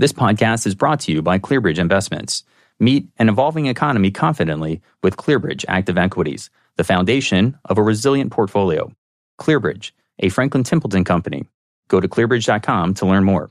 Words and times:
This 0.00 0.12
podcast 0.12 0.64
is 0.64 0.76
brought 0.76 1.00
to 1.00 1.12
you 1.12 1.22
by 1.22 1.40
ClearBridge 1.40 1.80
Investments. 1.80 2.44
Meet 2.78 3.08
an 3.18 3.28
evolving 3.28 3.66
economy 3.66 4.12
confidently 4.12 4.80
with 5.02 5.16
ClearBridge 5.16 5.64
Active 5.66 5.98
Equities, 5.98 6.50
the 6.76 6.84
foundation 6.84 7.58
of 7.64 7.78
a 7.78 7.82
resilient 7.82 8.30
portfolio. 8.30 8.92
ClearBridge, 9.40 9.90
a 10.20 10.28
Franklin 10.28 10.62
Templeton 10.62 11.02
company. 11.02 11.48
Go 11.88 11.98
to 11.98 12.06
clearbridge.com 12.06 12.94
to 12.94 13.06
learn 13.06 13.24
more. 13.24 13.50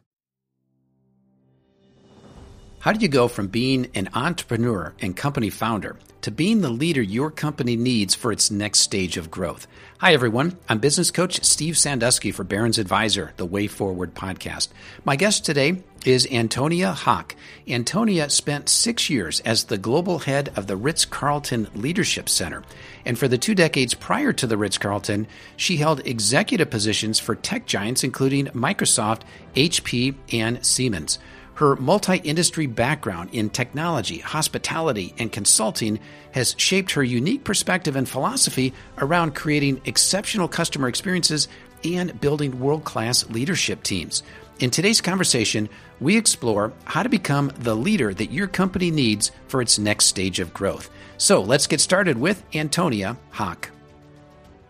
How 2.80 2.94
do 2.94 3.02
you 3.02 3.10
go 3.10 3.28
from 3.28 3.48
being 3.48 3.90
an 3.96 4.08
entrepreneur 4.14 4.94
and 5.02 5.18
company 5.18 5.50
founder 5.50 5.98
to 6.22 6.32
being 6.32 6.62
the 6.62 6.70
leader 6.70 7.02
your 7.02 7.30
company 7.30 7.76
needs 7.76 8.16
for 8.16 8.32
its 8.32 8.50
next 8.50 8.80
stage 8.80 9.18
of 9.18 9.30
growth? 9.30 9.68
Hi, 9.98 10.14
everyone. 10.14 10.58
I'm 10.70 10.80
business 10.80 11.12
coach 11.12 11.44
Steve 11.44 11.74
Sanduski 11.74 12.34
for 12.34 12.46
Barron's 12.46 12.80
Advisor, 12.80 13.34
the 13.36 13.46
Way 13.46 13.68
Forward 13.68 14.16
podcast. 14.16 14.70
My 15.04 15.18
guest 15.18 15.44
today 15.44 15.84
is 16.08 16.26
Antonia 16.32 16.94
Hock. 16.94 17.36
Antonia 17.68 18.30
spent 18.30 18.70
six 18.70 19.10
years 19.10 19.42
as 19.42 19.66
the 19.66 19.78
global 19.78 20.20
head 20.20 20.50
of 20.56 20.66
the 20.66 20.78
Ritz 20.78 21.04
Carlton 21.04 21.68
Leadership 21.76 22.30
Center. 22.30 22.64
And 23.04 23.20
for 23.20 23.28
the 23.28 23.38
two 23.38 23.54
decades 23.54 23.94
prior 23.94 24.32
to 24.32 24.48
the 24.48 24.56
Ritz 24.56 24.78
Carlton, 24.78 25.28
she 25.58 25.76
held 25.76 26.08
executive 26.08 26.70
positions 26.70 27.20
for 27.20 27.36
tech 27.36 27.66
giants 27.66 28.06
including 28.06 28.46
Microsoft, 28.48 29.24
HP, 29.54 30.16
and 30.32 30.66
Siemens. 30.66 31.20
Her 31.56 31.76
multi 31.76 32.18
industry 32.18 32.68
background 32.68 33.32
in 33.34 33.50
technology, 33.50 34.20
hospitality, 34.20 35.14
and 35.18 35.30
consulting 35.30 36.00
has 36.32 36.56
shaped 36.58 36.92
her 36.92 37.04
unique 37.04 37.44
perspective 37.44 37.98
and 37.98 38.08
philosophy 38.08 38.74
around 39.00 39.36
creating 39.36 39.82
exceptional 39.84 40.48
customer 40.48 40.88
experiences 40.88 41.50
and 41.84 42.18
building 42.22 42.62
world 42.62 42.86
class 42.86 43.30
leadership 43.30 43.84
teams. 43.84 44.24
In 44.60 44.72
today's 44.72 45.02
conversation, 45.02 45.70
we 46.00 46.18
explore 46.18 46.74
how 46.86 47.04
to 47.04 47.10
become 47.10 47.52
the 47.60 47.76
leader 47.76 48.14
that 48.14 48.32
your 48.32 48.48
company 48.48 48.92
needs 48.92 49.32
for 49.48 49.62
its 49.62 49.80
next 49.80 50.06
stage 50.06 50.40
of 50.40 50.54
growth. 50.54 50.90
So 51.18 51.42
let's 51.42 51.68
get 51.68 51.82
started 51.82 52.18
with 52.18 52.44
Antonia 52.54 53.18
Hock. 53.32 53.72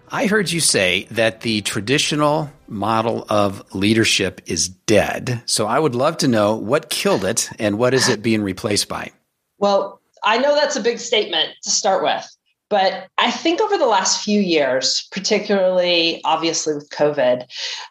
I 0.10 0.28
heard 0.28 0.50
you 0.50 0.62
say 0.62 1.06
that 1.12 1.42
the 1.42 1.62
traditional 1.62 2.50
model 2.68 3.26
of 3.30 3.76
leadership 3.76 4.42
is 4.46 4.70
dead. 4.70 5.42
So 5.46 5.68
I 5.68 5.78
would 5.78 5.96
love 5.96 6.18
to 6.18 6.30
know 6.30 6.56
what 6.56 6.90
killed 6.90 7.26
it 7.26 7.50
and 7.60 7.78
what 7.78 7.94
is 7.94 8.08
it 8.08 8.22
being 8.22 8.42
replaced 8.42 8.88
by? 8.88 9.12
Well, 9.58 10.02
I 10.24 10.38
know 10.38 10.56
that's 10.56 10.78
a 10.78 10.82
big 10.82 11.00
statement 11.00 11.50
to 11.64 11.70
start 11.70 12.04
with, 12.04 12.26
but 12.70 13.08
I 13.18 13.32
think 13.32 13.62
over 13.62 13.78
the 13.78 13.86
last 13.86 14.24
few 14.24 14.42
years, 14.42 15.08
particularly 15.12 16.22
obviously 16.26 16.76
with 16.76 16.90
COVID, 16.90 17.46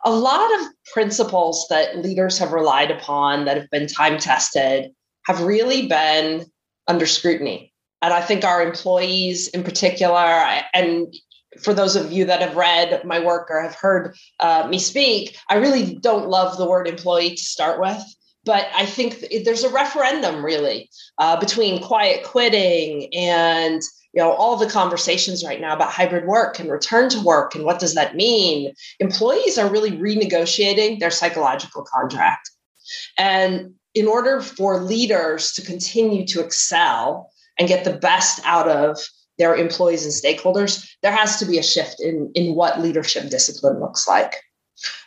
a 0.05 0.11
lot 0.11 0.61
of 0.61 0.67
principles 0.93 1.67
that 1.71 1.99
leaders 1.99 2.39
have 2.39 2.53
relied 2.53 2.91
upon 2.91 3.47
that 3.47 3.57
have 3.57 3.71
been 3.71 3.87
time 3.87 4.19
tested 4.19 4.93
have 5.27 5.43
really 5.43 5.87
been 5.87 6.47
under 6.89 7.07
scrutiny. 7.07 7.73
And 8.03 8.13
I 8.13 8.21
think 8.21 8.45
our 8.45 8.63
employees 8.63 9.49
in 9.49 9.65
particular, 9.65 10.21
and 10.75 11.13
for 11.61 11.73
those 11.73 11.97
of 11.97 12.13
you 12.13 12.27
that 12.27 12.43
have 12.43 12.55
read 12.55 13.03
my 13.05 13.19
work 13.19 13.51
or 13.51 13.63
have 13.63 13.75
heard 13.75 14.15
uh, 14.41 14.69
me 14.69 14.79
speak, 14.79 15.37
I 15.49 15.57
really 15.57 15.95
don't 15.97 16.29
love 16.29 16.59
the 16.59 16.69
word 16.69 16.87
employee 16.87 17.31
to 17.31 17.43
start 17.43 17.81
with. 17.81 18.03
But 18.45 18.69
I 18.77 18.87
think 18.87 19.25
there's 19.45 19.65
a 19.65 19.73
referendum 19.73 20.45
really 20.45 20.89
uh, 21.19 21.41
between 21.41 21.83
quiet 21.83 22.23
quitting 22.23 23.13
and 23.13 23.83
you 24.17 24.23
know 24.23 24.33
all 24.33 24.57
the 24.57 24.69
conversations 24.69 25.45
right 25.45 25.61
now 25.61 25.75
about 25.75 25.93
hybrid 25.93 26.27
work 26.27 26.59
and 26.59 26.71
return 26.71 27.11
to 27.11 27.21
work 27.21 27.55
and 27.55 27.65
what 27.65 27.79
does 27.79 27.95
that 27.95 28.17
mean. 28.17 28.73
Employees 28.99 29.59
are 29.59 29.71
really 29.71 29.93
renegotiating 29.93 30.99
their 30.99 31.11
psychological 31.11 31.85
contract, 31.85 32.51
and 33.19 33.75
in 33.95 34.09
order 34.09 34.41
for 34.41 34.83
leaders 34.83 35.53
to 35.53 35.63
continue 35.63 36.27
to 36.27 36.41
excel 36.41 37.31
and 37.59 37.69
get 37.69 37.85
the 37.85 37.99
best 37.99 38.41
out 38.45 38.69
of 38.69 38.99
their 39.39 39.55
employees 39.55 40.05
and 40.05 40.15
stakeholders, 40.15 40.89
there 41.03 41.13
has 41.13 41.39
to 41.39 41.45
be 41.45 41.59
a 41.59 41.63
shift 41.63 42.01
in, 42.01 42.31
in 42.35 42.55
what 42.55 42.81
leadership 42.81 43.29
discipline 43.29 43.81
looks 43.81 44.09
like. 44.09 44.37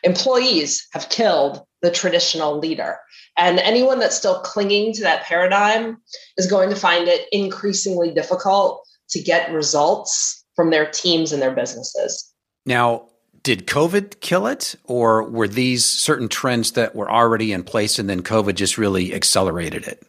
Employees 0.04 0.88
have 0.94 1.10
killed 1.10 1.64
the 1.82 1.92
traditional 1.92 2.58
leader. 2.60 2.98
And 3.38 3.60
anyone 3.60 4.00
that's 4.00 4.18
still 4.18 4.42
clinging 4.42 4.94
to 4.94 5.02
that 5.04 5.24
paradigm 5.24 5.98
is 6.38 6.48
going 6.48 6.70
to 6.70 6.76
find 6.76 7.08
it 7.08 7.28
increasingly 7.32 8.12
difficult 8.12 8.84
to 9.12 9.22
get 9.22 9.52
results 9.52 10.44
from 10.56 10.70
their 10.70 10.90
teams 10.90 11.32
and 11.32 11.42
their 11.42 11.54
businesses. 11.54 12.32
Now, 12.66 13.06
did 13.44 13.68
COVID 13.68 14.20
kill 14.20 14.48
it, 14.48 14.76
or 14.84 15.24
were 15.24 15.48
these 15.48 15.86
certain 15.86 16.28
trends 16.28 16.74
that 16.74 16.96
were 16.96 17.10
already 17.10 17.54
in 17.54 17.64
place 17.64 17.98
and 17.98 18.10
then 18.10 18.22
COVID 18.22 18.56
just 18.56 18.78
really 18.78 19.14
accelerated 19.14 19.88
it? 19.88 20.04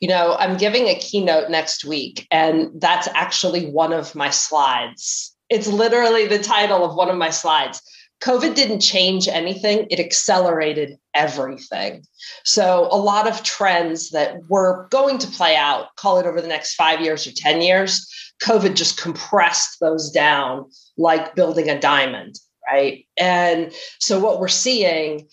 you 0.00 0.08
know, 0.08 0.36
I'm 0.38 0.56
giving 0.56 0.86
a 0.86 0.94
keynote 0.94 1.50
next 1.50 1.84
week, 1.84 2.26
and 2.30 2.70
that's 2.80 3.08
actually 3.14 3.70
one 3.70 3.92
of 3.92 4.14
my 4.14 4.30
slides. 4.30 5.34
It's 5.50 5.66
literally 5.66 6.26
the 6.26 6.38
title 6.38 6.84
of 6.84 6.94
one 6.94 7.10
of 7.10 7.16
my 7.16 7.30
slides. 7.30 7.82
COVID 8.22 8.54
didn't 8.54 8.80
change 8.80 9.28
anything, 9.28 9.86
it 9.90 10.00
accelerated 10.00 10.98
everything. 11.18 12.04
So, 12.44 12.88
a 12.90 12.96
lot 12.96 13.28
of 13.28 13.42
trends 13.42 14.10
that 14.10 14.48
were 14.48 14.86
going 14.90 15.18
to 15.18 15.26
play 15.26 15.56
out, 15.56 15.94
call 15.96 16.18
it 16.18 16.26
over 16.26 16.40
the 16.40 16.48
next 16.48 16.76
five 16.76 17.00
years 17.00 17.26
or 17.26 17.32
10 17.32 17.60
years, 17.60 18.08
COVID 18.42 18.76
just 18.76 19.00
compressed 19.00 19.80
those 19.80 20.10
down 20.10 20.70
like 20.96 21.34
building 21.34 21.68
a 21.68 21.78
diamond, 21.78 22.36
right? 22.70 23.04
And 23.18 23.72
so, 23.98 24.20
what 24.20 24.40
we're 24.40 24.48
seeing 24.48 25.28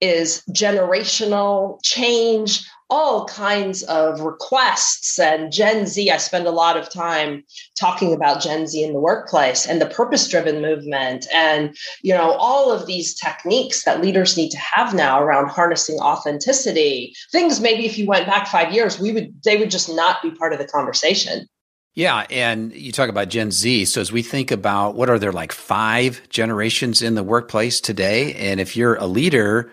is 0.00 0.42
generational 0.50 1.78
change 1.82 2.64
all 2.90 3.24
kinds 3.26 3.84
of 3.84 4.20
requests 4.20 5.18
and 5.18 5.52
Gen 5.52 5.86
Z. 5.86 6.10
I 6.10 6.16
spend 6.16 6.46
a 6.46 6.50
lot 6.50 6.76
of 6.76 6.90
time 6.90 7.44
talking 7.78 8.12
about 8.12 8.42
Gen 8.42 8.66
Z 8.66 8.82
in 8.82 8.92
the 8.92 8.98
workplace 8.98 9.66
and 9.66 9.80
the 9.80 9.86
purpose 9.86 10.26
driven 10.28 10.60
movement 10.60 11.26
and 11.32 11.76
you 12.02 12.12
know 12.12 12.32
all 12.32 12.72
of 12.72 12.86
these 12.86 13.14
techniques 13.14 13.84
that 13.84 14.02
leaders 14.02 14.36
need 14.36 14.50
to 14.50 14.58
have 14.58 14.92
now 14.92 15.22
around 15.22 15.48
harnessing 15.48 15.98
authenticity. 16.00 17.14
Things 17.30 17.60
maybe 17.60 17.86
if 17.86 17.96
you 17.96 18.06
went 18.06 18.26
back 18.26 18.48
5 18.48 18.72
years 18.72 18.98
we 18.98 19.12
would 19.12 19.32
they 19.44 19.56
would 19.56 19.70
just 19.70 19.88
not 19.88 20.20
be 20.20 20.32
part 20.32 20.52
of 20.52 20.58
the 20.58 20.66
conversation. 20.66 21.46
Yeah, 21.94 22.24
and 22.30 22.72
you 22.72 22.92
talk 22.92 23.08
about 23.08 23.28
Gen 23.28 23.50
Z. 23.50 23.84
So 23.86 24.00
as 24.00 24.12
we 24.12 24.22
think 24.22 24.50
about 24.50 24.94
what 24.94 25.10
are 25.10 25.18
there 25.18 25.32
like 25.32 25.52
5 25.52 26.28
generations 26.28 27.02
in 27.02 27.14
the 27.14 27.22
workplace 27.22 27.80
today 27.80 28.34
and 28.34 28.58
if 28.58 28.76
you're 28.76 28.96
a 28.96 29.06
leader 29.06 29.70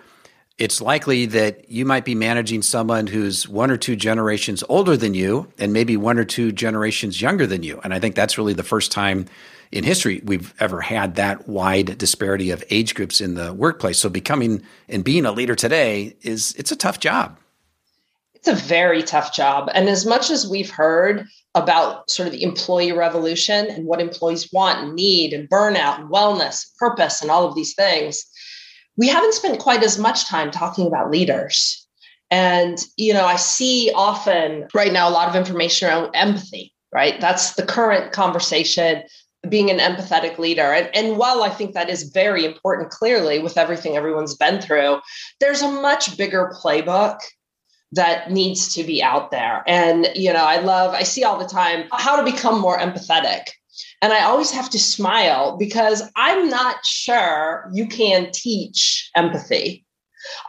it's 0.58 0.82
likely 0.82 1.28
that 1.28 1.70
you 1.70 1.86
might 1.86 2.04
be 2.04 2.16
managing 2.16 2.64
someone 2.64 3.06
who's 3.08 3.48
one 3.48 3.70
or 3.70 3.78
two 3.78 3.96
generations 3.96 4.64
older 4.70 4.98
than 4.98 5.14
you 5.14 5.48
and 5.60 5.72
maybe 5.72 5.96
one 5.96 6.18
or 6.18 6.26
two 6.26 6.52
generations 6.52 7.22
younger 7.22 7.46
than 7.46 7.62
you. 7.62 7.80
And 7.84 7.94
I 7.94 8.00
think 8.00 8.16
that's 8.16 8.38
really 8.38 8.54
the 8.54 8.64
first 8.64 8.92
time 8.92 9.26
in 9.72 9.84
history 9.84 10.22
we've 10.24 10.54
ever 10.60 10.82
had 10.82 11.16
that 11.16 11.48
wide 11.48 11.98
disparity 11.98 12.50
of 12.50 12.64
age 12.70 12.96
groups 12.96 13.22
in 13.22 13.36
the 13.36 13.54
workplace. 13.54 14.00
So 14.00 14.10
becoming 14.10 14.64
and 14.90 15.04
being 15.04 15.26
a 15.26 15.32
leader 15.32 15.56
today 15.56 16.16
is 16.22 16.56
it's 16.58 16.72
a 16.72 16.76
tough 16.76 17.00
job. 17.00 17.38
It's 18.34 18.48
a 18.48 18.56
very 18.56 19.04
tough 19.04 19.36
job. 19.36 19.70
And 19.74 19.90
as 19.90 20.06
much 20.06 20.30
as 20.32 20.48
we've 20.48 20.70
heard 20.70 21.28
about 21.54 22.10
sort 22.10 22.28
of 22.28 22.32
the 22.32 22.44
employee 22.44 22.94
revolution 22.94 23.68
and 23.68 23.86
what 23.86 24.00
employees 24.00 24.52
want 24.54 24.80
and 24.80 24.96
need 24.96 25.34
and 25.34 25.50
burnout 25.50 26.00
and 26.00 26.10
wellness, 26.10 26.66
purpose 26.78 27.22
and 27.22 27.30
all 27.30 27.46
of 27.46 27.56
these 27.56 27.76
things, 27.76 28.26
we 28.98 29.08
haven't 29.08 29.34
spent 29.34 29.60
quite 29.60 29.84
as 29.84 29.98
much 29.98 30.28
time 30.28 30.52
talking 30.52 30.88
about 30.88 31.12
leaders. 31.12 31.88
And, 32.30 32.84
you 32.98 33.14
know, 33.14 33.26
I 33.26 33.38
see 33.38 33.92
often 33.96 34.68
right 34.74 34.92
now 34.92 35.08
a 35.08 35.12
lot 35.12 35.30
of 35.30 35.36
information 35.36 35.88
around 35.88 36.12
empathy, 36.14 36.74
right? 36.92 37.20
That's 37.22 37.54
the 37.54 37.66
current 37.66 38.12
conversation, 38.12 39.04
being 39.48 39.70
an 39.70 39.80
empathetic 39.80 40.38
leader. 40.38 40.74
And, 40.74 40.94
and 40.94 41.18
while 41.18 41.44
I 41.44 41.50
think 41.50 41.74
that 41.74 41.90
is 41.90 42.12
very 42.12 42.44
important, 42.44 42.90
clearly, 42.90 43.40
with 43.40 43.58
everything 43.58 43.96
everyone's 43.96 44.36
been 44.36 44.60
through, 44.60 45.00
there's 45.40 45.62
a 45.62 45.72
much 45.72 46.18
bigger 46.18 46.52
playbook 46.62 47.20
that 47.94 48.30
needs 48.30 48.74
to 48.74 48.84
be 48.84 49.02
out 49.02 49.32
there. 49.32 49.64
And, 49.66 50.10
you 50.14 50.34
know, 50.34 50.44
I 50.44 50.60
love, 50.60 50.94
I 50.94 51.04
see 51.04 51.24
all 51.24 51.38
the 51.38 51.48
time 51.48 51.88
how 51.94 52.18
to 52.18 52.30
become 52.30 52.60
more 52.60 52.78
empathetic. 52.78 53.44
And 54.02 54.14
I 54.14 54.24
always 54.24 54.52
have 54.52 54.70
to 54.72 54.80
smile 54.80 55.58
because 55.58 56.04
I'm 56.16 56.50
not 56.50 56.86
sure 56.86 57.70
you 57.74 57.88
can 57.88 58.32
teach 58.32 59.10
empathy. 59.16 59.86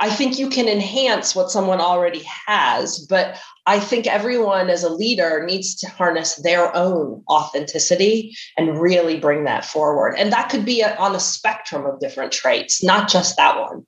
I 0.01 0.11
think 0.11 0.39
you 0.39 0.49
can 0.49 0.69
enhance 0.69 1.37
what 1.37 1.51
someone 1.51 1.81
already 1.81 2.25
has, 2.47 2.99
but 3.07 3.39
I 3.67 3.79
think 3.79 4.07
everyone 4.07 4.71
as 4.71 4.83
a 4.83 4.93
leader 4.93 5.45
needs 5.45 5.75
to 5.77 5.89
harness 5.89 6.37
their 6.37 6.75
own 6.75 7.23
authenticity 7.29 8.35
and 8.57 8.81
really 8.81 9.21
bring 9.21 9.45
that 9.45 9.65
forward. 9.65 10.15
And 10.17 10.33
that 10.33 10.49
could 10.49 10.65
be 10.65 10.83
on 10.83 11.15
a 11.15 11.21
spectrum 11.21 11.87
of 11.87 12.01
different 12.01 12.33
traits, 12.33 12.83
not 12.83 13.09
just 13.09 13.37
that 13.37 13.61
one. 13.61 13.87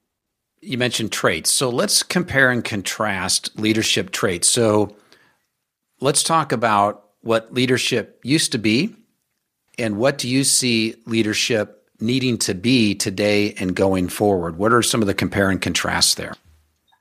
You 0.60 0.76
mentioned 0.76 1.12
traits. 1.12 1.50
So 1.50 1.70
let's 1.70 2.02
compare 2.02 2.50
and 2.50 2.62
contrast 2.62 3.58
leadership 3.58 4.10
traits. 4.10 4.48
So 4.50 4.94
let's 6.00 6.22
talk 6.22 6.52
about 6.52 7.08
what 7.22 7.52
leadership 7.52 8.20
used 8.22 8.52
to 8.52 8.58
be 8.58 8.94
and 9.80 9.96
what 9.96 10.18
do 10.18 10.28
you 10.28 10.44
see 10.44 10.94
leadership 11.06 11.88
needing 12.00 12.38
to 12.38 12.54
be 12.54 12.94
today 12.94 13.54
and 13.54 13.74
going 13.74 14.08
forward? 14.08 14.56
What 14.56 14.72
are 14.72 14.82
some 14.82 15.00
of 15.00 15.06
the 15.06 15.14
compare 15.14 15.50
and 15.50 15.60
contrasts 15.60 16.14
there? 16.14 16.34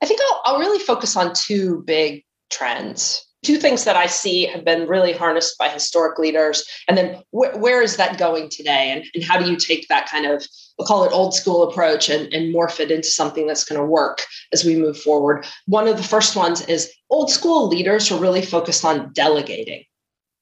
I 0.01 0.05
think 0.05 0.19
I'll, 0.21 0.41
I'll 0.45 0.59
really 0.59 0.79
focus 0.79 1.15
on 1.15 1.33
two 1.33 1.83
big 1.85 2.23
trends. 2.49 3.25
Two 3.45 3.55
things 3.55 3.85
that 3.85 3.95
I 3.95 4.07
see 4.07 4.45
have 4.47 4.65
been 4.65 4.85
really 4.85 5.13
harnessed 5.13 5.57
by 5.57 5.69
historic 5.69 6.19
leaders. 6.19 6.61
And 6.89 6.97
then 6.97 7.23
wh- 7.31 7.55
where 7.55 7.81
is 7.81 7.95
that 7.95 8.17
going 8.17 8.49
today? 8.49 8.91
And, 8.91 9.05
and 9.15 9.23
how 9.23 9.39
do 9.39 9.49
you 9.49 9.55
take 9.55 9.87
that 9.87 10.09
kind 10.09 10.25
of, 10.25 10.45
we'll 10.77 10.85
call 10.85 11.05
it 11.05 11.13
old 11.13 11.33
school 11.33 11.63
approach 11.63 12.09
and, 12.09 12.33
and 12.33 12.53
morph 12.53 12.81
it 12.81 12.91
into 12.91 13.07
something 13.07 13.47
that's 13.47 13.63
going 13.63 13.79
to 13.79 13.85
work 13.85 14.23
as 14.51 14.65
we 14.65 14.75
move 14.75 14.99
forward? 14.99 15.45
One 15.67 15.87
of 15.87 15.95
the 15.95 16.03
first 16.03 16.35
ones 16.35 16.65
is 16.65 16.91
old 17.09 17.31
school 17.31 17.69
leaders 17.69 18.11
are 18.11 18.19
really 18.19 18.41
focused 18.41 18.83
on 18.83 19.13
delegating, 19.13 19.85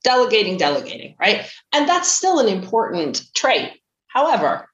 delegating, 0.08 0.56
delegating, 0.56 1.14
right? 1.20 1.46
And 1.74 1.86
that's 1.88 2.10
still 2.10 2.40
an 2.40 2.48
important 2.48 3.24
trait. 3.36 3.74
However, 4.08 4.70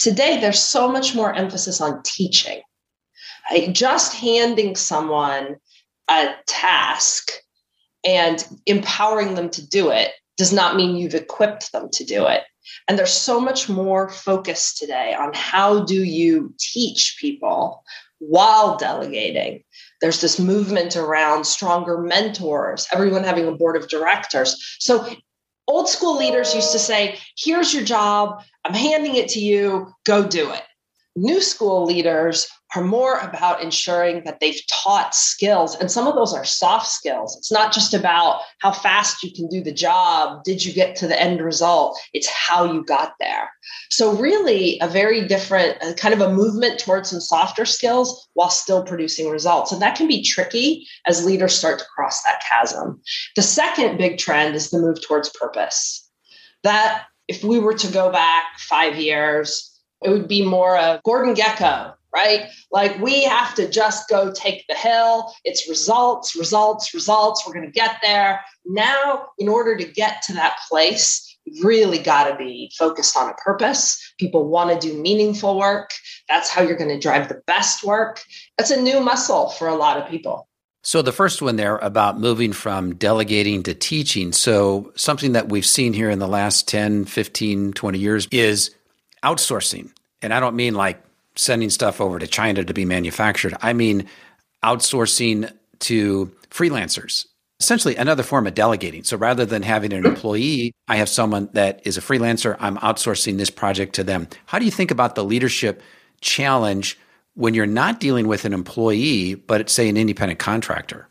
today 0.00 0.40
there's 0.40 0.58
so 0.58 0.90
much 0.90 1.14
more 1.14 1.32
emphasis 1.32 1.80
on 1.80 2.02
teaching. 2.02 2.60
Right? 3.48 3.72
Just 3.72 4.14
handing 4.14 4.74
someone 4.74 5.58
a 6.10 6.34
task 6.48 7.30
and 8.04 8.44
empowering 8.66 9.36
them 9.36 9.48
to 9.50 9.64
do 9.64 9.90
it 9.90 10.10
does 10.36 10.52
not 10.52 10.74
mean 10.74 10.96
you've 10.96 11.14
equipped 11.14 11.70
them 11.70 11.88
to 11.90 12.04
do 12.04 12.26
it. 12.26 12.42
And 12.88 12.98
there's 12.98 13.12
so 13.12 13.38
much 13.38 13.68
more 13.68 14.10
focus 14.10 14.76
today 14.76 15.14
on 15.14 15.30
how 15.34 15.84
do 15.84 16.02
you 16.02 16.52
teach 16.58 17.16
people 17.20 17.84
while 18.18 18.76
delegating. 18.76 19.62
There's 20.04 20.20
this 20.20 20.38
movement 20.38 20.96
around 20.96 21.46
stronger 21.46 21.96
mentors, 21.96 22.86
everyone 22.92 23.24
having 23.24 23.48
a 23.48 23.52
board 23.52 23.74
of 23.74 23.88
directors. 23.88 24.76
So 24.78 25.08
old 25.66 25.88
school 25.88 26.18
leaders 26.18 26.54
used 26.54 26.72
to 26.72 26.78
say, 26.78 27.18
here's 27.38 27.72
your 27.72 27.84
job, 27.84 28.42
I'm 28.66 28.74
handing 28.74 29.14
it 29.14 29.30
to 29.30 29.40
you, 29.40 29.94
go 30.04 30.28
do 30.28 30.52
it. 30.52 30.60
New 31.16 31.40
school 31.40 31.84
leaders 31.84 32.48
are 32.74 32.82
more 32.82 33.18
about 33.20 33.62
ensuring 33.62 34.24
that 34.24 34.40
they've 34.40 34.60
taught 34.68 35.14
skills. 35.14 35.76
And 35.76 35.90
some 35.90 36.08
of 36.08 36.14
those 36.14 36.34
are 36.34 36.44
soft 36.44 36.88
skills. 36.88 37.36
It's 37.36 37.52
not 37.52 37.72
just 37.72 37.94
about 37.94 38.40
how 38.58 38.72
fast 38.72 39.22
you 39.22 39.32
can 39.32 39.48
do 39.48 39.62
the 39.62 39.72
job. 39.72 40.42
Did 40.44 40.64
you 40.64 40.72
get 40.72 40.96
to 40.96 41.06
the 41.06 41.20
end 41.20 41.40
result? 41.40 42.00
It's 42.12 42.28
how 42.28 42.64
you 42.64 42.84
got 42.84 43.14
there. 43.20 43.50
So, 43.90 44.16
really, 44.16 44.78
a 44.80 44.88
very 44.88 45.26
different 45.26 45.80
uh, 45.82 45.94
kind 45.94 46.14
of 46.14 46.20
a 46.20 46.32
movement 46.32 46.80
towards 46.80 47.10
some 47.10 47.20
softer 47.20 47.64
skills 47.64 48.28
while 48.34 48.50
still 48.50 48.82
producing 48.82 49.28
results. 49.28 49.70
And 49.70 49.80
that 49.80 49.96
can 49.96 50.08
be 50.08 50.22
tricky 50.22 50.86
as 51.06 51.24
leaders 51.24 51.54
start 51.54 51.78
to 51.78 51.84
cross 51.94 52.22
that 52.24 52.42
chasm. 52.48 53.00
The 53.36 53.42
second 53.42 53.98
big 53.98 54.18
trend 54.18 54.56
is 54.56 54.70
the 54.70 54.80
move 54.80 55.00
towards 55.06 55.30
purpose. 55.30 56.08
That, 56.64 57.04
if 57.28 57.44
we 57.44 57.58
were 57.58 57.74
to 57.74 57.92
go 57.92 58.10
back 58.10 58.44
five 58.58 58.96
years, 58.96 59.73
it 60.04 60.10
would 60.10 60.28
be 60.28 60.44
more 60.44 60.78
of 60.78 61.02
Gordon 61.02 61.34
Gekko, 61.34 61.94
right? 62.14 62.46
Like 62.70 62.98
we 63.00 63.24
have 63.24 63.54
to 63.54 63.68
just 63.68 64.08
go 64.08 64.30
take 64.32 64.64
the 64.68 64.74
hill. 64.74 65.32
It's 65.44 65.68
results, 65.68 66.36
results, 66.36 66.94
results. 66.94 67.44
We're 67.46 67.54
going 67.54 67.66
to 67.66 67.72
get 67.72 67.96
there. 68.02 68.40
Now, 68.66 69.28
in 69.38 69.48
order 69.48 69.76
to 69.76 69.84
get 69.84 70.22
to 70.22 70.34
that 70.34 70.58
place, 70.68 71.36
really 71.62 71.98
got 71.98 72.28
to 72.28 72.36
be 72.36 72.70
focused 72.78 73.16
on 73.16 73.30
a 73.30 73.34
purpose. 73.34 74.14
People 74.18 74.46
want 74.48 74.78
to 74.78 74.88
do 74.88 75.00
meaningful 75.00 75.58
work. 75.58 75.90
That's 76.28 76.48
how 76.48 76.62
you're 76.62 76.76
going 76.76 76.90
to 76.90 76.98
drive 76.98 77.28
the 77.28 77.42
best 77.46 77.82
work. 77.82 78.22
That's 78.56 78.70
a 78.70 78.80
new 78.80 79.00
muscle 79.00 79.50
for 79.50 79.68
a 79.68 79.74
lot 79.74 79.98
of 79.98 80.08
people. 80.08 80.48
So, 80.82 81.00
the 81.00 81.12
first 81.12 81.40
one 81.40 81.56
there 81.56 81.78
about 81.78 82.20
moving 82.20 82.52
from 82.52 82.96
delegating 82.96 83.62
to 83.62 83.72
teaching. 83.72 84.32
So, 84.32 84.92
something 84.96 85.32
that 85.32 85.48
we've 85.48 85.64
seen 85.64 85.94
here 85.94 86.10
in 86.10 86.18
the 86.18 86.28
last 86.28 86.68
10, 86.68 87.06
15, 87.06 87.72
20 87.72 87.98
years 87.98 88.28
is 88.30 88.74
outsourcing. 89.24 89.90
And 90.22 90.32
I 90.32 90.40
don't 90.40 90.54
mean 90.54 90.74
like 90.74 91.02
sending 91.34 91.70
stuff 91.70 92.00
over 92.00 92.18
to 92.18 92.26
China 92.26 92.64
to 92.64 92.74
be 92.74 92.84
manufactured. 92.84 93.56
I 93.60 93.72
mean 93.72 94.06
outsourcing 94.62 95.52
to 95.80 96.32
freelancers. 96.50 97.26
Essentially, 97.60 97.96
another 97.96 98.22
form 98.22 98.46
of 98.46 98.54
delegating. 98.54 99.04
So 99.04 99.16
rather 99.16 99.46
than 99.46 99.62
having 99.62 99.92
an 99.92 100.04
employee, 100.04 100.72
I 100.88 100.96
have 100.96 101.08
someone 101.08 101.48
that 101.52 101.80
is 101.84 101.96
a 101.96 102.00
freelancer. 102.00 102.56
I'm 102.60 102.76
outsourcing 102.78 103.38
this 103.38 103.50
project 103.50 103.94
to 103.94 104.04
them. 104.04 104.28
How 104.46 104.58
do 104.58 104.64
you 104.64 104.70
think 104.70 104.90
about 104.90 105.14
the 105.14 105.24
leadership 105.24 105.82
challenge 106.20 106.98
when 107.34 107.54
you're 107.54 107.66
not 107.66 108.00
dealing 108.00 108.26
with 108.26 108.44
an 108.44 108.52
employee, 108.52 109.34
but 109.34 109.70
say, 109.70 109.88
an 109.88 109.96
independent 109.96 110.40
contractor? 110.40 111.08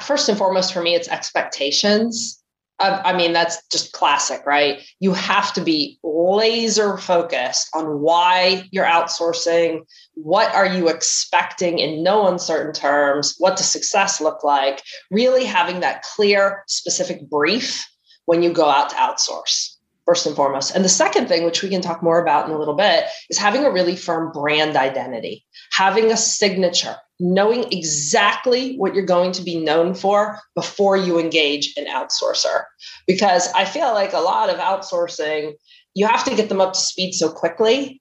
First 0.00 0.28
and 0.28 0.38
foremost, 0.38 0.72
for 0.72 0.82
me, 0.82 0.94
it's 0.94 1.08
expectations. 1.08 2.37
I 2.80 3.16
mean, 3.16 3.32
that's 3.32 3.60
just 3.72 3.92
classic, 3.92 4.46
right? 4.46 4.80
You 5.00 5.12
have 5.12 5.52
to 5.54 5.60
be 5.60 5.98
laser 6.04 6.96
focused 6.96 7.68
on 7.74 8.00
why 8.00 8.68
you're 8.70 8.84
outsourcing. 8.84 9.80
What 10.14 10.54
are 10.54 10.66
you 10.66 10.88
expecting 10.88 11.80
in 11.80 12.04
no 12.04 12.28
uncertain 12.28 12.72
terms? 12.72 13.34
What 13.38 13.56
does 13.56 13.68
success 13.68 14.20
look 14.20 14.44
like? 14.44 14.80
Really 15.10 15.44
having 15.44 15.80
that 15.80 16.02
clear, 16.02 16.62
specific 16.68 17.28
brief 17.28 17.84
when 18.26 18.44
you 18.44 18.52
go 18.52 18.68
out 18.68 18.90
to 18.90 18.96
outsource, 18.96 19.74
first 20.06 20.26
and 20.26 20.36
foremost. 20.36 20.72
And 20.72 20.84
the 20.84 20.88
second 20.88 21.26
thing, 21.26 21.44
which 21.44 21.64
we 21.64 21.70
can 21.70 21.80
talk 21.80 22.00
more 22.00 22.22
about 22.22 22.46
in 22.46 22.54
a 22.54 22.58
little 22.58 22.76
bit, 22.76 23.06
is 23.28 23.38
having 23.38 23.64
a 23.64 23.72
really 23.72 23.96
firm 23.96 24.30
brand 24.30 24.76
identity, 24.76 25.44
having 25.72 26.10
a 26.10 26.16
signature, 26.16 26.96
knowing 27.20 27.64
exactly 27.72 28.76
what 28.76 28.94
you're 28.94 29.04
going 29.04 29.32
to 29.32 29.42
be 29.42 29.56
known 29.56 29.94
for 29.94 30.40
before 30.54 30.96
you 30.96 31.18
engage 31.18 31.74
an 31.76 31.86
outsourcer. 31.86 32.64
Because 33.06 33.52
I 33.52 33.64
feel 33.64 33.92
like 33.92 34.12
a 34.12 34.20
lot 34.20 34.50
of 34.50 34.56
outsourcing, 34.56 35.54
you 35.94 36.06
have 36.06 36.24
to 36.24 36.34
get 36.34 36.48
them 36.48 36.60
up 36.60 36.72
to 36.74 36.80
speed 36.80 37.12
so 37.12 37.30
quickly. 37.30 38.00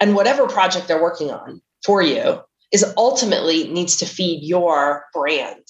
And 0.00 0.14
whatever 0.14 0.46
project 0.48 0.88
they're 0.88 1.02
working 1.02 1.30
on 1.30 1.60
for 1.84 2.02
you 2.02 2.40
is 2.72 2.84
ultimately 2.96 3.68
needs 3.68 3.96
to 3.98 4.06
feed 4.06 4.42
your 4.42 5.04
brand. 5.12 5.62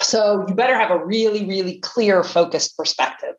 So 0.00 0.44
you 0.48 0.54
better 0.54 0.76
have 0.76 0.90
a 0.90 1.04
really, 1.04 1.46
really 1.46 1.78
clear, 1.78 2.24
focused 2.24 2.76
perspective. 2.76 3.34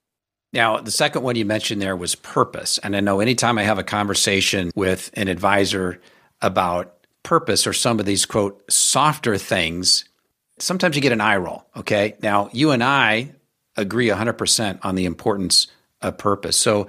Now, 0.53 0.77
the 0.79 0.91
second 0.91 1.23
one 1.23 1.35
you 1.35 1.45
mentioned 1.45 1.81
there 1.81 1.95
was 1.95 2.15
purpose. 2.15 2.77
And 2.77 2.95
I 2.95 2.99
know 2.99 3.19
anytime 3.19 3.57
I 3.57 3.63
have 3.63 3.79
a 3.79 3.83
conversation 3.83 4.71
with 4.75 5.09
an 5.15 5.27
advisor 5.27 5.99
about 6.41 7.02
purpose 7.23 7.65
or 7.65 7.73
some 7.73 7.99
of 7.99 8.05
these 8.05 8.25
quote 8.25 8.61
softer 8.69 9.37
things, 9.37 10.05
sometimes 10.59 10.95
you 10.95 11.01
get 11.01 11.11
an 11.11 11.21
eye 11.21 11.37
roll. 11.37 11.65
Okay. 11.75 12.15
Now, 12.21 12.49
you 12.53 12.71
and 12.71 12.83
I 12.83 13.31
agree 13.75 14.09
100% 14.09 14.79
on 14.83 14.95
the 14.95 15.05
importance 15.05 15.67
of 16.01 16.17
purpose. 16.17 16.57
So, 16.57 16.87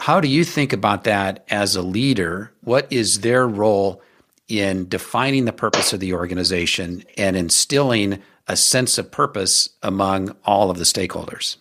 how 0.00 0.20
do 0.20 0.28
you 0.28 0.44
think 0.44 0.72
about 0.72 1.04
that 1.04 1.44
as 1.50 1.74
a 1.74 1.82
leader? 1.82 2.52
What 2.62 2.86
is 2.92 3.20
their 3.20 3.48
role 3.48 4.00
in 4.46 4.88
defining 4.88 5.44
the 5.44 5.52
purpose 5.52 5.92
of 5.92 5.98
the 5.98 6.14
organization 6.14 7.02
and 7.16 7.36
instilling 7.36 8.22
a 8.46 8.56
sense 8.56 8.96
of 8.98 9.10
purpose 9.10 9.68
among 9.82 10.36
all 10.44 10.70
of 10.70 10.78
the 10.78 10.84
stakeholders? 10.84 11.56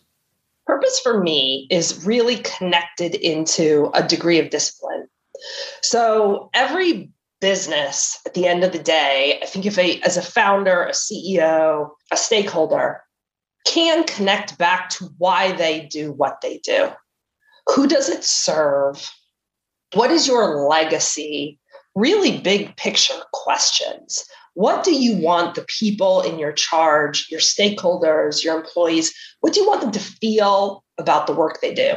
Purpose 0.68 1.00
for 1.00 1.20
me 1.22 1.68
is 1.72 2.06
really 2.06 2.38
connected 2.38 3.16
into 3.16 3.90
a 3.96 4.08
degree 4.08 4.40
of 4.40 4.52
discipline. 4.52 5.08
So 5.82 6.52
every 6.54 7.10
business 7.40 8.20
at 8.26 8.34
the 8.34 8.48
end 8.48 8.64
of 8.64 8.72
the 8.72 8.80
day, 8.80 9.40
I 9.42 9.46
think 9.46 9.66
if 9.66 9.78
a 9.78 10.00
as 10.02 10.18
a 10.18 10.22
founder, 10.22 10.84
a 10.84 10.92
CEO, 10.92 11.90
a 12.12 12.18
stakeholder 12.18 13.02
can 13.66 14.06
connect 14.06 14.58
back 14.58 14.90
to 14.90 15.10
why 15.18 15.52
they 15.52 15.82
do 15.88 16.12
what 16.12 16.42
they 16.42 16.60
do. 16.60 16.90
Who 17.68 17.88
does 17.88 18.10
it 18.10 18.24
serve? 18.24 19.12
What 19.94 20.12
is 20.12 20.28
your 20.28 20.68
legacy? 20.68 21.60
Really 21.96 22.40
big 22.40 22.76
picture 22.78 23.22
questions. 23.34 24.24
What 24.54 24.84
do 24.84 24.94
you 24.94 25.18
want 25.18 25.56
the 25.56 25.66
people 25.80 26.22
in 26.22 26.40
your 26.40 26.52
charge, 26.52 27.28
your 27.30 27.40
stakeholders, 27.40 28.44
your 28.44 28.58
employees, 28.58 29.14
what 29.42 29.54
do 29.54 29.60
you 29.60 29.68
want 29.68 29.82
them 29.82 29.92
to 29.92 30.00
feel 30.00 30.84
about 30.98 31.28
the 31.28 31.34
work 31.34 31.62
they 31.62 31.74
do? 31.74 31.94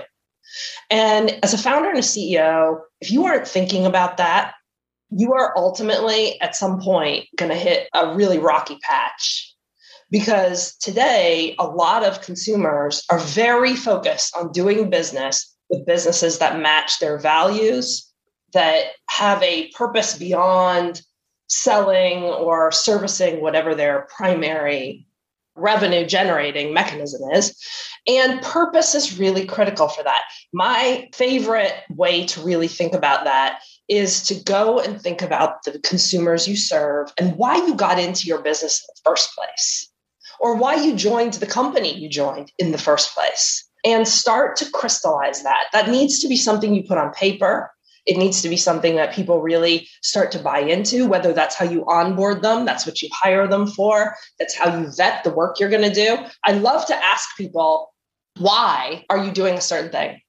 And 0.90 1.38
as 1.42 1.54
a 1.54 1.58
founder 1.58 1.88
and 1.88 1.98
a 1.98 2.02
CEO, 2.02 2.80
if 3.00 3.10
you 3.10 3.24
aren't 3.24 3.48
thinking 3.48 3.86
about 3.86 4.16
that, 4.18 4.54
you 5.10 5.34
are 5.34 5.56
ultimately 5.56 6.40
at 6.40 6.56
some 6.56 6.80
point 6.80 7.26
going 7.36 7.50
to 7.50 7.56
hit 7.56 7.88
a 7.94 8.14
really 8.14 8.38
rocky 8.38 8.78
patch 8.82 9.54
because 10.10 10.76
today 10.76 11.54
a 11.58 11.66
lot 11.66 12.04
of 12.04 12.22
consumers 12.22 13.04
are 13.10 13.18
very 13.18 13.74
focused 13.74 14.36
on 14.36 14.52
doing 14.52 14.90
business 14.90 15.56
with 15.68 15.86
businesses 15.86 16.38
that 16.38 16.60
match 16.60 16.98
their 16.98 17.18
values 17.18 18.10
that 18.52 18.86
have 19.08 19.42
a 19.42 19.68
purpose 19.70 20.18
beyond 20.18 21.02
selling 21.48 22.22
or 22.22 22.72
servicing 22.72 23.40
whatever 23.40 23.74
their 23.74 24.08
primary 24.16 25.06
revenue 25.56 26.06
generating 26.06 26.72
mechanism 26.72 27.20
is. 27.32 27.56
And 28.06 28.40
purpose 28.42 28.94
is 28.94 29.18
really 29.18 29.44
critical 29.44 29.88
for 29.88 30.02
that. 30.02 30.22
My 30.52 31.08
favorite 31.14 31.74
way 31.90 32.26
to 32.26 32.40
really 32.40 32.68
think 32.68 32.94
about 32.94 33.24
that 33.24 33.60
is 33.90 34.22
to 34.22 34.34
go 34.44 34.78
and 34.78 35.02
think 35.02 35.20
about 35.20 35.64
the 35.64 35.78
consumers 35.80 36.46
you 36.46 36.56
serve 36.56 37.12
and 37.18 37.36
why 37.36 37.56
you 37.56 37.74
got 37.74 37.98
into 37.98 38.26
your 38.26 38.40
business 38.40 38.80
in 38.80 38.86
the 38.94 39.10
first 39.10 39.34
place, 39.36 39.90
or 40.38 40.54
why 40.54 40.76
you 40.76 40.94
joined 40.94 41.34
the 41.34 41.46
company 41.46 41.92
you 41.92 42.08
joined 42.08 42.52
in 42.56 42.70
the 42.70 42.78
first 42.78 43.12
place, 43.14 43.68
and 43.84 44.06
start 44.06 44.56
to 44.56 44.70
crystallize 44.70 45.42
that. 45.42 45.64
That 45.72 45.90
needs 45.90 46.20
to 46.20 46.28
be 46.28 46.36
something 46.36 46.72
you 46.72 46.84
put 46.84 46.98
on 46.98 47.12
paper. 47.12 47.70
It 48.06 48.16
needs 48.16 48.40
to 48.42 48.48
be 48.48 48.56
something 48.56 48.96
that 48.96 49.12
people 49.12 49.42
really 49.42 49.88
start 50.02 50.32
to 50.32 50.38
buy 50.38 50.60
into, 50.60 51.06
whether 51.06 51.32
that's 51.32 51.56
how 51.56 51.66
you 51.66 51.84
onboard 51.86 52.42
them, 52.42 52.64
that's 52.64 52.86
what 52.86 53.02
you 53.02 53.08
hire 53.12 53.46
them 53.46 53.66
for, 53.66 54.14
that's 54.38 54.56
how 54.56 54.78
you 54.78 54.90
vet 54.96 55.24
the 55.24 55.30
work 55.30 55.58
you're 55.58 55.68
going 55.68 55.82
to 55.82 55.94
do. 55.94 56.16
I 56.44 56.52
love 56.52 56.86
to 56.86 56.94
ask 56.94 57.36
people, 57.36 57.92
why 58.38 59.04
are 59.10 59.22
you 59.22 59.32
doing 59.32 59.54
a 59.54 59.60
certain 59.60 59.90
thing? 59.90 60.20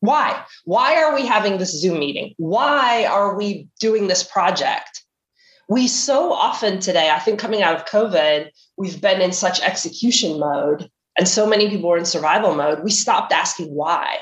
Why? 0.00 0.42
Why 0.64 1.02
are 1.02 1.14
we 1.14 1.26
having 1.26 1.58
this 1.58 1.78
Zoom 1.78 1.98
meeting? 1.98 2.34
Why 2.38 3.04
are 3.04 3.36
we 3.36 3.68
doing 3.78 4.08
this 4.08 4.22
project? 4.22 5.04
We 5.68 5.86
so 5.86 6.32
often 6.32 6.80
today, 6.80 7.10
I 7.10 7.18
think 7.20 7.38
coming 7.38 7.62
out 7.62 7.76
of 7.76 7.84
COVID, 7.84 8.48
we've 8.76 9.00
been 9.00 9.20
in 9.20 9.32
such 9.32 9.60
execution 9.60 10.40
mode 10.40 10.90
and 11.16 11.28
so 11.28 11.46
many 11.46 11.68
people 11.68 11.92
are 11.92 11.98
in 11.98 12.04
survival 12.04 12.54
mode. 12.54 12.82
We 12.82 12.90
stopped 12.90 13.32
asking 13.32 13.74
why. 13.74 14.18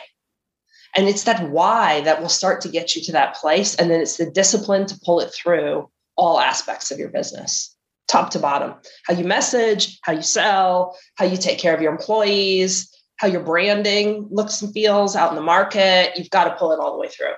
And 0.97 1.07
it's 1.07 1.25
that 1.25 1.51
why 1.51 2.01
that 2.01 2.21
will 2.21 2.29
start 2.29 2.61
to 2.63 2.69
get 2.69 2.97
you 2.97 3.03
to 3.03 3.13
that 3.13 3.37
place. 3.37 3.75
And 3.77 3.91
then 3.91 4.01
it's 4.01 4.17
the 4.17 4.31
discipline 4.31 4.87
to 4.87 4.99
pull 5.05 5.21
it 5.21 5.33
through 5.33 5.89
all 6.17 6.41
aspects 6.41 6.91
of 6.91 6.99
your 6.99 7.11
business, 7.11 7.75
top 8.09 8.31
to 8.31 8.39
bottom. 8.41 8.75
How 9.07 9.15
you 9.15 9.25
message, 9.25 10.01
how 10.03 10.13
you 10.13 10.23
sell, 10.23 10.99
how 11.15 11.25
you 11.25 11.37
take 11.37 11.59
care 11.59 11.75
of 11.75 11.81
your 11.81 11.93
employees, 11.93 12.93
how 13.19 13.27
your 13.27 13.43
branding 13.43 14.27
looks 14.31 14.63
and 14.63 14.73
feels 14.73 15.15
out 15.15 15.31
in 15.31 15.37
the 15.37 15.43
market. 15.43 16.13
You've 16.17 16.31
got 16.31 16.45
to 16.45 16.55
pull 16.57 16.73
it 16.73 16.79
all 16.79 16.93
the 16.93 16.99
way 16.99 17.09
through. 17.09 17.35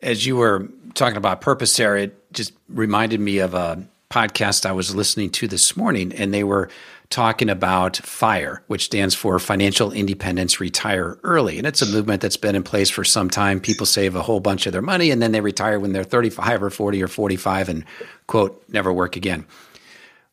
As 0.00 0.24
you 0.24 0.36
were 0.36 0.68
talking 0.94 1.16
about 1.16 1.40
purpose, 1.40 1.74
Sarah, 1.74 2.02
it 2.02 2.32
just 2.32 2.52
reminded 2.68 3.20
me 3.20 3.38
of 3.38 3.54
a 3.54 3.82
podcast 4.10 4.66
I 4.66 4.72
was 4.72 4.94
listening 4.94 5.30
to 5.30 5.48
this 5.48 5.76
morning, 5.76 6.12
and 6.12 6.32
they 6.32 6.44
were 6.44 6.68
talking 7.08 7.48
about 7.48 7.96
FIRE, 7.96 8.62
which 8.66 8.84
stands 8.84 9.14
for 9.14 9.38
Financial 9.38 9.92
Independence 9.92 10.60
Retire 10.60 11.18
Early. 11.22 11.58
And 11.58 11.66
it's 11.66 11.82
a 11.82 11.86
movement 11.86 12.20
that's 12.20 12.36
been 12.36 12.56
in 12.56 12.62
place 12.62 12.90
for 12.90 13.04
some 13.04 13.30
time. 13.30 13.60
People 13.60 13.86
save 13.86 14.14
a 14.14 14.22
whole 14.22 14.40
bunch 14.40 14.66
of 14.66 14.72
their 14.72 14.82
money 14.82 15.10
and 15.10 15.22
then 15.22 15.32
they 15.32 15.40
retire 15.40 15.78
when 15.78 15.92
they're 15.92 16.02
35 16.02 16.62
or 16.62 16.70
40 16.70 17.02
or 17.02 17.08
45 17.08 17.68
and, 17.68 17.84
quote, 18.26 18.62
never 18.68 18.92
work 18.92 19.16
again. 19.16 19.46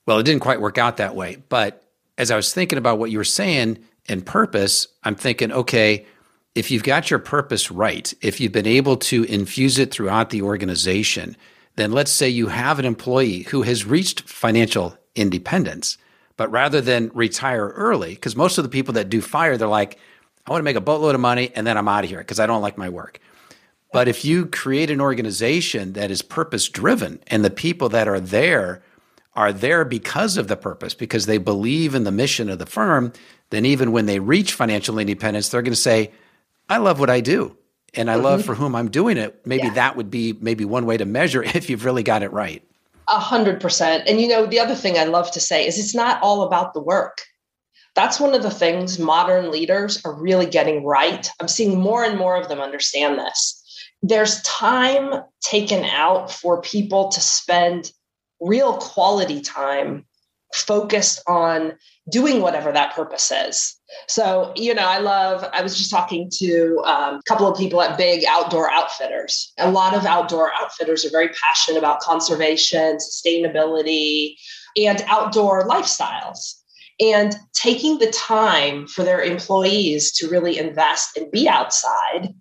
Well, 0.07 0.17
it 0.17 0.23
didn't 0.23 0.41
quite 0.41 0.61
work 0.61 0.77
out 0.77 0.97
that 0.97 1.15
way. 1.15 1.37
But 1.49 1.83
as 2.17 2.31
I 2.31 2.35
was 2.35 2.53
thinking 2.53 2.77
about 2.77 2.99
what 2.99 3.11
you 3.11 3.17
were 3.17 3.23
saying 3.23 3.77
and 4.11 4.25
purpose, 4.25 4.87
I'm 5.03 5.15
thinking, 5.15 5.51
okay, 5.51 6.05
if 6.53 6.69
you've 6.69 6.83
got 6.83 7.09
your 7.09 7.19
purpose 7.19 7.71
right, 7.71 8.13
if 8.21 8.39
you've 8.39 8.51
been 8.51 8.67
able 8.67 8.97
to 8.97 9.23
infuse 9.23 9.79
it 9.79 9.91
throughout 9.91 10.29
the 10.29 10.41
organization, 10.41 11.37
then 11.77 11.91
let's 11.91 12.11
say 12.11 12.27
you 12.29 12.47
have 12.47 12.77
an 12.77 12.85
employee 12.85 13.43
who 13.43 13.61
has 13.61 13.85
reached 13.85 14.21
financial 14.29 14.97
independence 15.15 15.97
but 16.41 16.49
rather 16.49 16.81
than 16.81 17.11
retire 17.13 17.67
early, 17.67 18.15
because 18.15 18.35
most 18.35 18.57
of 18.57 18.63
the 18.63 18.69
people 18.71 18.95
that 18.95 19.09
do 19.09 19.21
fire, 19.21 19.57
they're 19.57 19.67
like, 19.67 19.99
I 20.43 20.49
want 20.49 20.61
to 20.61 20.65
make 20.65 20.75
a 20.75 20.81
boatload 20.81 21.13
of 21.13 21.21
money 21.21 21.51
and 21.53 21.67
then 21.67 21.77
I'm 21.77 21.87
out 21.87 22.03
of 22.03 22.09
here 22.09 22.17
because 22.17 22.39
I 22.39 22.47
don't 22.47 22.63
like 22.63 22.79
my 22.79 22.89
work. 22.89 23.19
But 23.93 24.07
if 24.07 24.25
you 24.25 24.47
create 24.47 24.89
an 24.89 25.01
organization 25.01 25.93
that 25.93 26.09
is 26.09 26.23
purpose 26.23 26.67
driven 26.67 27.19
and 27.27 27.45
the 27.45 27.51
people 27.51 27.89
that 27.89 28.07
are 28.07 28.19
there 28.19 28.81
are 29.33 29.53
there 29.53 29.85
because 29.85 30.37
of 30.37 30.47
the 30.47 30.57
purpose, 30.57 30.93
because 30.93 31.25
they 31.25 31.37
believe 31.37 31.95
in 31.95 32.03
the 32.03 32.11
mission 32.11 32.49
of 32.49 32.59
the 32.59 32.65
firm, 32.65 33.13
then 33.49 33.65
even 33.65 33.91
when 33.91 34.05
they 34.05 34.19
reach 34.19 34.53
financial 34.53 34.99
independence, 34.99 35.49
they're 35.49 35.61
going 35.61 35.71
to 35.71 35.79
say, 35.79 36.11
I 36.69 36.77
love 36.77 36.99
what 36.99 37.09
I 37.09 37.21
do 37.21 37.57
and 37.93 38.09
I 38.09 38.15
mm-hmm. 38.15 38.23
love 38.23 38.45
for 38.45 38.55
whom 38.55 38.75
I'm 38.75 38.89
doing 38.89 39.17
it. 39.17 39.45
Maybe 39.45 39.67
yeah. 39.67 39.73
that 39.73 39.95
would 39.95 40.09
be 40.09 40.33
maybe 40.39 40.65
one 40.65 40.85
way 40.85 40.97
to 40.97 41.05
measure 41.05 41.43
if 41.55 41.69
you've 41.69 41.85
really 41.85 42.03
got 42.03 42.23
it 42.23 42.31
right. 42.31 42.63
A 43.07 43.19
hundred 43.19 43.59
percent. 43.59 44.07
And 44.07 44.21
you 44.21 44.27
know, 44.27 44.45
the 44.45 44.59
other 44.59 44.75
thing 44.75 44.97
I 44.97 45.05
love 45.05 45.31
to 45.31 45.39
say 45.39 45.67
is 45.67 45.77
it's 45.77 45.95
not 45.95 46.21
all 46.21 46.43
about 46.43 46.73
the 46.73 46.81
work. 46.81 47.21
That's 47.93 48.21
one 48.21 48.33
of 48.33 48.41
the 48.41 48.51
things 48.51 48.99
modern 48.99 49.51
leaders 49.51 50.01
are 50.05 50.13
really 50.13 50.45
getting 50.45 50.85
right. 50.85 51.29
I'm 51.41 51.49
seeing 51.49 51.77
more 51.77 52.05
and 52.05 52.17
more 52.17 52.37
of 52.37 52.47
them 52.47 52.61
understand 52.61 53.19
this. 53.19 53.57
There's 54.01 54.41
time 54.43 55.23
taken 55.41 55.83
out 55.83 56.31
for 56.31 56.61
people 56.61 57.09
to 57.09 57.19
spend 57.19 57.91
real 58.41 58.77
quality 58.77 59.41
time 59.41 60.05
focused 60.53 61.21
on 61.27 61.73
doing 62.09 62.41
whatever 62.41 62.71
that 62.71 62.93
purpose 62.93 63.31
is. 63.31 63.75
So, 64.07 64.51
you 64.55 64.73
know, 64.73 64.85
I 64.85 64.97
love, 64.97 65.47
I 65.53 65.61
was 65.61 65.77
just 65.77 65.91
talking 65.91 66.29
to 66.37 66.81
um, 66.85 67.15
a 67.15 67.21
couple 67.27 67.47
of 67.47 67.57
people 67.57 67.81
at 67.81 67.97
big 67.97 68.25
outdoor 68.27 68.69
outfitters. 68.71 69.53
A 69.59 69.71
lot 69.71 69.93
of 69.93 70.05
outdoor 70.05 70.51
outfitters 70.59 71.05
are 71.05 71.09
very 71.09 71.29
passionate 71.29 71.77
about 71.77 72.01
conservation, 72.01 72.97
sustainability, 72.97 74.35
and 74.77 75.03
outdoor 75.07 75.67
lifestyles. 75.67 76.55
And 76.99 77.35
taking 77.53 77.97
the 77.97 78.11
time 78.11 78.87
for 78.87 79.03
their 79.03 79.21
employees 79.21 80.11
to 80.13 80.29
really 80.29 80.57
invest 80.57 81.17
and 81.17 81.31
be 81.31 81.47
outside 81.47 82.33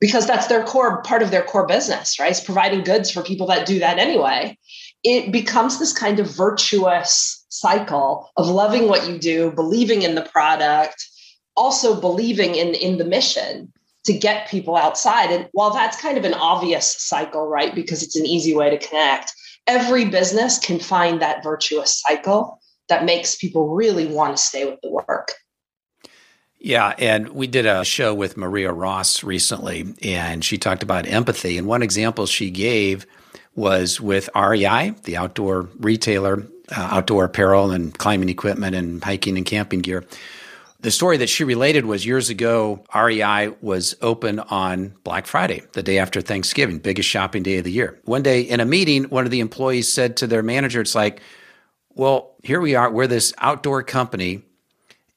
because 0.00 0.26
that's 0.26 0.46
their 0.46 0.64
core 0.64 1.02
part 1.02 1.22
of 1.22 1.30
their 1.30 1.42
core 1.42 1.66
business, 1.66 2.18
right? 2.18 2.30
It's 2.30 2.40
providing 2.40 2.84
goods 2.84 3.10
for 3.10 3.22
people 3.22 3.46
that 3.48 3.66
do 3.66 3.78
that 3.78 3.98
anyway. 3.98 4.58
It 5.08 5.30
becomes 5.30 5.78
this 5.78 5.92
kind 5.92 6.18
of 6.18 6.28
virtuous 6.28 7.46
cycle 7.48 8.28
of 8.36 8.48
loving 8.48 8.88
what 8.88 9.08
you 9.08 9.18
do, 9.18 9.52
believing 9.52 10.02
in 10.02 10.16
the 10.16 10.22
product, 10.22 11.06
also 11.56 12.00
believing 12.00 12.56
in, 12.56 12.74
in 12.74 12.98
the 12.98 13.04
mission 13.04 13.72
to 14.04 14.12
get 14.12 14.48
people 14.48 14.76
outside. 14.76 15.30
And 15.30 15.48
while 15.52 15.72
that's 15.72 16.00
kind 16.00 16.18
of 16.18 16.24
an 16.24 16.34
obvious 16.34 16.96
cycle, 16.98 17.46
right, 17.46 17.72
because 17.72 18.02
it's 18.02 18.16
an 18.16 18.26
easy 18.26 18.54
way 18.54 18.68
to 18.68 18.78
connect, 18.78 19.32
every 19.68 20.04
business 20.06 20.58
can 20.58 20.80
find 20.80 21.22
that 21.22 21.44
virtuous 21.44 22.00
cycle 22.00 22.60
that 22.88 23.04
makes 23.04 23.36
people 23.36 23.68
really 23.68 24.06
want 24.06 24.36
to 24.36 24.42
stay 24.42 24.64
with 24.64 24.80
the 24.82 24.90
work. 24.90 25.32
Yeah, 26.58 26.94
and 26.98 27.28
we 27.28 27.46
did 27.46 27.66
a 27.66 27.84
show 27.84 28.12
with 28.12 28.36
Maria 28.36 28.72
Ross 28.72 29.22
recently, 29.22 29.94
and 30.02 30.44
she 30.44 30.58
talked 30.58 30.82
about 30.82 31.06
empathy. 31.06 31.58
And 31.58 31.68
one 31.68 31.82
example 31.82 32.26
she 32.26 32.50
gave 32.50 33.06
was 33.56 34.00
with 34.00 34.28
REI, 34.36 34.94
the 35.04 35.16
outdoor 35.16 35.68
retailer 35.78 36.46
uh, 36.70 36.88
outdoor 36.92 37.24
apparel 37.24 37.70
and 37.70 37.96
climbing 37.96 38.28
equipment 38.28 38.74
and 38.74 39.02
hiking 39.02 39.36
and 39.36 39.46
camping 39.46 39.80
gear. 39.80 40.04
The 40.80 40.90
story 40.90 41.16
that 41.16 41.28
she 41.28 41.42
related 41.42 41.86
was 41.86 42.04
years 42.04 42.28
ago, 42.28 42.84
REI 42.94 43.54
was 43.60 43.96
open 44.02 44.40
on 44.40 44.94
Black 45.04 45.26
Friday, 45.26 45.62
the 45.72 45.82
day 45.82 45.98
after 45.98 46.20
Thanksgiving, 46.20 46.78
biggest 46.78 47.08
shopping 47.08 47.42
day 47.42 47.58
of 47.58 47.64
the 47.64 47.72
year. 47.72 47.98
One 48.04 48.22
day 48.22 48.42
in 48.42 48.60
a 48.60 48.64
meeting, 48.64 49.04
one 49.04 49.24
of 49.24 49.30
the 49.30 49.40
employees 49.40 49.88
said 49.88 50.18
to 50.18 50.26
their 50.26 50.42
manager, 50.42 50.80
It's 50.80 50.94
like, 50.94 51.20
well, 51.94 52.34
here 52.42 52.60
we 52.60 52.74
are, 52.74 52.90
we're 52.90 53.06
this 53.06 53.32
outdoor 53.38 53.82
company. 53.82 54.42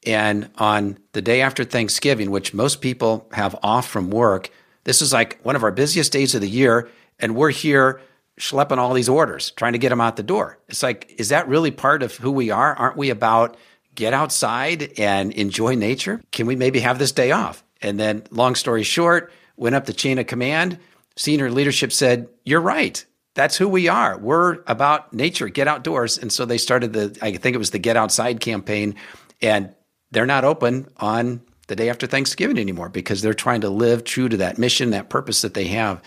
And 0.06 0.50
on 0.56 0.98
the 1.12 1.20
day 1.20 1.42
after 1.42 1.62
Thanksgiving, 1.62 2.30
which 2.30 2.54
most 2.54 2.80
people 2.80 3.28
have 3.32 3.54
off 3.62 3.86
from 3.86 4.10
work, 4.10 4.50
this 4.84 5.02
is 5.02 5.12
like 5.12 5.38
one 5.42 5.56
of 5.56 5.62
our 5.62 5.70
busiest 5.70 6.10
days 6.10 6.34
of 6.34 6.40
the 6.40 6.48
year. 6.48 6.88
And 7.18 7.36
we're 7.36 7.50
here 7.50 8.00
schlepping 8.40 8.78
all 8.78 8.94
these 8.94 9.08
orders, 9.08 9.52
trying 9.52 9.74
to 9.74 9.78
get 9.78 9.90
them 9.90 10.00
out 10.00 10.16
the 10.16 10.22
door. 10.22 10.58
It's 10.68 10.82
like, 10.82 11.14
is 11.18 11.28
that 11.28 11.46
really 11.46 11.70
part 11.70 12.02
of 12.02 12.16
who 12.16 12.32
we 12.32 12.50
are? 12.50 12.74
Aren't 12.74 12.96
we 12.96 13.10
about 13.10 13.56
get 13.94 14.14
outside 14.14 14.98
and 14.98 15.32
enjoy 15.32 15.74
nature? 15.74 16.20
Can 16.32 16.46
we 16.46 16.56
maybe 16.56 16.80
have 16.80 16.98
this 16.98 17.12
day 17.12 17.30
off? 17.30 17.62
And 17.82 18.00
then, 18.00 18.24
long 18.30 18.54
story 18.54 18.82
short, 18.82 19.32
went 19.56 19.74
up 19.74 19.84
the 19.84 19.92
chain 19.92 20.18
of 20.18 20.26
command. 20.26 20.78
Senior 21.16 21.50
leadership 21.50 21.92
said, 21.92 22.28
You're 22.44 22.60
right. 22.60 23.04
That's 23.34 23.56
who 23.56 23.68
we 23.68 23.88
are. 23.88 24.18
We're 24.18 24.58
about 24.66 25.12
nature, 25.12 25.48
get 25.48 25.68
outdoors. 25.68 26.18
And 26.18 26.32
so 26.32 26.44
they 26.44 26.58
started 26.58 26.92
the, 26.92 27.16
I 27.22 27.36
think 27.36 27.54
it 27.54 27.58
was 27.58 27.70
the 27.70 27.78
Get 27.78 27.96
Outside 27.96 28.40
campaign. 28.40 28.96
And 29.40 29.72
they're 30.10 30.26
not 30.26 30.44
open 30.44 30.88
on 30.96 31.40
the 31.68 31.76
day 31.76 31.88
after 31.88 32.06
Thanksgiving 32.06 32.58
anymore 32.58 32.88
because 32.88 33.22
they're 33.22 33.32
trying 33.32 33.60
to 33.60 33.70
live 33.70 34.02
true 34.02 34.28
to 34.28 34.36
that 34.38 34.58
mission, 34.58 34.90
that 34.90 35.08
purpose 35.08 35.42
that 35.42 35.54
they 35.54 35.68
have. 35.68 36.02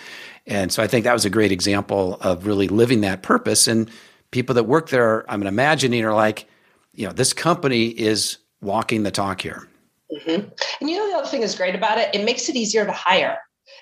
And 0.45 0.71
so 0.71 0.83
I 0.83 0.87
think 0.87 1.05
that 1.05 1.13
was 1.13 1.25
a 1.25 1.29
great 1.29 1.51
example 1.51 2.17
of 2.21 2.45
really 2.45 2.67
living 2.67 3.01
that 3.01 3.23
purpose. 3.23 3.67
And 3.67 3.89
people 4.31 4.55
that 4.55 4.63
work 4.63 4.89
there, 4.89 5.29
I'm 5.31 5.43
imagining, 5.43 6.03
are 6.03 6.13
like, 6.13 6.45
you 6.93 7.07
know, 7.07 7.13
this 7.13 7.33
company 7.33 7.87
is 7.87 8.37
walking 8.61 9.03
the 9.03 9.11
talk 9.11 9.41
here. 9.41 9.67
Mm-hmm. 10.11 10.49
And 10.81 10.89
you 10.89 10.97
know, 10.97 11.09
the 11.09 11.17
other 11.17 11.27
thing 11.27 11.41
is 11.41 11.55
great 11.55 11.75
about 11.75 11.97
it, 11.97 12.13
it 12.13 12.25
makes 12.25 12.49
it 12.49 12.55
easier 12.55 12.85
to 12.85 12.91
hire. 12.91 13.37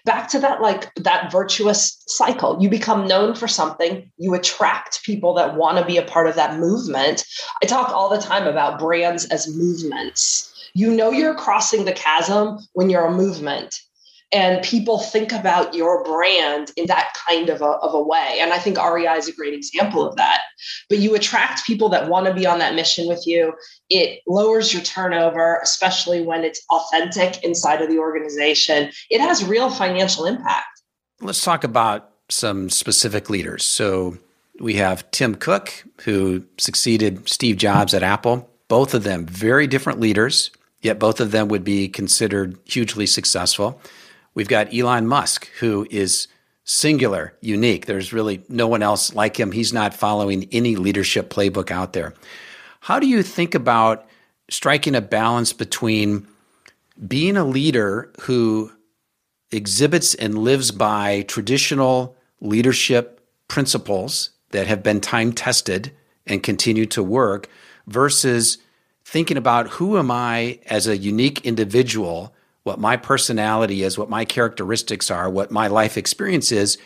Back 0.06 0.30
to 0.30 0.40
that, 0.40 0.62
like 0.62 0.94
that 0.96 1.32
virtuous 1.32 2.02
cycle. 2.08 2.58
You 2.60 2.70
become 2.70 3.08
known 3.08 3.36
for 3.36 3.48
something, 3.48 4.12
you 4.18 4.34
attract 4.34 5.04
people 5.04 5.34
that 5.36 5.56
want 5.56 5.78
to 5.78 5.86
be 5.86 5.98
a 5.98 6.04
part 6.04 6.28
of 6.28 6.36
that 6.36 6.60
movement. 6.60 7.24
I 7.62 7.66
talk 7.66 7.90
all 7.90 8.10
the 8.10 8.22
time 8.22 8.48
about 8.48 8.80
brands 8.80 9.26
as 9.26 9.54
movements. 9.56 10.48
You 10.74 10.92
know, 10.92 11.12
you're 11.12 11.36
crossing 11.36 11.86
the 11.86 11.92
chasm 11.92 12.60
when 12.74 12.90
you're 12.90 13.06
a 13.06 13.12
movement 13.12 13.80
and 14.32 14.64
people 14.64 15.00
think 15.00 15.32
about 15.32 15.74
your 15.74 16.04
brand 16.04 16.72
in 16.78 16.88
that 16.88 17.14
kind 17.28 17.50
of 17.50 17.62
a, 17.62 17.66
of 17.66 17.94
a 17.94 18.02
way. 18.02 18.38
And 18.40 18.54
i 18.54 18.58
think 18.58 18.78
rei 18.78 19.06
is 19.18 19.28
a 19.28 19.34
great 19.34 19.54
example 19.54 20.08
of 20.08 20.16
that. 20.16 20.42
But 20.90 21.00
you 21.00 21.16
attract 21.16 21.66
people 21.66 21.90
that 21.90 22.08
want 22.08 22.28
to 22.28 22.34
be 22.34 22.46
on 22.46 22.60
that 22.60 22.76
mission 22.76 23.08
with 23.08 23.26
you. 23.28 23.54
It 23.90 24.22
lowers 24.28 24.74
your 24.74 24.82
turnover 24.84 25.60
especially 25.64 26.22
when 26.22 26.44
it's 26.44 26.62
authentic 26.72 27.44
inside 27.44 27.82
of 27.82 27.90
the 27.90 28.00
organization. 28.00 28.92
It 29.10 29.22
has 29.22 29.44
real 29.44 29.70
financial 29.70 30.26
impact. 30.26 30.82
Let's 31.20 31.44
talk 31.44 31.64
about 31.64 32.10
some 32.30 32.70
specific 32.70 33.30
leaders. 33.30 33.64
So 33.66 34.18
we 34.60 34.76
have 34.76 35.10
tim 35.12 35.36
cook 35.36 35.84
who 36.02 36.44
succeeded 36.58 37.28
steve 37.28 37.58
jobs 37.58 37.94
at 37.94 38.04
apple. 38.04 38.50
Both 38.68 38.94
of 38.94 39.04
them 39.04 39.26
very 39.26 39.68
different 39.68 40.00
leaders 40.00 40.52
yet 40.82 41.00
both 41.00 41.20
of 41.20 41.32
them 41.32 41.48
would 41.48 41.64
be 41.64 41.88
considered 41.88 42.58
hugely 42.66 43.06
successful 43.06 43.80
We've 44.34 44.48
got 44.48 44.74
Elon 44.74 45.08
Musk, 45.08 45.50
who 45.60 45.88
is 45.90 46.28
singular, 46.64 47.34
unique. 47.42 47.86
There's 47.86 48.14
really 48.14 48.44
no 48.48 48.68
one 48.68 48.82
else 48.82 49.14
like 49.14 49.40
him. 49.40 49.52
He's 49.52 49.74
not 49.74 49.94
following 49.94 50.48
any 50.52 50.76
leadership 50.76 51.30
playbook 51.30 51.72
out 51.72 51.94
there. 51.94 52.14
How 52.82 53.00
do 53.00 53.08
you 53.08 53.24
think 53.24 53.56
about 53.56 54.08
striking 54.50 54.96
a 54.96 55.02
balance 55.02 55.54
between 55.54 56.28
being 57.08 57.38
a 57.38 57.44
leader 57.44 58.12
who 58.22 58.72
exhibits 59.52 60.16
and 60.16 60.38
lives 60.38 60.72
by 60.72 61.22
traditional 61.24 62.16
leadership 62.40 63.26
principles 63.48 64.32
that 64.52 64.68
have 64.68 64.84
been 64.84 65.02
time 65.02 65.34
tested 65.34 65.92
and 66.26 66.44
continue 66.44 66.86
to 66.86 67.04
work 67.04 67.50
versus 67.88 68.58
thinking 69.04 69.38
about 69.38 69.68
who 69.70 69.98
am 69.98 70.12
I 70.12 70.60
as 70.68 70.88
a 70.88 70.98
unique 70.98 71.46
individual, 71.46 72.34
what 72.64 72.80
my 72.80 72.98
personality 72.98 73.84
is, 73.84 73.98
what 73.98 74.10
my 74.10 74.26
characteristics 74.26 75.10
are, 75.10 75.30
what 75.30 75.52
my 75.52 75.68
life 75.68 75.98
experience 75.98 76.52
is, 76.52 76.78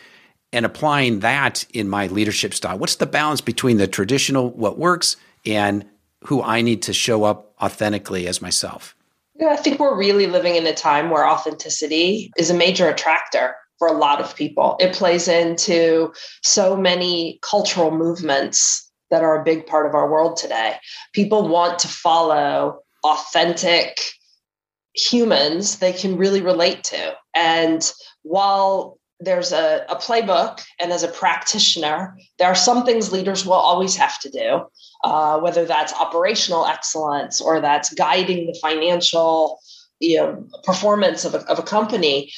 and 0.52 0.64
applying 0.64 1.20
that 1.20 1.64
in 1.72 1.88
my 1.88 2.06
leadership 2.06 2.54
style. 2.54 2.78
What's 2.78 2.96
the 2.96 3.06
balance 3.06 3.40
between 3.40 3.76
the 3.76 3.86
traditional, 3.86 4.50
what 4.50 4.78
works, 4.78 5.16
and 5.44 5.84
who 6.24 6.42
I 6.42 6.62
need 6.62 6.82
to 6.82 6.92
show 6.92 7.24
up 7.24 7.52
authentically 7.60 8.26
as 8.26 8.40
myself? 8.40 8.94
Yeah, 9.38 9.48
I 9.48 9.56
think 9.56 9.78
we're 9.78 9.96
really 9.96 10.26
living 10.26 10.56
in 10.56 10.66
a 10.66 10.74
time 10.74 11.10
where 11.10 11.28
authenticity 11.28 12.32
is 12.38 12.48
a 12.48 12.54
major 12.54 12.88
attractor 12.88 13.54
for 13.78 13.88
a 13.88 13.92
lot 13.92 14.20
of 14.20 14.34
people. 14.34 14.76
It 14.80 14.94
plays 14.94 15.28
into 15.28 16.12
so 16.42 16.74
many 16.74 17.38
cultural 17.42 17.90
movements 17.90 18.90
that 19.10 19.22
are 19.22 19.38
a 19.38 19.44
big 19.44 19.66
part 19.66 19.86
of 19.86 19.94
our 19.94 20.10
world 20.10 20.38
today. 20.38 20.76
People 21.12 21.48
want 21.48 21.78
to 21.80 21.88
follow 21.88 22.80
authentic 23.04 24.00
humans 24.96 25.78
they 25.78 25.92
can 25.92 26.16
really 26.16 26.40
relate 26.40 26.84
to. 26.84 27.14
And 27.34 27.90
while 28.22 28.98
there's 29.20 29.52
a, 29.52 29.86
a 29.88 29.96
playbook, 29.96 30.62
and 30.78 30.92
as 30.92 31.02
a 31.02 31.08
practitioner, 31.08 32.18
there 32.38 32.48
are 32.48 32.54
some 32.54 32.84
things 32.84 33.12
leaders 33.12 33.46
will 33.46 33.54
always 33.54 33.96
have 33.96 34.18
to 34.20 34.30
do, 34.30 34.66
uh, 35.04 35.38
whether 35.38 35.64
that's 35.64 35.94
operational 35.94 36.66
excellence 36.66 37.40
or 37.40 37.60
that's 37.60 37.92
guiding 37.94 38.46
the 38.46 38.58
financial 38.60 39.58
you 40.00 40.18
know, 40.18 40.46
performance 40.64 41.24
of 41.24 41.34
a, 41.34 41.38
of 41.48 41.58
a 41.58 41.62
company 41.62 42.30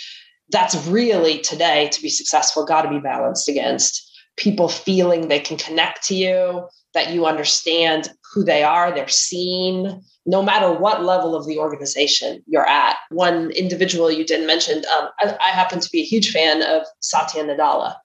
that's 0.51 0.87
really 0.87 1.41
today 1.41 1.89
to 1.89 2.01
be 2.01 2.09
successful 2.09 2.65
got 2.65 2.83
to 2.83 2.91
be 2.91 3.01
balanced 3.01 3.49
against 3.49 4.05
people 4.37 4.69
feeling 4.69 5.27
they 5.29 5.41
can 5.41 5.57
connect 5.57 6.05
to 6.05 6.15
you 6.15 6.67
that 6.95 7.11
you 7.13 7.27
understand 7.27 8.11
who 8.33 8.45
they 8.45 8.63
are 8.63 8.95
they're 8.95 9.09
seen 9.09 10.03
no 10.29 10.43
matter 10.43 10.71
what 10.71 11.03
level 11.03 11.35
of 11.35 11.47
the 11.47 11.59
organization 11.59 12.43
you're 12.47 12.69
at 12.69 12.97
one 13.11 13.51
individual 13.53 14.11
you 14.11 14.25
didn't 14.25 14.47
mention 14.47 14.85
um, 14.97 15.09
I, 15.21 15.37
I 15.41 15.49
happen 15.51 15.81
to 15.81 15.91
be 15.91 16.01
a 16.01 16.05
huge 16.05 16.31
fan 16.31 16.63
of 16.63 16.83
satya 17.01 17.43
nadella 17.45 17.97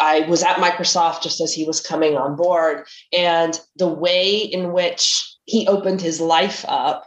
I 0.00 0.20
was 0.20 0.42
at 0.42 0.56
Microsoft 0.56 1.22
just 1.22 1.40
as 1.40 1.52
he 1.52 1.64
was 1.64 1.80
coming 1.80 2.16
on 2.16 2.36
board. 2.36 2.86
And 3.12 3.60
the 3.76 3.88
way 3.88 4.36
in 4.36 4.72
which 4.72 5.36
he 5.44 5.66
opened 5.66 6.00
his 6.00 6.20
life 6.20 6.64
up 6.66 7.06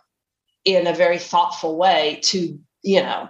in 0.65 0.87
a 0.87 0.93
very 0.93 1.19
thoughtful 1.19 1.77
way 1.77 2.19
to, 2.23 2.59
you 2.83 3.01
know, 3.01 3.29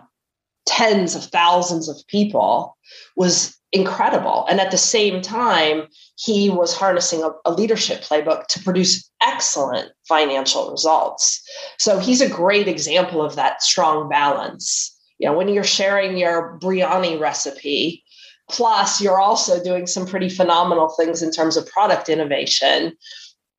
tens 0.66 1.16
of 1.16 1.26
thousands 1.26 1.88
of 1.88 2.06
people 2.08 2.78
was 3.16 3.58
incredible. 3.76 4.46
And 4.50 4.62
at 4.62 4.72
the 4.72 4.78
same 4.78 5.22
time, 5.22 5.88
he 6.16 6.50
was 6.50 6.76
harnessing 6.76 7.24
a, 7.24 7.32
a, 7.44 7.52
leadership 7.52 8.02
playbook 8.02 8.48
to 8.48 8.64
produce 8.64 9.10
excellent 9.22 9.92
financial 10.08 10.72
results. 10.72 11.42
So 11.78 12.00
he's 12.00 12.22
a 12.22 12.30
great 12.30 12.70
example 12.70 13.22
of 13.22 13.36
that 13.36 13.62
strong 13.62 14.08
balance. 14.08 14.98
You 15.20 15.28
know, 15.28 15.38
when 15.38 15.50
you're 15.50 15.64
sharing 15.66 16.18
your 16.18 16.58
biryani 16.62 17.20
recipe, 17.20 18.04
plus 18.50 19.02
you're 19.02 19.20
also 19.20 19.62
doing 19.62 19.88
some 19.88 20.08
pretty 20.08 20.30
phenomenal 20.30 20.90
things 20.90 21.22
in 21.22 21.32
terms 21.32 21.58
of 21.58 21.68
product 21.68 22.08
innovation, 22.08 22.96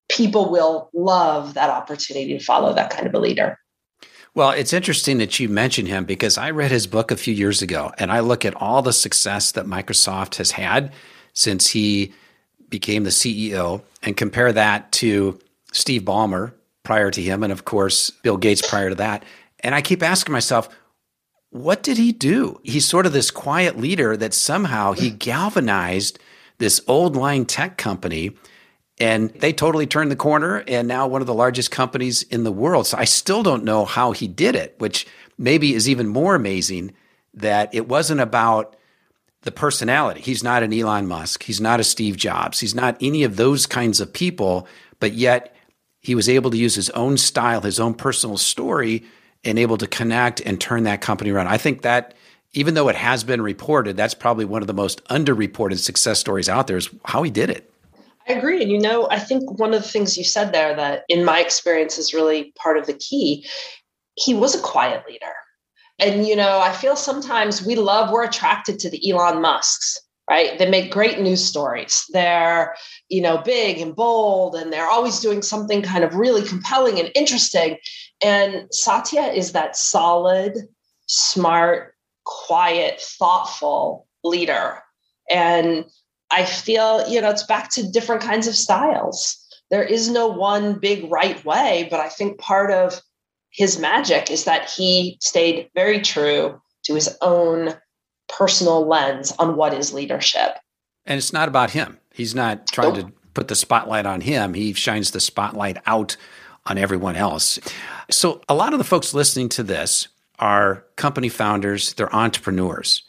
people 0.08 0.50
will 0.50 0.88
love 0.94 1.54
that 1.54 1.68
opportunity 1.68 2.38
to 2.38 2.44
follow 2.44 2.72
that 2.72 2.90
kind 2.90 3.06
of 3.06 3.14
a 3.14 3.18
leader. 3.18 3.58
Well, 4.36 4.50
it's 4.50 4.74
interesting 4.74 5.16
that 5.16 5.40
you 5.40 5.48
mention 5.48 5.86
him 5.86 6.04
because 6.04 6.36
I 6.36 6.50
read 6.50 6.70
his 6.70 6.86
book 6.86 7.10
a 7.10 7.16
few 7.16 7.32
years 7.32 7.62
ago 7.62 7.90
and 7.96 8.12
I 8.12 8.20
look 8.20 8.44
at 8.44 8.54
all 8.54 8.82
the 8.82 8.92
success 8.92 9.50
that 9.52 9.64
Microsoft 9.64 10.34
has 10.34 10.50
had 10.50 10.92
since 11.32 11.70
he 11.70 12.12
became 12.68 13.04
the 13.04 13.10
CEO 13.10 13.80
and 14.02 14.14
compare 14.14 14.52
that 14.52 14.92
to 14.92 15.38
Steve 15.72 16.02
Ballmer 16.02 16.52
prior 16.82 17.10
to 17.12 17.22
him 17.22 17.42
and 17.42 17.50
of 17.50 17.64
course 17.64 18.10
Bill 18.10 18.36
Gates 18.36 18.60
prior 18.60 18.90
to 18.90 18.94
that. 18.96 19.24
And 19.60 19.74
I 19.74 19.80
keep 19.80 20.02
asking 20.02 20.34
myself, 20.34 20.68
what 21.48 21.82
did 21.82 21.96
he 21.96 22.12
do? 22.12 22.60
He's 22.62 22.86
sort 22.86 23.06
of 23.06 23.14
this 23.14 23.30
quiet 23.30 23.78
leader 23.78 24.18
that 24.18 24.34
somehow 24.34 24.92
he 24.92 25.08
galvanized 25.08 26.18
this 26.58 26.82
old 26.86 27.16
line 27.16 27.46
tech 27.46 27.78
company 27.78 28.36
and 28.98 29.30
they 29.30 29.52
totally 29.52 29.86
turned 29.86 30.10
the 30.10 30.16
corner 30.16 30.64
and 30.66 30.88
now 30.88 31.06
one 31.06 31.20
of 31.20 31.26
the 31.26 31.34
largest 31.34 31.70
companies 31.70 32.22
in 32.22 32.44
the 32.44 32.52
world. 32.52 32.86
So 32.86 32.96
I 32.96 33.04
still 33.04 33.42
don't 33.42 33.64
know 33.64 33.84
how 33.84 34.12
he 34.12 34.26
did 34.26 34.54
it, 34.54 34.74
which 34.78 35.06
maybe 35.36 35.74
is 35.74 35.88
even 35.88 36.08
more 36.08 36.34
amazing 36.34 36.94
that 37.34 37.74
it 37.74 37.88
wasn't 37.88 38.20
about 38.20 38.76
the 39.42 39.52
personality. 39.52 40.22
He's 40.22 40.42
not 40.42 40.62
an 40.62 40.72
Elon 40.72 41.06
Musk. 41.06 41.42
He's 41.42 41.60
not 41.60 41.78
a 41.78 41.84
Steve 41.84 42.16
Jobs. 42.16 42.58
He's 42.58 42.74
not 42.74 42.96
any 43.00 43.22
of 43.22 43.36
those 43.36 43.66
kinds 43.66 44.00
of 44.00 44.12
people, 44.12 44.66
but 44.98 45.12
yet 45.12 45.54
he 46.00 46.14
was 46.14 46.28
able 46.28 46.50
to 46.50 46.56
use 46.56 46.74
his 46.74 46.90
own 46.90 47.18
style, 47.18 47.60
his 47.60 47.78
own 47.78 47.94
personal 47.94 48.38
story, 48.38 49.04
and 49.44 49.58
able 49.58 49.76
to 49.76 49.86
connect 49.86 50.40
and 50.40 50.60
turn 50.60 50.84
that 50.84 51.00
company 51.00 51.30
around. 51.30 51.48
I 51.48 51.58
think 51.58 51.82
that 51.82 52.14
even 52.52 52.74
though 52.74 52.88
it 52.88 52.96
has 52.96 53.22
been 53.22 53.42
reported, 53.42 53.96
that's 53.96 54.14
probably 54.14 54.46
one 54.46 54.62
of 54.62 54.66
the 54.66 54.74
most 54.74 55.04
underreported 55.04 55.78
success 55.78 56.18
stories 56.18 56.48
out 56.48 56.66
there 56.66 56.78
is 56.78 56.88
how 57.04 57.22
he 57.22 57.30
did 57.30 57.50
it. 57.50 57.70
I 58.28 58.32
agree. 58.32 58.62
And 58.62 58.70
you 58.70 58.78
know, 58.78 59.08
I 59.10 59.18
think 59.18 59.58
one 59.58 59.72
of 59.72 59.82
the 59.82 59.88
things 59.88 60.18
you 60.18 60.24
said 60.24 60.52
there 60.52 60.74
that 60.74 61.04
in 61.08 61.24
my 61.24 61.40
experience 61.40 61.98
is 61.98 62.14
really 62.14 62.52
part 62.56 62.76
of 62.76 62.86
the 62.86 62.94
key, 62.94 63.46
he 64.14 64.34
was 64.34 64.54
a 64.54 64.60
quiet 64.60 65.04
leader. 65.08 65.32
And 65.98 66.26
you 66.26 66.36
know, 66.36 66.60
I 66.60 66.72
feel 66.72 66.96
sometimes 66.96 67.64
we 67.64 67.76
love, 67.76 68.10
we're 68.10 68.24
attracted 68.24 68.78
to 68.80 68.90
the 68.90 69.10
Elon 69.10 69.40
Musks, 69.40 69.98
right? 70.28 70.58
They 70.58 70.68
make 70.68 70.90
great 70.90 71.20
news 71.20 71.44
stories. 71.44 72.04
They're, 72.12 72.74
you 73.08 73.22
know, 73.22 73.38
big 73.38 73.78
and 73.78 73.94
bold, 73.94 74.56
and 74.56 74.72
they're 74.72 74.88
always 74.88 75.20
doing 75.20 75.40
something 75.40 75.82
kind 75.82 76.04
of 76.04 76.16
really 76.16 76.42
compelling 76.42 76.98
and 76.98 77.10
interesting. 77.14 77.78
And 78.22 78.66
Satya 78.74 79.22
is 79.22 79.52
that 79.52 79.76
solid, 79.76 80.54
smart, 81.06 81.94
quiet, 82.24 83.00
thoughtful 83.00 84.06
leader. 84.24 84.82
And 85.30 85.84
I 86.30 86.44
feel, 86.44 87.08
you 87.08 87.20
know, 87.20 87.30
it's 87.30 87.44
back 87.44 87.70
to 87.72 87.90
different 87.90 88.22
kinds 88.22 88.46
of 88.46 88.56
styles. 88.56 89.36
There 89.70 89.84
is 89.84 90.08
no 90.08 90.26
one 90.26 90.78
big 90.78 91.10
right 91.10 91.42
way, 91.44 91.88
but 91.90 92.00
I 92.00 92.08
think 92.08 92.38
part 92.38 92.70
of 92.70 93.00
his 93.50 93.78
magic 93.78 94.30
is 94.30 94.44
that 94.44 94.70
he 94.70 95.18
stayed 95.20 95.70
very 95.74 96.00
true 96.00 96.60
to 96.84 96.94
his 96.94 97.16
own 97.20 97.74
personal 98.28 98.86
lens 98.86 99.32
on 99.38 99.56
what 99.56 99.72
is 99.72 99.92
leadership. 99.92 100.58
And 101.04 101.18
it's 101.18 101.32
not 101.32 101.48
about 101.48 101.70
him. 101.70 101.98
He's 102.12 102.34
not 102.34 102.66
trying 102.66 102.94
nope. 102.94 103.06
to 103.06 103.12
put 103.34 103.48
the 103.48 103.54
spotlight 103.54 104.06
on 104.06 104.20
him. 104.20 104.54
He 104.54 104.72
shines 104.72 105.12
the 105.12 105.20
spotlight 105.20 105.78
out 105.86 106.16
on 106.66 106.78
everyone 106.78 107.16
else. 107.16 107.58
So, 108.10 108.40
a 108.48 108.54
lot 108.54 108.72
of 108.72 108.78
the 108.78 108.84
folks 108.84 109.14
listening 109.14 109.48
to 109.50 109.62
this 109.62 110.08
are 110.38 110.84
company 110.96 111.28
founders, 111.28 111.94
they're 111.94 112.14
entrepreneurs. 112.14 113.02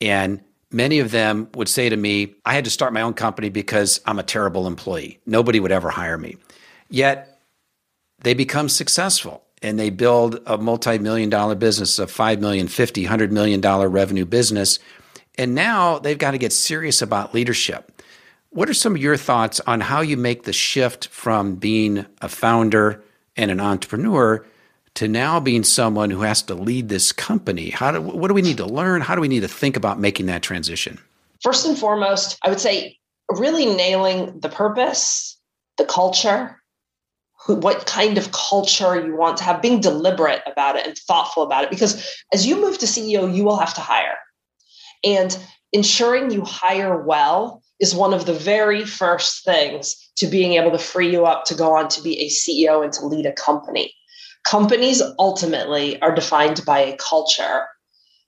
And 0.00 0.42
many 0.72 0.98
of 0.98 1.10
them 1.10 1.48
would 1.54 1.68
say 1.68 1.88
to 1.88 1.96
me, 1.96 2.34
I 2.44 2.54
had 2.54 2.64
to 2.64 2.70
start 2.70 2.92
my 2.92 3.02
own 3.02 3.14
company 3.14 3.48
because 3.48 4.00
I'm 4.06 4.18
a 4.18 4.22
terrible 4.22 4.66
employee. 4.66 5.18
Nobody 5.26 5.60
would 5.60 5.72
ever 5.72 5.90
hire 5.90 6.18
me. 6.18 6.36
Yet 6.88 7.40
they 8.22 8.34
become 8.34 8.68
successful 8.68 9.44
and 9.62 9.78
they 9.78 9.90
build 9.90 10.40
a 10.46 10.58
multi-million 10.58 11.30
dollar 11.30 11.54
business, 11.54 11.98
a 11.98 12.06
5 12.06 12.40
million, 12.40 12.68
50, 12.68 13.02
100 13.04 13.32
million 13.32 13.60
dollar 13.60 13.88
revenue 13.88 14.24
business. 14.24 14.78
And 15.36 15.54
now 15.54 15.98
they've 15.98 16.18
got 16.18 16.32
to 16.32 16.38
get 16.38 16.52
serious 16.52 17.02
about 17.02 17.34
leadership. 17.34 18.02
What 18.50 18.68
are 18.68 18.74
some 18.74 18.96
of 18.96 19.00
your 19.00 19.16
thoughts 19.16 19.60
on 19.60 19.80
how 19.80 20.00
you 20.00 20.16
make 20.16 20.42
the 20.42 20.52
shift 20.52 21.08
from 21.08 21.54
being 21.54 22.04
a 22.20 22.28
founder 22.28 23.02
and 23.36 23.50
an 23.50 23.60
entrepreneur 23.60 24.44
to 24.94 25.08
now 25.08 25.40
being 25.40 25.64
someone 25.64 26.10
who 26.10 26.20
has 26.20 26.42
to 26.42 26.54
lead 26.54 26.88
this 26.88 27.12
company? 27.12 27.70
How 27.70 27.92
do, 27.92 28.00
what 28.00 28.28
do 28.28 28.34
we 28.34 28.42
need 28.42 28.56
to 28.58 28.66
learn? 28.66 29.00
How 29.00 29.14
do 29.14 29.20
we 29.20 29.28
need 29.28 29.40
to 29.40 29.48
think 29.48 29.76
about 29.76 29.98
making 29.98 30.26
that 30.26 30.42
transition? 30.42 30.98
First 31.42 31.66
and 31.66 31.78
foremost, 31.78 32.38
I 32.42 32.50
would 32.50 32.60
say 32.60 32.98
really 33.30 33.66
nailing 33.66 34.40
the 34.40 34.48
purpose, 34.48 35.38
the 35.78 35.84
culture, 35.84 36.60
who, 37.46 37.54
what 37.54 37.86
kind 37.86 38.18
of 38.18 38.32
culture 38.32 39.00
you 39.00 39.16
want 39.16 39.38
to 39.38 39.44
have, 39.44 39.62
being 39.62 39.80
deliberate 39.80 40.42
about 40.46 40.76
it 40.76 40.86
and 40.86 40.96
thoughtful 40.98 41.42
about 41.42 41.64
it. 41.64 41.70
Because 41.70 42.14
as 42.32 42.46
you 42.46 42.60
move 42.60 42.78
to 42.78 42.86
CEO, 42.86 43.34
you 43.34 43.44
will 43.44 43.56
have 43.56 43.74
to 43.74 43.80
hire. 43.80 44.16
And 45.02 45.38
ensuring 45.72 46.30
you 46.30 46.44
hire 46.44 47.02
well 47.02 47.62
is 47.78 47.94
one 47.94 48.12
of 48.12 48.26
the 48.26 48.34
very 48.34 48.84
first 48.84 49.44
things 49.44 49.96
to 50.16 50.26
being 50.26 50.52
able 50.54 50.70
to 50.70 50.78
free 50.78 51.10
you 51.10 51.24
up 51.24 51.44
to 51.46 51.54
go 51.54 51.74
on 51.76 51.88
to 51.88 52.02
be 52.02 52.20
a 52.20 52.28
CEO 52.28 52.84
and 52.84 52.92
to 52.92 53.06
lead 53.06 53.24
a 53.24 53.32
company. 53.32 53.94
Companies 54.44 55.02
ultimately 55.18 56.00
are 56.00 56.14
defined 56.14 56.62
by 56.64 56.80
a 56.80 56.96
culture 56.96 57.66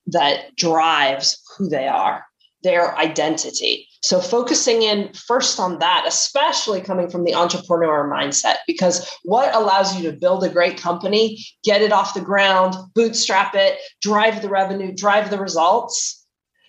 that 0.07 0.55
drives 0.57 1.41
who 1.57 1.69
they 1.69 1.89
are. 1.89 2.25
their 2.63 2.97
identity. 2.97 3.89
So, 4.05 4.21
focusing 4.21 4.83
in 4.83 5.13
first 5.15 5.59
on 5.59 5.81
that, 5.81 6.05
especially 6.07 6.81
coming 6.81 7.11
from 7.11 7.25
the 7.25 7.35
entrepreneur 7.35 8.09
mindset, 8.09 8.59
because 8.69 9.09
what 9.25 9.53
allows 9.53 9.97
you 9.97 10.09
to 10.09 10.17
build 10.17 10.45
a 10.45 10.49
great 10.49 10.77
company, 10.77 11.45
get 11.65 11.83
it 11.83 11.93
off 11.93 12.15
the 12.15 12.21
ground, 12.21 12.75
bootstrap 12.95 13.57
it, 13.57 13.81
drive 14.01 14.43
the 14.43 14.49
revenue, 14.49 14.95
drive 14.95 15.31
the 15.31 15.41
results, 15.41 16.25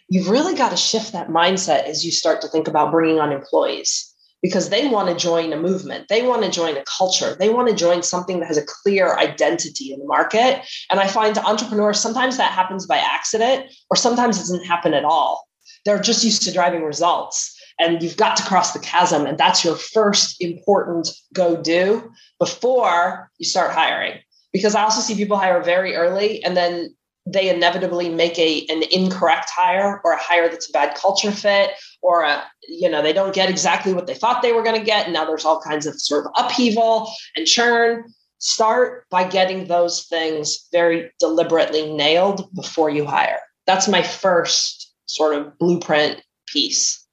you've 0.10 0.30
really 0.30 0.56
got 0.56 0.70
to 0.70 0.78
shift 0.78 1.14
that 1.14 1.30
mindset 1.30 1.86
as 1.86 2.06
you 2.06 2.12
start 2.12 2.42
to 2.42 2.48
think 2.48 2.68
about 2.68 2.92
bringing 2.92 3.20
on 3.20 3.32
employees 3.32 4.13
because 4.44 4.70
they 4.70 4.88
want 4.90 5.08
to 5.08 5.16
join 5.16 5.54
a 5.54 5.58
movement. 5.58 6.10
They 6.10 6.22
want 6.22 6.44
to 6.44 6.52
join 6.52 6.76
a 6.76 6.84
culture. 6.84 7.34
They 7.34 7.50
want 7.50 7.70
to 7.70 7.76
join 7.76 8.04
something 8.04 8.42
that 8.42 8.48
has 8.48 8.58
a 8.58 8.66
clear 8.66 9.18
identity 9.18 9.94
in 9.94 10.00
the 10.00 10.06
market. 10.06 10.62
And 10.92 11.00
I 11.00 11.08
find 11.08 11.38
entrepreneurs, 11.38 12.00
sometimes 12.00 12.36
that 12.38 12.52
happens 12.52 12.86
by 12.86 12.98
accident, 12.98 13.74
or 13.90 13.96
sometimes 13.96 14.36
it 14.38 14.42
doesn't 14.42 14.66
happen 14.66 14.94
at 14.94 15.06
all. 15.06 15.48
They're 15.86 16.00
just 16.00 16.26
used 16.26 16.44
to 16.44 16.52
driving 16.52 16.84
results. 16.84 17.58
And 17.80 18.04
you've 18.04 18.18
got 18.18 18.36
to 18.38 18.44
cross 18.44 18.74
the 18.74 18.80
chasm. 18.80 19.26
And 19.26 19.38
that's 19.38 19.64
your 19.64 19.76
first 19.76 20.36
important 20.42 21.10
go 21.34 21.56
do 21.60 22.12
before 22.38 23.32
you 23.40 23.46
start 23.46 23.72
hiring. 23.72 24.20
Because 24.52 24.76
I 24.76 24.84
also 24.84 25.02
see 25.02 25.16
people 25.16 25.38
hire 25.38 25.64
very 25.64 25.96
early 25.96 26.44
and 26.44 26.56
then 26.56 26.96
they 27.26 27.50
inevitably 27.50 28.10
make 28.10 28.38
a 28.38 28.66
an 28.70 28.84
incorrect 28.92 29.50
hire 29.50 30.02
or 30.04 30.14
a 30.14 30.22
hire 30.22 30.50
that's 30.50 30.70
a 30.70 30.72
bad 30.72 30.96
culture 30.96 31.32
fit 31.32 31.72
or 32.02 32.24
a 32.24 32.44
you 32.68 32.90
know 32.90 33.02
they 33.02 33.14
don't 33.14 33.34
get 33.34 33.50
exactly 33.50 33.94
what 33.94 34.08
they 34.08 34.14
thought 34.14 34.42
they 34.42 34.52
were 34.52 34.64
going 34.64 34.78
to 34.78 34.86
get. 34.86 35.06
And 35.06 35.14
now 35.14 35.26
there's 35.26 35.46
all 35.46 35.62
kinds 35.62 35.86
of 35.86 36.00
sort 36.00 36.26
of 36.26 36.32
upheaval 36.38 37.10
and 37.36 37.48
churn. 37.48 38.06
Start 38.40 39.06
by 39.10 39.24
getting 39.24 39.68
those 39.68 40.04
things 40.04 40.68
very 40.72 41.10
deliberately 41.18 41.94
nailed 41.94 42.54
before 42.54 42.90
you 42.90 43.06
hire. 43.06 43.40
That's 43.66 43.88
my 43.88 44.04
first 44.04 44.94
sort 45.06 45.34
of 45.36 45.58
blueprint 45.58 46.22
piece. 46.48 47.08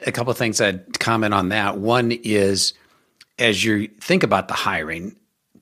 A 0.00 0.12
couple 0.12 0.30
of 0.30 0.36
things 0.36 0.60
i'd 0.60 0.98
comment 1.00 1.32
on 1.32 1.48
that. 1.48 1.78
One 1.78 2.12
is 2.12 2.74
as 3.38 3.64
you 3.64 3.88
think 4.00 4.22
about 4.22 4.48
the 4.48 4.54
hiring 4.54 5.16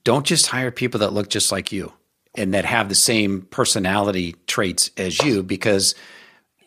don't 0.05 0.27
just 0.27 0.47
hire 0.47 0.73
people 0.73 0.99
that 1.01 1.13
look 1.13 1.29
just 1.31 1.53
like 1.53 1.71
you 1.71 1.93
and 2.35 2.55
that 2.55 2.65
have 2.65 2.89
the 2.89 2.95
same 2.95 3.43
personality 3.43 4.35
traits 4.47 4.91
as 4.97 5.23
you 5.23 5.43
because 5.43 5.95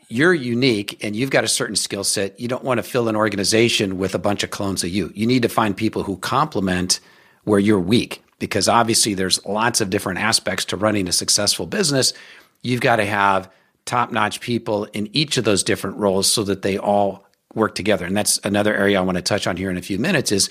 you're 0.09 0.33
unique 0.33 1.03
and 1.03 1.15
you've 1.15 1.31
got 1.31 1.43
a 1.43 1.47
certain 1.47 1.75
skill 1.75 2.03
set. 2.03 2.39
You 2.39 2.47
don't 2.47 2.63
want 2.63 2.77
to 2.77 2.83
fill 2.83 3.07
an 3.07 3.15
organization 3.15 3.97
with 3.97 4.13
a 4.13 4.19
bunch 4.19 4.43
of 4.43 4.51
clones 4.51 4.83
of 4.83 4.89
you. 4.89 5.11
You 5.15 5.25
need 5.25 5.41
to 5.41 5.49
find 5.49 5.75
people 5.75 6.03
who 6.03 6.17
complement 6.17 6.99
where 7.43 7.59
you're 7.59 7.79
weak 7.79 8.23
because 8.37 8.67
obviously 8.67 9.13
there's 9.13 9.43
lots 9.45 9.81
of 9.81 9.89
different 9.89 10.19
aspects 10.19 10.65
to 10.65 10.77
running 10.77 11.07
a 11.07 11.11
successful 11.11 11.65
business. 11.65 12.13
You've 12.61 12.81
got 12.81 12.97
to 12.97 13.05
have 13.05 13.49
top-notch 13.85 14.41
people 14.41 14.85
in 14.85 15.09
each 15.13 15.37
of 15.37 15.45
those 15.45 15.63
different 15.63 15.97
roles 15.97 16.31
so 16.31 16.43
that 16.43 16.61
they 16.61 16.77
all 16.77 17.25
work 17.53 17.75
together. 17.75 18.05
And 18.05 18.15
that's 18.15 18.39
another 18.43 18.75
area 18.75 18.99
I 18.99 19.01
want 19.03 19.17
to 19.17 19.21
touch 19.21 19.47
on 19.47 19.57
here 19.57 19.69
in 19.69 19.77
a 19.77 19.81
few 19.81 19.97
minutes 19.97 20.31
is 20.31 20.49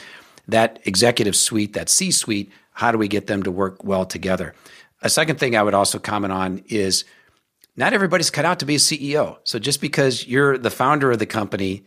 that 0.49 0.81
executive 0.85 1.37
suite, 1.37 1.75
that 1.75 1.89
C-suite, 1.89 2.51
how 2.73 2.91
do 2.91 2.99
we 2.99 3.09
get 3.09 3.27
them 3.27 3.43
to 3.43 3.51
work 3.51 3.85
well 3.85 4.07
together? 4.07 4.55
A 5.05 5.11
second 5.11 5.39
thing 5.39 5.55
I 5.55 5.63
would 5.63 5.75
also 5.75 5.99
comment 5.99 6.33
on 6.33 6.65
is 6.67 7.05
not 7.77 7.93
everybody's 7.93 8.31
cut 8.31 8.47
out 8.47 8.61
to 8.61 8.67
be 8.67 8.77
a 8.77 8.79
CEO. 8.79 9.37
So 9.45 9.59
just 9.59 9.81
because 9.81 10.27
you're 10.27 10.57
the 10.57 10.71
founder 10.71 11.13
of 11.13 11.19
the 11.19 11.27
company 11.27 11.85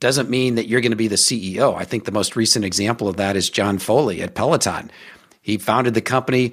doesn't 0.00 0.30
mean 0.30 0.54
that 0.54 0.68
you're 0.68 0.80
going 0.80 0.92
to 0.92 0.96
be 0.96 1.08
the 1.08 1.16
CEO. 1.16 1.76
I 1.76 1.84
think 1.84 2.04
the 2.04 2.12
most 2.12 2.36
recent 2.36 2.64
example 2.64 3.08
of 3.08 3.16
that 3.16 3.36
is 3.36 3.50
John 3.50 3.78
Foley 3.78 4.22
at 4.22 4.34
Peloton. 4.34 4.90
He 5.40 5.58
founded 5.58 5.94
the 5.94 6.00
company, 6.00 6.52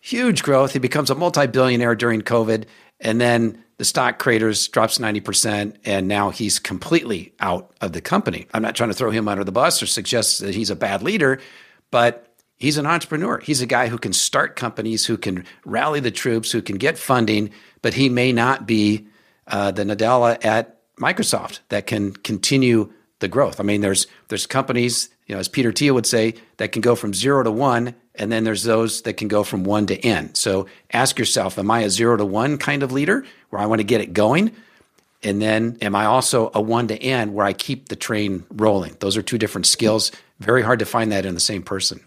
huge 0.00 0.42
growth. 0.42 0.72
He 0.72 0.78
becomes 0.78 1.10
a 1.10 1.14
multi 1.14 1.46
billionaire 1.46 1.94
during 1.94 2.22
COVID. 2.22 2.64
And 3.00 3.20
then 3.20 3.62
the 3.76 3.84
stock 3.84 4.18
craters 4.18 4.68
drops 4.68 4.98
90%. 4.98 5.76
And 5.84 6.08
now 6.08 6.30
he's 6.30 6.58
completely 6.58 7.34
out 7.40 7.72
of 7.80 7.92
the 7.92 8.00
company. 8.00 8.46
I'm 8.54 8.62
not 8.62 8.74
trying 8.74 8.90
to 8.90 8.94
throw 8.94 9.10
him 9.10 9.28
under 9.28 9.44
the 9.44 9.52
bus 9.52 9.82
or 9.82 9.86
suggest 9.86 10.40
that 10.40 10.54
he's 10.54 10.70
a 10.70 10.76
bad 10.76 11.02
leader, 11.02 11.40
but 11.90 12.31
He's 12.62 12.78
an 12.78 12.86
entrepreneur. 12.86 13.40
He's 13.40 13.60
a 13.60 13.66
guy 13.66 13.88
who 13.88 13.98
can 13.98 14.12
start 14.12 14.54
companies, 14.54 15.04
who 15.04 15.16
can 15.16 15.44
rally 15.64 15.98
the 15.98 16.12
troops, 16.12 16.52
who 16.52 16.62
can 16.62 16.76
get 16.76 16.96
funding, 16.96 17.50
but 17.82 17.94
he 17.94 18.08
may 18.08 18.30
not 18.30 18.68
be 18.68 19.08
uh, 19.48 19.72
the 19.72 19.82
Nadella 19.82 20.38
at 20.44 20.78
Microsoft 20.96 21.58
that 21.70 21.88
can 21.88 22.12
continue 22.12 22.92
the 23.18 23.26
growth. 23.26 23.58
I 23.58 23.64
mean, 23.64 23.80
there's 23.80 24.06
there's 24.28 24.46
companies, 24.46 25.08
you 25.26 25.34
know, 25.34 25.40
as 25.40 25.48
Peter 25.48 25.72
Thiel 25.72 25.94
would 25.94 26.06
say, 26.06 26.34
that 26.58 26.70
can 26.70 26.82
go 26.82 26.94
from 26.94 27.14
zero 27.14 27.42
to 27.42 27.50
one, 27.50 27.96
and 28.14 28.30
then 28.30 28.44
there's 28.44 28.62
those 28.62 29.02
that 29.02 29.14
can 29.14 29.26
go 29.26 29.42
from 29.42 29.64
one 29.64 29.86
to 29.86 29.98
n. 29.98 30.32
So 30.36 30.68
ask 30.92 31.18
yourself, 31.18 31.58
am 31.58 31.68
I 31.68 31.80
a 31.80 31.90
zero 31.90 32.16
to 32.16 32.24
one 32.24 32.58
kind 32.58 32.84
of 32.84 32.92
leader 32.92 33.24
where 33.50 33.60
I 33.60 33.66
want 33.66 33.80
to 33.80 33.84
get 33.84 34.00
it 34.00 34.12
going? 34.12 34.52
And 35.24 35.42
then 35.42 35.78
am 35.82 35.96
I 35.96 36.04
also 36.04 36.52
a 36.54 36.60
one 36.60 36.86
to 36.86 36.96
n 36.96 37.32
where 37.32 37.44
I 37.44 37.54
keep 37.54 37.88
the 37.88 37.96
train 37.96 38.44
rolling? 38.52 38.96
Those 39.00 39.16
are 39.16 39.22
two 39.22 39.36
different 39.36 39.66
skills. 39.66 40.12
Very 40.38 40.62
hard 40.62 40.78
to 40.78 40.86
find 40.86 41.10
that 41.10 41.26
in 41.26 41.34
the 41.34 41.40
same 41.40 41.64
person. 41.64 42.00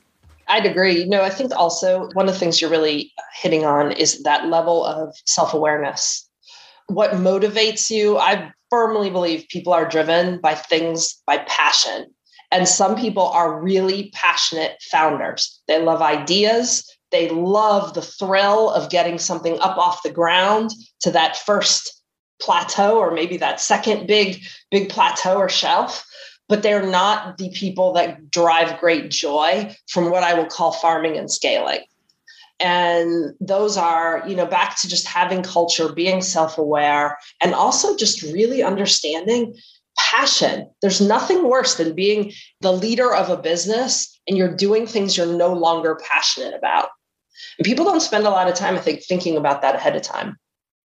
I'd 0.47 0.65
agree. 0.65 1.05
No, 1.05 1.23
I 1.23 1.29
think 1.29 1.51
also 1.55 2.10
one 2.13 2.27
of 2.27 2.34
the 2.34 2.39
things 2.39 2.62
you're 2.62 2.69
really 2.69 3.12
hitting 3.34 3.65
on 3.65 3.91
is 3.91 4.21
that 4.23 4.47
level 4.47 4.86
of 4.86 5.15
self 5.25 5.53
awareness. 5.53 6.27
What 6.88 7.12
motivates 7.12 7.89
you? 7.89 8.17
I 8.17 8.51
firmly 8.69 9.10
believe 9.10 9.47
people 9.49 9.73
are 9.73 9.88
driven 9.88 10.39
by 10.39 10.55
things 10.55 11.21
by 11.25 11.39
passion. 11.47 12.08
And 12.51 12.67
some 12.67 12.95
people 12.95 13.23
are 13.23 13.62
really 13.62 14.12
passionate 14.13 14.77
founders. 14.91 15.60
They 15.67 15.81
love 15.81 16.01
ideas. 16.01 16.88
They 17.12 17.29
love 17.29 17.93
the 17.93 18.01
thrill 18.01 18.69
of 18.69 18.89
getting 18.89 19.17
something 19.17 19.60
up 19.60 19.77
off 19.77 20.03
the 20.03 20.12
ground 20.12 20.71
to 21.01 21.12
that 21.12 21.38
first 21.38 21.91
plateau 22.39 22.97
or 22.97 23.12
maybe 23.12 23.38
that 23.38 23.60
second 23.60 24.08
big, 24.08 24.41
big 24.69 24.89
plateau 24.89 25.38
or 25.38 25.49
shelf 25.49 26.05
but 26.47 26.63
they're 26.63 26.86
not 26.86 27.38
the 27.38 27.49
people 27.49 27.93
that 27.93 28.29
drive 28.29 28.79
great 28.79 29.10
joy 29.10 29.75
from 29.89 30.12
what 30.12 30.23
I 30.23 30.34
will 30.34 30.45
call 30.45 30.71
farming 30.71 31.17
and 31.17 31.31
scaling. 31.31 31.79
And 32.60 33.34
those 33.41 33.75
are, 33.75 34.23
you 34.27 34.36
know, 34.36 34.45
back 34.45 34.79
to 34.79 34.88
just 34.88 35.08
having 35.08 35.43
culture, 35.43 35.91
being 35.91 36.21
self 36.21 36.58
aware, 36.58 37.17
and 37.41 37.53
also 37.53 37.97
just 37.97 38.21
really 38.21 38.63
understanding 38.63 39.55
passion. 39.97 40.69
There's 40.81 41.01
nothing 41.01 41.47
worse 41.47 41.75
than 41.75 41.93
being 41.93 42.31
the 42.62 42.71
leader 42.71 43.13
of 43.13 43.29
a 43.29 43.38
business 43.38 44.17
and 44.27 44.38
you're 44.38 44.53
doing 44.53 44.88
things 44.88 45.15
you're 45.17 45.25
no 45.25 45.53
longer 45.53 45.99
passionate 46.10 46.53
about. 46.53 46.89
And 47.58 47.65
people 47.65 47.86
don't 47.86 48.01
spend 48.01 48.25
a 48.25 48.29
lot 48.29 48.47
of 48.47 48.55
time, 48.55 48.75
I 48.75 48.79
think, 48.79 49.03
thinking 49.03 49.38
about 49.38 49.62
that 49.62 49.75
ahead 49.75 49.95
of 49.95 50.01
time. 50.01 50.38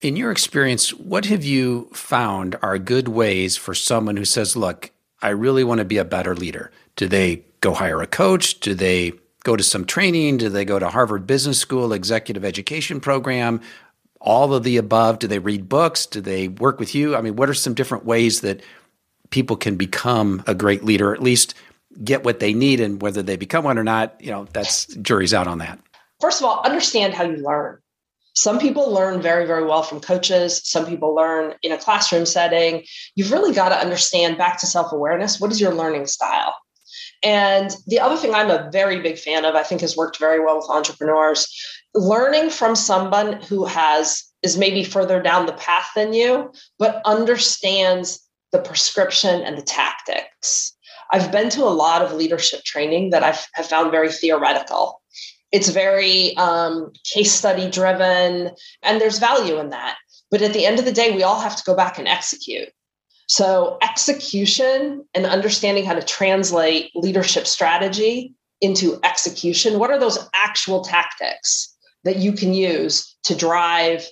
In 0.00 0.16
your 0.16 0.30
experience, 0.30 0.94
what 0.94 1.24
have 1.26 1.44
you 1.44 1.88
found 1.92 2.56
are 2.62 2.78
good 2.78 3.08
ways 3.08 3.56
for 3.56 3.74
someone 3.74 4.16
who 4.16 4.24
says, 4.24 4.56
look, 4.56 4.90
I 5.20 5.30
really 5.30 5.64
want 5.64 5.78
to 5.78 5.84
be 5.84 5.98
a 5.98 6.04
better 6.04 6.34
leader? 6.34 6.70
Do 6.96 7.08
they 7.08 7.44
go 7.60 7.74
hire 7.74 8.00
a 8.00 8.06
coach? 8.06 8.60
Do 8.60 8.74
they 8.74 9.12
go 9.44 9.56
to 9.56 9.62
some 9.62 9.84
training? 9.84 10.38
Do 10.38 10.48
they 10.48 10.64
go 10.64 10.78
to 10.78 10.88
Harvard 10.88 11.26
Business 11.26 11.58
School 11.58 11.92
executive 11.92 12.44
education 12.44 13.00
program? 13.00 13.60
All 14.20 14.52
of 14.54 14.64
the 14.64 14.76
above? 14.76 15.18
Do 15.18 15.26
they 15.28 15.38
read 15.38 15.68
books? 15.68 16.06
Do 16.06 16.20
they 16.20 16.48
work 16.48 16.78
with 16.78 16.94
you? 16.94 17.16
I 17.16 17.20
mean, 17.20 17.36
what 17.36 17.48
are 17.48 17.54
some 17.54 17.74
different 17.74 18.04
ways 18.04 18.40
that 18.40 18.62
people 19.30 19.56
can 19.56 19.76
become 19.76 20.42
a 20.46 20.54
great 20.54 20.84
leader, 20.84 21.14
at 21.14 21.22
least 21.22 21.54
get 22.02 22.24
what 22.24 22.40
they 22.40 22.52
need 22.52 22.80
and 22.80 23.02
whether 23.02 23.22
they 23.22 23.36
become 23.36 23.64
one 23.64 23.78
or 23.78 23.84
not, 23.84 24.16
you 24.20 24.30
know, 24.30 24.46
that's 24.52 24.86
jury's 24.96 25.34
out 25.34 25.46
on 25.46 25.58
that. 25.58 25.78
First 26.20 26.40
of 26.40 26.46
all, 26.46 26.60
understand 26.64 27.14
how 27.14 27.24
you 27.24 27.36
learn. 27.36 27.78
Some 28.38 28.60
people 28.60 28.92
learn 28.92 29.20
very, 29.20 29.46
very 29.46 29.64
well 29.64 29.82
from 29.82 29.98
coaches. 29.98 30.60
Some 30.62 30.86
people 30.86 31.12
learn 31.12 31.54
in 31.64 31.72
a 31.72 31.76
classroom 31.76 32.24
setting. 32.24 32.84
You've 33.16 33.32
really 33.32 33.52
got 33.52 33.70
to 33.70 33.76
understand 33.76 34.38
back 34.38 34.60
to 34.60 34.66
self 34.66 34.92
awareness 34.92 35.40
what 35.40 35.50
is 35.50 35.60
your 35.60 35.74
learning 35.74 36.06
style? 36.06 36.54
And 37.24 37.74
the 37.88 37.98
other 37.98 38.16
thing 38.16 38.32
I'm 38.34 38.48
a 38.48 38.70
very 38.70 39.00
big 39.00 39.18
fan 39.18 39.44
of, 39.44 39.56
I 39.56 39.64
think 39.64 39.80
has 39.80 39.96
worked 39.96 40.20
very 40.20 40.38
well 40.38 40.58
with 40.58 40.70
entrepreneurs, 40.70 41.52
learning 41.96 42.50
from 42.50 42.76
someone 42.76 43.42
who 43.42 43.64
has 43.64 44.22
is 44.44 44.56
maybe 44.56 44.84
further 44.84 45.20
down 45.20 45.46
the 45.46 45.52
path 45.54 45.90
than 45.96 46.12
you, 46.12 46.52
but 46.78 47.02
understands 47.04 48.20
the 48.52 48.60
prescription 48.60 49.42
and 49.42 49.58
the 49.58 49.62
tactics. 49.62 50.76
I've 51.10 51.32
been 51.32 51.50
to 51.50 51.64
a 51.64 51.74
lot 51.74 52.02
of 52.02 52.12
leadership 52.12 52.62
training 52.62 53.10
that 53.10 53.24
I've, 53.24 53.44
have 53.54 53.66
found 53.66 53.90
very 53.90 54.12
theoretical 54.12 55.00
it's 55.52 55.68
very 55.68 56.36
um, 56.36 56.92
case 57.04 57.32
study 57.32 57.70
driven 57.70 58.50
and 58.82 59.00
there's 59.00 59.18
value 59.18 59.58
in 59.58 59.70
that. 59.70 59.96
But 60.30 60.42
at 60.42 60.52
the 60.52 60.66
end 60.66 60.78
of 60.78 60.84
the 60.84 60.92
day 60.92 61.14
we 61.14 61.22
all 61.22 61.40
have 61.40 61.56
to 61.56 61.64
go 61.64 61.74
back 61.74 61.98
and 61.98 62.08
execute. 62.08 62.68
So 63.28 63.78
execution 63.82 65.04
and 65.14 65.26
understanding 65.26 65.84
how 65.84 65.94
to 65.94 66.02
translate 66.02 66.90
leadership 66.94 67.46
strategy 67.46 68.34
into 68.60 68.98
execution 69.04 69.78
what 69.78 69.90
are 69.90 70.00
those 70.00 70.18
actual 70.34 70.82
tactics 70.82 71.76
that 72.04 72.16
you 72.16 72.32
can 72.32 72.52
use 72.52 73.16
to 73.24 73.36
drive 73.36 74.04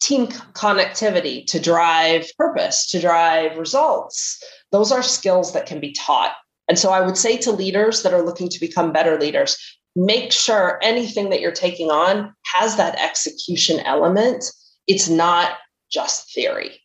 team 0.00 0.28
connectivity 0.28 1.44
to 1.46 1.58
drive 1.58 2.30
purpose 2.36 2.86
to 2.88 3.00
drive 3.00 3.58
results? 3.58 4.42
Those 4.70 4.92
are 4.92 5.02
skills 5.02 5.52
that 5.52 5.66
can 5.66 5.80
be 5.80 5.92
taught. 5.92 6.34
And 6.68 6.78
so 6.78 6.90
I 6.90 7.00
would 7.00 7.16
say 7.16 7.36
to 7.38 7.50
leaders 7.50 8.02
that 8.02 8.12
are 8.12 8.22
looking 8.22 8.48
to 8.50 8.60
become 8.60 8.92
better 8.92 9.18
leaders, 9.18 9.56
make 9.98 10.30
sure 10.30 10.78
anything 10.80 11.30
that 11.30 11.40
you're 11.40 11.50
taking 11.50 11.90
on 11.90 12.32
has 12.54 12.76
that 12.76 12.94
execution 13.00 13.80
element. 13.80 14.44
It's 14.86 15.08
not 15.08 15.56
just 15.90 16.32
theory. 16.32 16.80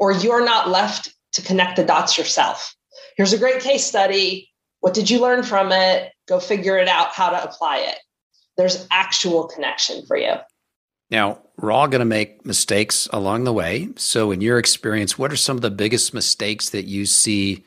or 0.00 0.12
you're 0.12 0.44
not 0.44 0.68
left 0.68 1.12
to 1.32 1.42
connect 1.42 1.76
the 1.76 1.84
dots 1.84 2.16
yourself. 2.16 2.74
Here's 3.16 3.32
a 3.32 3.38
great 3.38 3.60
case 3.60 3.84
study. 3.84 4.48
What 4.80 4.94
did 4.94 5.10
you 5.10 5.20
learn 5.20 5.42
from 5.42 5.72
it? 5.72 6.12
Go 6.28 6.38
figure 6.38 6.78
it 6.78 6.88
out 6.88 7.12
how 7.12 7.30
to 7.30 7.42
apply 7.42 7.78
it. 7.78 7.96
There's 8.56 8.86
actual 8.92 9.48
connection 9.48 10.06
for 10.06 10.16
you. 10.16 10.34
Now, 11.10 11.38
we're 11.56 11.72
all 11.72 11.88
going 11.88 12.00
to 12.00 12.04
make 12.04 12.46
mistakes 12.46 13.08
along 13.12 13.42
the 13.44 13.52
way. 13.52 13.88
So, 13.96 14.30
in 14.30 14.40
your 14.40 14.58
experience, 14.58 15.18
what 15.18 15.32
are 15.32 15.36
some 15.36 15.56
of 15.56 15.62
the 15.62 15.70
biggest 15.70 16.14
mistakes 16.14 16.70
that 16.70 16.84
you 16.84 17.06
see 17.06 17.64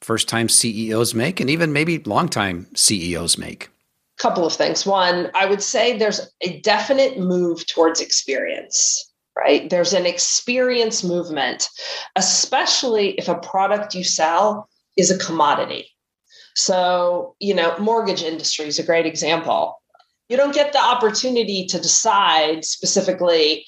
first 0.00 0.28
time 0.28 0.48
CEOs 0.48 1.14
make 1.14 1.40
and 1.40 1.50
even 1.50 1.72
maybe 1.72 1.98
long 1.98 2.28
time 2.28 2.66
CEOs 2.74 3.36
make? 3.36 3.68
Couple 4.18 4.44
of 4.44 4.52
things. 4.52 4.84
One, 4.84 5.30
I 5.34 5.46
would 5.46 5.62
say 5.62 5.96
there's 5.96 6.32
a 6.40 6.60
definite 6.60 7.18
move 7.18 7.66
towards 7.66 8.00
experience 8.00 9.08
right? 9.38 9.70
There's 9.70 9.92
an 9.92 10.04
experience 10.04 11.04
movement, 11.04 11.68
especially 12.16 13.10
if 13.10 13.28
a 13.28 13.36
product 13.36 13.94
you 13.94 14.02
sell 14.02 14.68
is 14.96 15.10
a 15.10 15.18
commodity. 15.18 15.92
So, 16.56 17.36
you 17.38 17.54
know, 17.54 17.78
mortgage 17.78 18.22
industry 18.22 18.66
is 18.66 18.80
a 18.80 18.82
great 18.82 19.06
example. 19.06 19.80
You 20.28 20.36
don't 20.36 20.54
get 20.54 20.72
the 20.72 20.82
opportunity 20.82 21.66
to 21.66 21.80
decide 21.80 22.64
specifically 22.64 23.64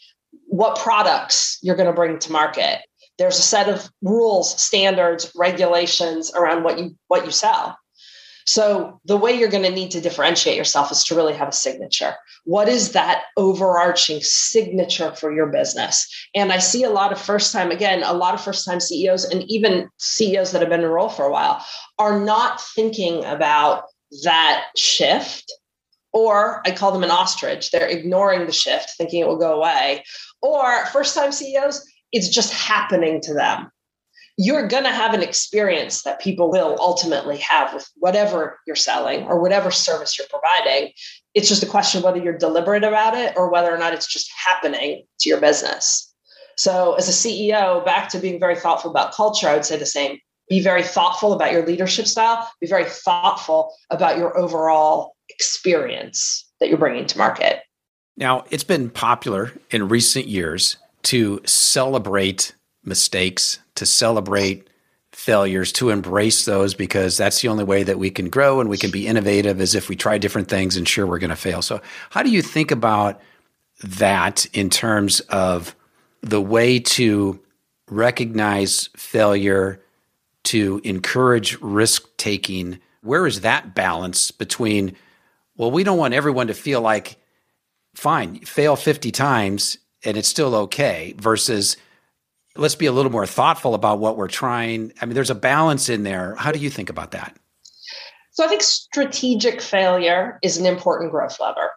what 0.47 0.77
products 0.77 1.59
you're 1.63 1.77
going 1.77 1.87
to 1.87 1.95
bring 1.95 2.19
to 2.19 2.33
market. 2.33 2.81
There's 3.17 3.39
a 3.39 3.43
set 3.43 3.69
of 3.69 3.89
rules, 4.03 4.61
standards, 4.61 5.31
regulations 5.37 6.33
around 6.35 6.65
what 6.65 6.79
you 6.79 6.97
what 7.07 7.25
you 7.25 7.31
sell. 7.31 7.79
So 8.51 8.99
the 9.05 9.17
way 9.17 9.33
you're 9.33 9.49
going 9.49 9.63
to 9.63 9.71
need 9.71 9.93
to 9.93 10.01
differentiate 10.01 10.57
yourself 10.57 10.91
is 10.91 11.05
to 11.05 11.15
really 11.15 11.35
have 11.35 11.47
a 11.47 11.53
signature. 11.53 12.17
What 12.43 12.69
is 12.69 12.91
that 12.95 13.27
overarching 13.37 14.19
signature 14.23 15.15
for 15.15 15.33
your 15.33 15.47
business? 15.47 16.05
And 16.35 16.53
I 16.53 16.59
see 16.59 16.83
a 16.83 16.91
lot 16.91 17.13
of 17.13 17.21
first 17.21 17.53
time, 17.53 17.71
again, 17.71 18.03
a 18.03 18.13
lot 18.13 18.35
of 18.35 18.41
first 18.41 18.67
time 18.67 18.81
CEOs 18.81 19.25
and 19.25 19.45
even 19.45 19.89
CEOs 20.01 20.51
that 20.51 20.63
have 20.63 20.69
been 20.69 20.81
in 20.81 20.91
role 20.91 21.11
for 21.11 21.27
a 21.27 21.31
while 21.31 21.65
are 22.01 22.19
not 22.19 22.61
thinking 22.61 23.25
about 23.25 23.85
that 24.25 24.65
shift. 24.77 25.53
Or 26.13 26.61
I 26.67 26.73
call 26.73 26.91
them 26.91 27.05
an 27.05 27.13
ostrich. 27.13 27.71
They're 27.71 27.87
ignoring 27.87 28.47
the 28.47 28.53
shift, 28.53 28.95
thinking 28.99 29.21
it 29.21 29.29
will 29.29 29.39
go 29.39 29.55
away. 29.55 30.03
Or 30.43 30.87
first 30.87 31.15
time 31.15 31.31
CEOs, 31.31 31.89
it's 32.11 32.29
just 32.29 32.53
happening 32.53 33.21
to 33.21 33.33
them 33.33 33.71
you're 34.37 34.67
going 34.67 34.85
to 34.85 34.91
have 34.91 35.15
an 35.15 35.23
experience 35.23 36.03
that 36.03 36.21
people 36.21 36.51
will 36.51 36.77
ultimately 36.79 37.39
have 37.39 37.75
with 37.75 37.89
whatever 37.97 38.59
you're 38.67 38.77
selling 38.77 39.25
or 39.25 39.41
whatever 39.41 39.71
service 39.71 40.19
you're 40.19 40.29
providing. 40.29 40.93
It's 41.35 41.49
just 41.49 41.63
a 41.63 41.67
question 41.67 41.99
of 41.99 42.05
whether 42.05 42.19
you're 42.19 42.39
deliberate 42.39 42.85
about 42.85 43.15
it 43.15 43.35
or 43.37 43.51
whether 43.51 43.75
or 43.75 43.79
not 43.79 43.93
it's 43.93 44.07
just 44.07 44.31
happening 44.45 45.05
to 45.21 45.29
your 45.29 45.41
business. 45.41 46.13
So, 46.57 46.95
as 46.95 47.09
a 47.09 47.13
CEO, 47.13 47.85
back 47.85 48.09
to 48.11 48.19
being 48.19 48.39
very 48.39 48.57
thoughtful 48.57 48.91
about 48.91 49.15
culture, 49.15 49.49
I 49.49 49.55
would 49.55 49.65
say 49.65 49.79
the 49.79 49.87
same. 49.87 50.19
Be 50.49 50.61
very 50.61 50.83
thoughtful 50.83 51.33
about 51.33 51.53
your 51.53 51.65
leadership 51.65 52.07
style, 52.07 52.51
be 52.61 52.67
very 52.67 52.85
thoughtful 52.85 53.73
about 53.89 54.19
your 54.19 54.37
overall 54.37 55.15
experience 55.29 56.47
that 56.59 56.69
you're 56.69 56.77
bringing 56.77 57.07
to 57.07 57.19
market. 57.19 57.63
Now, 58.17 58.45
it's 58.51 58.65
been 58.65 58.91
popular 58.91 59.53
in 59.71 59.89
recent 59.89 60.27
years 60.27 60.77
to 61.05 61.41
celebrate 61.47 62.55
mistakes, 62.85 63.61
to 63.81 63.87
celebrate 63.87 64.69
failures, 65.11 65.73
to 65.73 65.89
embrace 65.89 66.45
those 66.45 66.75
because 66.75 67.17
that's 67.17 67.41
the 67.41 67.49
only 67.49 67.65
way 67.65 67.83
that 67.83 67.99
we 67.99 68.11
can 68.11 68.29
grow 68.29 68.61
and 68.61 68.69
we 68.69 68.77
can 68.77 68.91
be 68.91 69.07
innovative 69.07 69.59
is 69.59 69.75
if 69.75 69.89
we 69.89 69.97
try 69.97 70.19
different 70.19 70.49
things 70.49 70.77
and 70.77 70.87
sure 70.87 71.07
we're 71.07 71.19
going 71.19 71.31
to 71.31 71.37
fail. 71.37 71.63
So, 71.63 71.81
how 72.11 72.23
do 72.23 72.31
you 72.31 72.43
think 72.43 72.71
about 72.71 73.21
that 73.83 74.45
in 74.53 74.69
terms 74.69 75.21
of 75.21 75.75
the 76.21 76.43
way 76.43 76.79
to 76.79 77.41
recognize 77.89 78.91
failure, 78.97 79.81
to 80.45 80.83
encourage 80.85 81.59
risk 81.63 82.07
taking? 82.19 82.79
Where 83.01 83.27
is 83.27 83.41
that 83.41 83.75
balance 83.75 84.31
between, 84.31 84.95
well, 85.57 85.71
we 85.71 85.85
don't 85.85 85.99
want 85.99 86.13
everyone 86.13 86.49
to 86.49 86.55
feel 86.55 86.83
like, 86.83 87.17
fine, 87.95 88.41
fail 88.41 88.77
50 88.77 89.11
times 89.11 89.79
and 90.05 90.17
it's 90.17 90.29
still 90.29 90.55
okay, 90.55 91.15
versus 91.19 91.77
let's 92.57 92.75
be 92.75 92.87
a 92.87 92.93
little 92.93 93.13
more 93.13 93.27
thoughtful 93.27 93.75
about 93.75 93.99
what 93.99 94.17
we're 94.17 94.29
trying. 94.29 94.93
I 95.01 95.07
mean, 95.07 95.15
there's 95.15 95.31
a 95.31 95.35
balance 95.35 95.89
in 95.89 96.03
there. 96.03 96.35
How 96.37 96.53
do 96.53 96.59
you 96.59 96.71
think 96.71 96.91
about 96.91 97.13
that? 97.13 97.37
So 98.33 98.45
I 98.45 98.49
think 98.49 98.63
strategic 98.63 99.61
failure 99.61 100.39
is 100.43 100.57
an 100.57 100.67
important 100.67 101.11
growth 101.11 101.39
lever. 101.41 101.73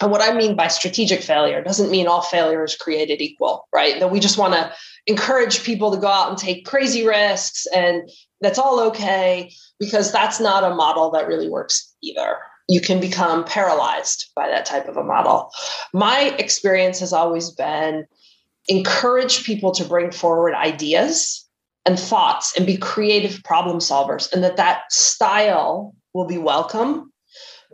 And 0.00 0.10
what 0.10 0.22
I 0.22 0.34
mean 0.34 0.56
by 0.56 0.68
strategic 0.68 1.20
failure 1.22 1.62
doesn't 1.62 1.90
mean 1.90 2.06
all 2.06 2.22
failure 2.22 2.64
is 2.64 2.74
created 2.74 3.20
equal, 3.20 3.68
right? 3.72 4.00
That 4.00 4.10
we 4.10 4.18
just 4.18 4.38
want 4.38 4.54
to 4.54 4.72
encourage 5.06 5.62
people 5.62 5.90
to 5.90 5.98
go 5.98 6.06
out 6.06 6.30
and 6.30 6.38
take 6.38 6.64
crazy 6.64 7.06
risks 7.06 7.66
and 7.74 8.08
that's 8.40 8.58
all 8.58 8.80
okay 8.80 9.52
because 9.78 10.10
that's 10.10 10.40
not 10.40 10.64
a 10.64 10.74
model 10.74 11.10
that 11.10 11.26
really 11.26 11.50
works 11.50 11.94
either. 12.02 12.38
You 12.68 12.80
can 12.80 13.00
become 13.00 13.44
paralyzed 13.44 14.30
by 14.34 14.48
that 14.48 14.64
type 14.64 14.88
of 14.88 14.96
a 14.96 15.04
model. 15.04 15.50
My 15.92 16.34
experience 16.38 16.98
has 17.00 17.12
always 17.12 17.50
been 17.50 18.06
encourage 18.68 19.44
people 19.44 19.72
to 19.72 19.84
bring 19.84 20.10
forward 20.10 20.54
ideas 20.54 21.46
and 21.86 21.98
thoughts 21.98 22.56
and 22.56 22.66
be 22.66 22.76
creative 22.76 23.42
problem 23.42 23.78
solvers 23.78 24.30
and 24.32 24.44
that 24.44 24.56
that 24.56 24.92
style 24.92 25.94
will 26.14 26.26
be 26.26 26.38
welcome. 26.38 27.12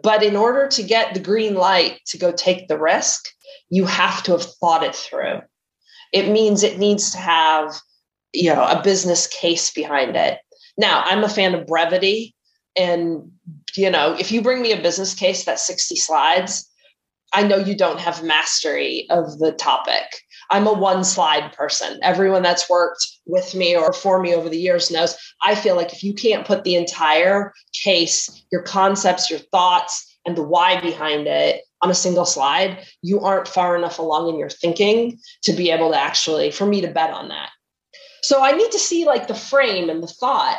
But 0.03 0.23
in 0.23 0.37
order 0.37 0.69
to 0.69 0.83
get 0.83 1.15
the 1.15 1.21
green 1.21 1.55
light 1.55 2.01
to 2.07 2.19
go 2.19 2.33
take 2.33 2.69
the 2.69 2.79
risk 2.79 3.27
you 3.71 3.85
have 3.85 4.23
to 4.25 4.33
have 4.33 4.45
thought 4.45 4.83
it 4.83 4.95
through. 4.95 5.41
It 6.13 6.31
means 6.31 6.63
it 6.63 6.79
needs 6.79 7.11
to 7.13 7.19
have 7.19 7.75
you 8.33 8.55
know 8.55 8.65
a 8.65 8.83
business 8.83 9.27
case 9.27 9.73
behind 9.73 10.17
it. 10.17 10.39
Now 10.79 11.03
i'm 11.07 11.25
a 11.25 11.29
fan 11.29 11.55
of 11.55 11.67
brevity 11.67 12.35
and 12.77 13.31
you 13.77 13.91
know 13.91 14.15
if 14.19 14.31
you 14.31 14.43
bring 14.43 14.63
me 14.63 14.73
a 14.73 14.81
business 14.81 15.15
case 15.15 15.45
that's 15.45 15.67
60 15.67 15.97
slides 15.97 16.71
i 17.33 17.43
know 17.43 17.57
you 17.57 17.77
don't 17.77 18.01
have 18.01 18.23
mastery 18.23 19.07
of 19.11 19.39
the 19.39 19.53
topic 19.53 20.05
I'm 20.51 20.67
a 20.67 20.73
one 20.73 21.05
slide 21.05 21.53
person. 21.53 21.99
Everyone 22.03 22.43
that's 22.43 22.71
worked 22.71 23.07
with 23.27 23.55
me 23.55 23.77
or 23.77 23.93
for 23.93 24.21
me 24.21 24.35
over 24.35 24.49
the 24.49 24.59
years 24.59 24.91
knows 24.91 25.17
I 25.43 25.55
feel 25.55 25.77
like 25.77 25.93
if 25.93 26.03
you 26.03 26.15
can't 26.15 26.47
put 26.47 26.65
the 26.65 26.77
entire 26.77 27.53
case, 27.73 28.45
your 28.53 28.63
concepts, 28.63 29.31
your 29.31 29.41
thoughts, 29.41 30.19
and 30.27 30.37
the 30.37 30.43
why 30.43 30.81
behind 30.81 31.27
it 31.27 31.63
on 31.83 31.91
a 31.91 31.95
single 31.95 32.25
slide, 32.25 32.85
you 33.03 33.21
aren't 33.21 33.49
far 33.49 33.77
enough 33.77 33.99
along 33.99 34.29
in 34.29 34.39
your 34.39 34.51
thinking 34.51 35.19
to 35.43 35.53
be 35.53 35.71
able 35.71 35.91
to 35.93 35.99
actually, 35.99 36.51
for 36.51 36.67
me 36.67 36.81
to 36.81 36.89
bet 36.89 37.11
on 37.11 37.29
that. 37.29 37.51
So 38.23 38.43
I 38.43 38.53
need 38.53 38.73
to 38.73 38.79
see 38.79 39.05
like 39.05 39.29
the 39.29 39.35
frame 39.35 39.89
and 39.89 40.03
the 40.03 40.09
thought. 40.09 40.59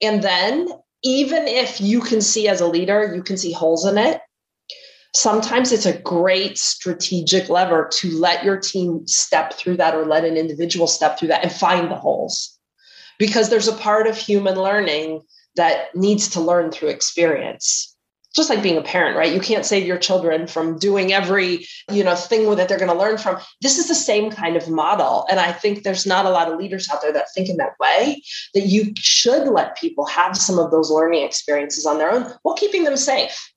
And 0.00 0.22
then, 0.22 0.68
even 1.04 1.46
if 1.46 1.80
you 1.80 2.00
can 2.00 2.20
see 2.20 2.48
as 2.48 2.60
a 2.60 2.66
leader, 2.66 3.12
you 3.14 3.22
can 3.22 3.36
see 3.36 3.52
holes 3.52 3.84
in 3.84 3.98
it, 3.98 4.20
sometimes 5.14 5.72
it's 5.72 5.86
a 5.86 5.98
great 5.98 6.58
strategic 6.58 7.48
lever 7.48 7.88
to 7.92 8.10
let 8.18 8.44
your 8.44 8.56
team 8.56 9.06
step 9.06 9.52
through 9.54 9.76
that 9.76 9.94
or 9.94 10.06
let 10.06 10.24
an 10.24 10.36
individual 10.36 10.86
step 10.86 11.18
through 11.18 11.28
that 11.28 11.42
and 11.42 11.52
find 11.52 11.90
the 11.90 11.96
holes. 11.96 12.58
Because 13.18 13.50
there's 13.50 13.68
a 13.68 13.76
part 13.76 14.06
of 14.06 14.16
human 14.16 14.56
learning 14.56 15.20
that 15.56 15.94
needs 15.94 16.28
to 16.30 16.40
learn 16.40 16.72
through 16.72 16.88
experience. 16.88 17.90
Just 18.34 18.48
like 18.48 18.62
being 18.62 18.78
a 18.78 18.82
parent 18.82 19.14
right? 19.14 19.34
You 19.34 19.40
can't 19.40 19.66
save 19.66 19.86
your 19.86 19.98
children 19.98 20.46
from 20.46 20.78
doing 20.78 21.12
every 21.12 21.66
you 21.90 22.02
know 22.02 22.14
thing 22.14 22.48
that 22.56 22.66
they're 22.66 22.78
going 22.78 22.90
to 22.90 22.96
learn 22.96 23.18
from. 23.18 23.38
This 23.60 23.76
is 23.76 23.88
the 23.88 23.94
same 23.94 24.30
kind 24.30 24.56
of 24.56 24.70
model. 24.70 25.26
And 25.30 25.38
i 25.38 25.52
think 25.52 25.82
there's 25.82 26.06
not 26.06 26.24
a 26.24 26.30
lot 26.30 26.50
of 26.50 26.58
leaders 26.58 26.88
out 26.90 27.02
there 27.02 27.12
that 27.12 27.26
think 27.34 27.50
in 27.50 27.58
that 27.58 27.78
way 27.78 28.22
that 28.54 28.62
you 28.62 28.94
should 28.96 29.48
let 29.48 29.76
people 29.76 30.06
have 30.06 30.34
some 30.38 30.58
of 30.58 30.70
those 30.70 30.90
learning 30.90 31.24
experiences 31.24 31.84
on 31.84 31.98
their 31.98 32.10
own 32.10 32.32
while 32.40 32.54
keeping 32.54 32.84
them 32.84 32.96
safe 32.96 33.51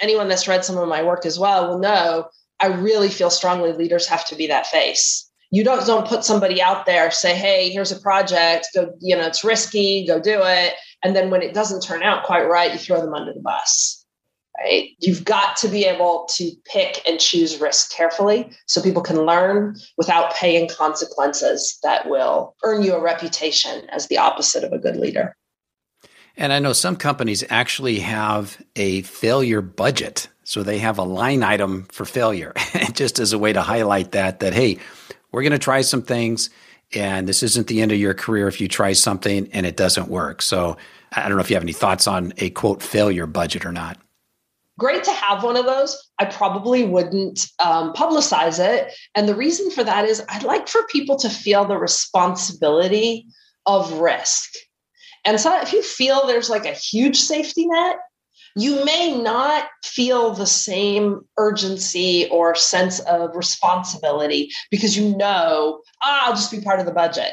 anyone 0.00 0.28
that's 0.28 0.48
read 0.48 0.64
some 0.64 0.78
of 0.78 0.88
my 0.88 1.02
work 1.02 1.26
as 1.26 1.38
well 1.38 1.68
will 1.68 1.78
know 1.78 2.28
I 2.60 2.68
really 2.68 3.08
feel 3.08 3.30
strongly 3.30 3.72
leaders 3.72 4.06
have 4.06 4.24
to 4.26 4.36
be 4.36 4.46
that 4.46 4.66
face. 4.66 5.30
You 5.50 5.64
don't 5.64 5.86
don't 5.86 6.08
put 6.08 6.24
somebody 6.24 6.60
out 6.62 6.86
there 6.86 7.10
say, 7.10 7.34
"Hey, 7.34 7.70
here's 7.70 7.92
a 7.92 8.00
project. 8.00 8.68
Go, 8.74 8.92
you 9.00 9.14
know, 9.16 9.26
it's 9.26 9.44
risky. 9.44 10.06
Go 10.06 10.18
do 10.18 10.40
it." 10.42 10.74
And 11.02 11.14
then 11.14 11.30
when 11.30 11.42
it 11.42 11.54
doesn't 11.54 11.82
turn 11.82 12.02
out 12.02 12.24
quite 12.24 12.48
right, 12.48 12.72
you 12.72 12.78
throw 12.78 13.00
them 13.00 13.14
under 13.14 13.32
the 13.32 13.40
bus. 13.40 14.04
Right? 14.58 14.90
You've 15.00 15.24
got 15.24 15.56
to 15.58 15.68
be 15.68 15.84
able 15.84 16.26
to 16.30 16.52
pick 16.64 17.02
and 17.08 17.20
choose 17.20 17.60
risk 17.60 17.92
carefully 17.92 18.50
so 18.66 18.80
people 18.80 19.02
can 19.02 19.26
learn 19.26 19.76
without 19.96 20.34
paying 20.34 20.68
consequences 20.68 21.76
that 21.82 22.08
will 22.08 22.54
earn 22.62 22.82
you 22.82 22.94
a 22.94 23.00
reputation 23.00 23.88
as 23.90 24.06
the 24.06 24.18
opposite 24.18 24.62
of 24.62 24.72
a 24.72 24.78
good 24.78 24.96
leader. 24.96 25.36
And 26.36 26.52
I 26.52 26.58
know 26.58 26.72
some 26.72 26.96
companies 26.96 27.44
actually 27.48 28.00
have 28.00 28.60
a 28.76 29.02
failure 29.02 29.60
budget. 29.60 30.28
So 30.42 30.62
they 30.62 30.78
have 30.78 30.98
a 30.98 31.04
line 31.04 31.42
item 31.42 31.84
for 31.84 32.04
failure, 32.04 32.52
just 32.92 33.18
as 33.18 33.32
a 33.32 33.38
way 33.38 33.52
to 33.52 33.62
highlight 33.62 34.12
that, 34.12 34.40
that, 34.40 34.52
hey, 34.52 34.78
we're 35.32 35.42
going 35.42 35.52
to 35.52 35.58
try 35.58 35.80
some 35.80 36.02
things 36.02 36.50
and 36.92 37.28
this 37.28 37.42
isn't 37.42 37.66
the 37.66 37.82
end 37.82 37.92
of 37.92 37.98
your 37.98 38.14
career 38.14 38.46
if 38.48 38.60
you 38.60 38.68
try 38.68 38.92
something 38.92 39.48
and 39.52 39.66
it 39.66 39.76
doesn't 39.76 40.08
work. 40.08 40.42
So 40.42 40.76
I 41.12 41.28
don't 41.28 41.36
know 41.36 41.42
if 41.42 41.50
you 41.50 41.56
have 41.56 41.62
any 41.62 41.72
thoughts 41.72 42.06
on 42.06 42.32
a 42.38 42.50
quote 42.50 42.82
failure 42.82 43.26
budget 43.26 43.64
or 43.64 43.72
not. 43.72 43.98
great 44.78 45.04
to 45.04 45.12
have 45.12 45.44
one 45.44 45.56
of 45.56 45.64
those. 45.64 45.96
I 46.18 46.24
probably 46.24 46.84
wouldn't 46.84 47.46
um, 47.64 47.92
publicize 47.94 48.58
it. 48.58 48.92
And 49.14 49.28
the 49.28 49.34
reason 49.34 49.70
for 49.70 49.84
that 49.84 50.04
is 50.04 50.22
I'd 50.28 50.42
like 50.42 50.68
for 50.68 50.82
people 50.88 51.16
to 51.18 51.28
feel 51.28 51.64
the 51.64 51.78
responsibility 51.78 53.26
of 53.66 53.92
risk. 53.94 54.52
And 55.24 55.40
so 55.40 55.58
if 55.60 55.72
you 55.72 55.82
feel 55.82 56.26
there's 56.26 56.50
like 56.50 56.66
a 56.66 56.72
huge 56.72 57.20
safety 57.20 57.66
net, 57.66 57.96
you 58.56 58.84
may 58.84 59.20
not 59.20 59.68
feel 59.84 60.32
the 60.32 60.46
same 60.46 61.22
urgency 61.38 62.28
or 62.30 62.54
sense 62.54 63.00
of 63.00 63.34
responsibility 63.34 64.50
because 64.70 64.96
you 64.96 65.16
know, 65.16 65.80
ah, 66.02 66.26
I'll 66.26 66.34
just 66.34 66.52
be 66.52 66.60
part 66.60 66.78
of 66.78 66.86
the 66.86 66.92
budget. 66.92 67.32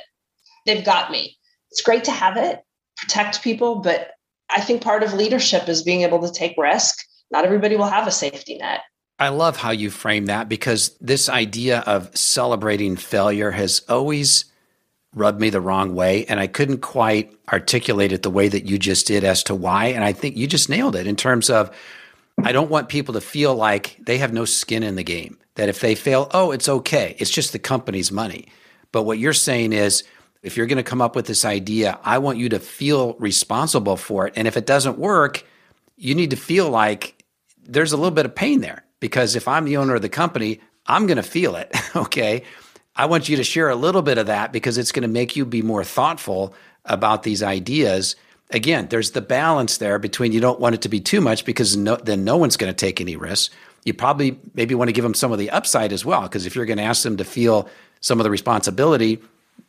They've 0.65 0.83
got 0.83 1.11
me. 1.11 1.37
It's 1.69 1.81
great 1.81 2.03
to 2.05 2.11
have 2.11 2.37
it, 2.37 2.63
protect 2.97 3.43
people, 3.43 3.75
but 3.75 4.11
I 4.49 4.61
think 4.61 4.81
part 4.81 5.03
of 5.03 5.13
leadership 5.13 5.69
is 5.69 5.83
being 5.83 6.01
able 6.01 6.21
to 6.21 6.31
take 6.31 6.55
risk. 6.57 6.97
Not 7.29 7.45
everybody 7.45 7.75
will 7.75 7.85
have 7.85 8.07
a 8.07 8.11
safety 8.11 8.57
net. 8.57 8.81
I 9.19 9.29
love 9.29 9.55
how 9.55 9.69
you 9.69 9.91
frame 9.91 10.25
that 10.25 10.49
because 10.49 10.97
this 10.99 11.29
idea 11.29 11.83
of 11.85 12.15
celebrating 12.17 12.95
failure 12.95 13.51
has 13.51 13.83
always 13.87 14.50
rubbed 15.15 15.41
me 15.41 15.49
the 15.49 15.61
wrong 15.61 15.93
way. 15.93 16.25
And 16.25 16.39
I 16.39 16.47
couldn't 16.47 16.79
quite 16.79 17.33
articulate 17.51 18.11
it 18.11 18.23
the 18.23 18.29
way 18.29 18.47
that 18.47 18.65
you 18.65 18.79
just 18.79 19.07
did 19.07 19.23
as 19.23 19.43
to 19.43 19.55
why. 19.55 19.87
And 19.87 20.03
I 20.03 20.13
think 20.13 20.37
you 20.37 20.47
just 20.47 20.69
nailed 20.69 20.95
it 20.95 21.07
in 21.07 21.15
terms 21.15 21.49
of 21.49 21.75
I 22.43 22.51
don't 22.51 22.71
want 22.71 22.89
people 22.89 23.13
to 23.13 23.21
feel 23.21 23.53
like 23.55 23.97
they 24.01 24.17
have 24.17 24.33
no 24.33 24.45
skin 24.45 24.83
in 24.83 24.95
the 24.95 25.03
game, 25.03 25.37
that 25.55 25.69
if 25.69 25.79
they 25.79 25.95
fail, 25.95 26.29
oh, 26.33 26.51
it's 26.51 26.69
okay. 26.69 27.15
It's 27.19 27.29
just 27.29 27.51
the 27.51 27.59
company's 27.59 28.11
money. 28.11 28.47
But 28.91 29.03
what 29.03 29.19
you're 29.19 29.33
saying 29.33 29.73
is, 29.73 30.03
if 30.41 30.57
you're 30.57 30.65
going 30.65 30.77
to 30.77 30.83
come 30.83 31.01
up 31.01 31.15
with 31.15 31.27
this 31.27 31.45
idea, 31.45 31.99
I 32.03 32.17
want 32.17 32.39
you 32.39 32.49
to 32.49 32.59
feel 32.59 33.13
responsible 33.19 33.95
for 33.95 34.27
it. 34.27 34.33
And 34.35 34.47
if 34.47 34.57
it 34.57 34.65
doesn't 34.65 34.97
work, 34.97 35.45
you 35.97 36.15
need 36.15 36.31
to 36.31 36.35
feel 36.35 36.69
like 36.69 37.23
there's 37.63 37.91
a 37.91 37.97
little 37.97 38.11
bit 38.11 38.25
of 38.25 38.33
pain 38.33 38.61
there 38.61 38.83
because 38.99 39.35
if 39.35 39.47
I'm 39.47 39.65
the 39.65 39.77
owner 39.77 39.93
of 39.93 40.01
the 40.01 40.09
company, 40.09 40.59
I'm 40.87 41.05
going 41.05 41.17
to 41.17 41.23
feel 41.23 41.55
it. 41.55 41.75
okay. 41.95 42.43
I 42.95 43.05
want 43.05 43.29
you 43.29 43.37
to 43.37 43.43
share 43.43 43.69
a 43.69 43.75
little 43.75 44.01
bit 44.01 44.17
of 44.17 44.27
that 44.27 44.51
because 44.51 44.77
it's 44.77 44.91
going 44.91 45.03
to 45.03 45.07
make 45.07 45.35
you 45.35 45.45
be 45.45 45.61
more 45.61 45.83
thoughtful 45.83 46.53
about 46.85 47.23
these 47.23 47.41
ideas. 47.41 48.15
Again, 48.51 48.87
there's 48.89 49.11
the 49.11 49.21
balance 49.21 49.77
there 49.77 49.97
between 49.97 50.33
you 50.33 50.41
don't 50.41 50.59
want 50.59 50.75
it 50.75 50.81
to 50.81 50.89
be 50.89 50.99
too 50.99 51.21
much 51.21 51.45
because 51.45 51.77
no, 51.77 51.95
then 51.95 52.23
no 52.23 52.37
one's 52.37 52.57
going 52.57 52.71
to 52.71 52.77
take 52.77 52.99
any 52.99 53.15
risks. 53.15 53.53
You 53.85 53.93
probably 53.93 54.39
maybe 54.53 54.75
want 54.75 54.89
to 54.89 54.93
give 54.93 55.03
them 55.03 55.13
some 55.13 55.31
of 55.31 55.39
the 55.39 55.49
upside 55.49 55.93
as 55.93 56.05
well 56.05 56.23
because 56.23 56.45
if 56.45 56.55
you're 56.55 56.65
going 56.65 56.77
to 56.77 56.83
ask 56.83 57.03
them 57.03 57.17
to 57.17 57.23
feel 57.23 57.69
some 58.01 58.19
of 58.19 58.23
the 58.23 58.29
responsibility, 58.29 59.21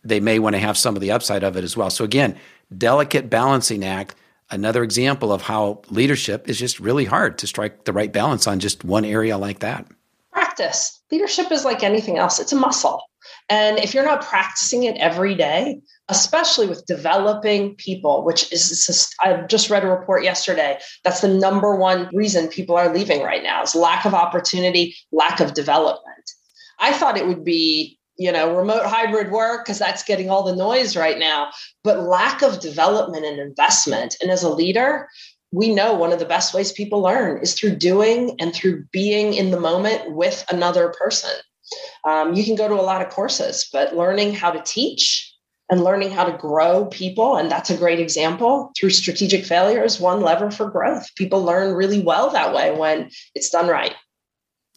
they 0.04 0.20
may 0.20 0.38
want 0.38 0.54
to 0.54 0.60
have 0.60 0.76
some 0.76 0.96
of 0.96 1.00
the 1.00 1.12
upside 1.12 1.44
of 1.44 1.56
it 1.56 1.64
as 1.64 1.76
well. 1.76 1.90
So 1.90 2.04
again, 2.04 2.36
delicate 2.76 3.30
balancing 3.30 3.84
act, 3.84 4.16
another 4.50 4.82
example 4.82 5.32
of 5.32 5.42
how 5.42 5.80
leadership 5.90 6.48
is 6.48 6.58
just 6.58 6.80
really 6.80 7.04
hard 7.04 7.38
to 7.38 7.46
strike 7.46 7.84
the 7.84 7.92
right 7.92 8.12
balance 8.12 8.46
on 8.46 8.58
just 8.58 8.84
one 8.84 9.04
area 9.04 9.38
like 9.38 9.60
that. 9.60 9.86
Practice. 10.32 11.00
Leadership 11.10 11.52
is 11.52 11.64
like 11.64 11.82
anything 11.82 12.18
else. 12.18 12.40
It's 12.40 12.52
a 12.52 12.56
muscle. 12.56 13.02
And 13.48 13.78
if 13.78 13.94
you're 13.94 14.04
not 14.04 14.22
practicing 14.22 14.84
it 14.84 14.96
every 14.96 15.34
day, 15.34 15.80
especially 16.08 16.66
with 16.66 16.84
developing 16.86 17.74
people, 17.76 18.24
which 18.24 18.52
is 18.52 19.14
I 19.20 19.42
just 19.42 19.70
read 19.70 19.84
a 19.84 19.88
report 19.88 20.24
yesterday. 20.24 20.78
That's 21.04 21.20
the 21.20 21.28
number 21.28 21.74
one 21.76 22.10
reason 22.12 22.48
people 22.48 22.76
are 22.76 22.92
leaving 22.92 23.22
right 23.22 23.42
now 23.42 23.62
is 23.62 23.74
lack 23.74 24.04
of 24.04 24.14
opportunity, 24.14 24.94
lack 25.10 25.40
of 25.40 25.54
development. 25.54 26.30
I 26.78 26.92
thought 26.92 27.16
it 27.16 27.26
would 27.26 27.44
be 27.44 27.98
you 28.18 28.30
know 28.30 28.54
remote 28.54 28.84
hybrid 28.84 29.30
work 29.30 29.64
because 29.64 29.78
that's 29.78 30.04
getting 30.04 30.28
all 30.28 30.42
the 30.42 30.54
noise 30.54 30.96
right 30.96 31.18
now 31.18 31.50
but 31.82 32.00
lack 32.00 32.42
of 32.42 32.60
development 32.60 33.24
and 33.24 33.40
investment 33.40 34.16
and 34.20 34.30
as 34.30 34.42
a 34.42 34.50
leader 34.50 35.08
we 35.50 35.74
know 35.74 35.94
one 35.94 36.12
of 36.12 36.18
the 36.18 36.26
best 36.26 36.52
ways 36.52 36.72
people 36.72 37.00
learn 37.00 37.40
is 37.42 37.54
through 37.54 37.74
doing 37.74 38.36
and 38.38 38.54
through 38.54 38.84
being 38.92 39.32
in 39.32 39.50
the 39.50 39.58
moment 39.58 40.12
with 40.12 40.44
another 40.50 40.92
person 40.98 41.30
um, 42.04 42.34
you 42.34 42.44
can 42.44 42.54
go 42.54 42.68
to 42.68 42.74
a 42.74 42.82
lot 42.82 43.02
of 43.02 43.10
courses, 43.10 43.68
but 43.72 43.96
learning 43.96 44.34
how 44.34 44.50
to 44.50 44.62
teach 44.62 45.32
and 45.70 45.82
learning 45.82 46.10
how 46.10 46.24
to 46.24 46.36
grow 46.36 46.86
people, 46.86 47.36
and 47.36 47.50
that's 47.50 47.70
a 47.70 47.76
great 47.76 47.98
example 47.98 48.72
through 48.78 48.90
strategic 48.90 49.44
failure 49.44 49.82
is 49.82 49.98
one 49.98 50.20
lever 50.20 50.50
for 50.50 50.68
growth. 50.68 51.08
People 51.16 51.42
learn 51.42 51.74
really 51.74 52.00
well 52.00 52.30
that 52.30 52.54
way 52.54 52.76
when 52.76 53.10
it's 53.34 53.48
done 53.48 53.68
right. 53.68 53.94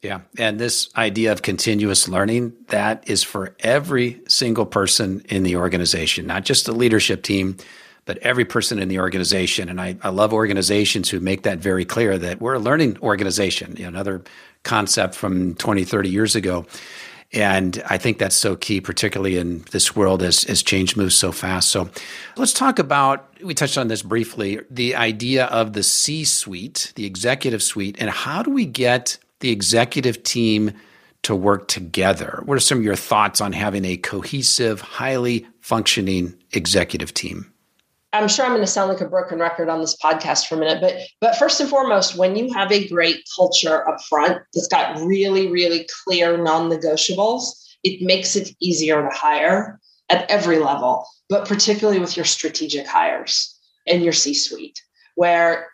Yeah. 0.01 0.21
And 0.37 0.59
this 0.59 0.89
idea 0.95 1.31
of 1.31 1.41
continuous 1.41 2.07
learning, 2.07 2.53
that 2.67 3.09
is 3.09 3.23
for 3.23 3.55
every 3.59 4.21
single 4.27 4.65
person 4.65 5.21
in 5.29 5.43
the 5.43 5.55
organization, 5.55 6.27
not 6.27 6.45
just 6.45 6.65
the 6.65 6.73
leadership 6.73 7.23
team, 7.23 7.57
but 8.05 8.17
every 8.19 8.45
person 8.45 8.79
in 8.79 8.87
the 8.87 8.99
organization. 8.99 9.67
And 9.67 9.81
I, 9.81 9.97
I 10.01 10.09
love 10.09 10.33
organizations 10.33 11.09
who 11.09 11.19
make 11.19 11.43
that 11.43 11.59
very 11.59 11.85
clear 11.85 12.17
that 12.17 12.39
we're 12.39 12.53
a 12.53 12.59
learning 12.59 12.97
organization. 13.01 13.75
You 13.75 13.83
know, 13.83 13.89
another 13.89 14.23
concept 14.63 15.15
from 15.15 15.55
20, 15.55 15.83
30 15.83 16.09
years 16.09 16.35
ago. 16.35 16.65
And 17.33 17.81
I 17.89 17.97
think 17.97 18.19
that's 18.19 18.35
so 18.35 18.55
key, 18.55 18.79
particularly 18.79 19.37
in 19.37 19.65
this 19.71 19.95
world 19.95 20.23
as, 20.23 20.45
as 20.45 20.63
change 20.63 20.95
moves 20.95 21.15
so 21.15 21.31
fast. 21.31 21.69
So 21.69 21.89
let's 22.37 22.53
talk 22.53 22.79
about, 22.79 23.27
we 23.43 23.53
touched 23.53 23.77
on 23.77 23.87
this 23.87 24.03
briefly, 24.03 24.61
the 24.69 24.95
idea 24.95 25.45
of 25.47 25.73
the 25.73 25.83
C 25.83 26.23
suite, 26.23 26.93
the 26.95 27.05
executive 27.05 27.61
suite, 27.61 27.97
and 27.99 28.09
how 28.09 28.41
do 28.43 28.51
we 28.51 28.65
get 28.65 29.17
the 29.39 29.49
executive 29.49 30.23
team 30.23 30.71
to 31.23 31.35
work 31.35 31.67
together? 31.67 32.41
What 32.45 32.55
are 32.55 32.61
some 32.61 32.77
of 32.77 32.83
your 32.83 32.95
thoughts 32.95 33.41
on 33.41 33.51
having 33.51 33.83
a 33.83 33.97
cohesive, 33.97 34.79
highly 34.79 35.47
functioning 35.59 36.35
executive 36.53 37.13
team? 37.13 37.51
I'm 38.15 38.29
sure 38.29 38.45
I'm 38.45 38.51
going 38.51 38.61
to 38.61 38.67
sound 38.67 38.89
like 38.89 39.01
a 39.01 39.09
broken 39.09 39.39
record 39.39 39.69
on 39.69 39.81
this 39.81 39.97
podcast 39.97 40.47
for 40.47 40.55
a 40.55 40.57
minute, 40.57 40.79
but 40.81 40.95
but 41.19 41.37
first 41.37 41.59
and 41.59 41.69
foremost, 41.69 42.17
when 42.17 42.35
you 42.35 42.51
have 42.53 42.71
a 42.71 42.87
great 42.87 43.21
culture 43.35 43.87
up 43.87 44.01
front 44.03 44.41
that's 44.53 44.67
got 44.67 44.99
really, 45.01 45.51
really 45.51 45.87
clear 46.03 46.37
non-negotiables, 46.37 47.43
it 47.83 48.01
makes 48.01 48.35
it 48.35 48.55
easier 48.61 49.01
to 49.01 49.15
hire 49.15 49.79
at 50.09 50.29
every 50.31 50.59
level, 50.59 51.05
but 51.29 51.47
particularly 51.47 51.99
with 51.99 52.15
your 52.15 52.25
strategic 52.25 52.87
hires 52.87 53.59
and 53.87 54.03
your 54.03 54.13
C-suite, 54.13 54.81
where 55.15 55.67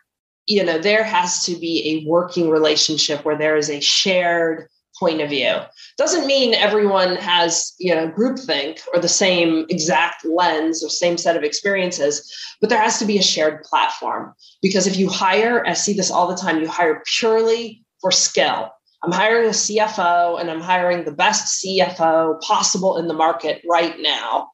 you 0.46 0.64
know 0.64 0.78
there 0.78 1.04
has 1.04 1.44
to 1.44 1.56
be 1.56 2.04
a 2.04 2.08
working 2.10 2.50
relationship 2.50 3.24
where 3.24 3.38
there 3.38 3.56
is 3.56 3.70
a 3.70 3.80
shared 3.80 4.68
point 5.02 5.20
of 5.20 5.30
view. 5.30 5.56
Doesn't 5.98 6.28
mean 6.28 6.54
everyone 6.54 7.16
has, 7.16 7.74
you 7.80 7.92
know, 7.92 8.08
groupthink 8.08 8.78
or 8.94 9.00
the 9.00 9.08
same 9.08 9.66
exact 9.68 10.24
lens 10.24 10.84
or 10.84 10.88
same 10.88 11.18
set 11.18 11.36
of 11.36 11.42
experiences, 11.42 12.32
but 12.60 12.70
there 12.70 12.80
has 12.80 13.00
to 13.00 13.04
be 13.04 13.18
a 13.18 13.22
shared 13.22 13.64
platform. 13.64 14.32
Because 14.62 14.86
if 14.86 14.96
you 14.96 15.08
hire, 15.08 15.66
I 15.66 15.72
see 15.72 15.92
this 15.92 16.12
all 16.12 16.28
the 16.28 16.36
time, 16.36 16.60
you 16.60 16.68
hire 16.68 17.02
purely 17.18 17.84
for 18.00 18.12
skill. 18.12 18.70
I'm 19.02 19.10
hiring 19.10 19.46
a 19.46 19.58
CFO 19.64 20.40
and 20.40 20.48
I'm 20.48 20.60
hiring 20.60 21.04
the 21.04 21.18
best 21.24 21.64
CFO 21.64 22.40
possible 22.40 22.96
in 22.98 23.08
the 23.08 23.14
market 23.14 23.60
right 23.68 23.96
now. 23.98 24.52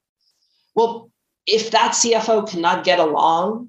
Well, 0.75 1.11
if 1.47 1.73
that 1.73 1.93
CFO 1.93 2.49
cannot 2.49 2.85
get 2.85 3.01
along 3.01 3.69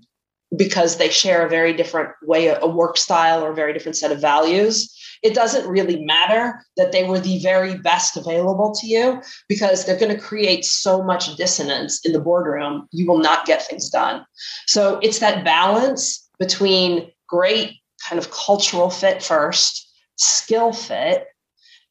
because 0.55 0.95
they 0.95 1.09
share 1.09 1.45
a 1.45 1.49
very 1.49 1.73
different 1.73 2.11
way, 2.23 2.47
a 2.47 2.67
work 2.67 2.95
style 2.95 3.43
or 3.43 3.51
a 3.51 3.55
very 3.61 3.73
different 3.73 3.97
set 3.97 4.13
of 4.13 4.21
values, 4.21 4.95
it 5.23 5.33
doesn't 5.33 5.67
really 5.67 6.03
matter 6.03 6.63
that 6.77 6.91
they 6.91 7.03
were 7.03 7.19
the 7.19 7.39
very 7.39 7.77
best 7.77 8.15
available 8.15 8.73
to 8.75 8.87
you 8.87 9.21
because 9.47 9.85
they're 9.85 9.99
going 9.99 10.15
to 10.15 10.21
create 10.21 10.65
so 10.65 11.03
much 11.03 11.35
dissonance 11.35 12.05
in 12.05 12.13
the 12.13 12.19
boardroom, 12.19 12.87
you 12.91 13.07
will 13.07 13.19
not 13.19 13.45
get 13.45 13.65
things 13.65 13.89
done. 13.89 14.25
So 14.67 14.99
it's 15.01 15.19
that 15.19 15.43
balance 15.43 16.29
between 16.39 17.11
great 17.27 17.73
kind 18.07 18.19
of 18.19 18.31
cultural 18.31 18.89
fit 18.89 19.21
first, 19.21 19.91
skill 20.17 20.71
fit, 20.71 21.27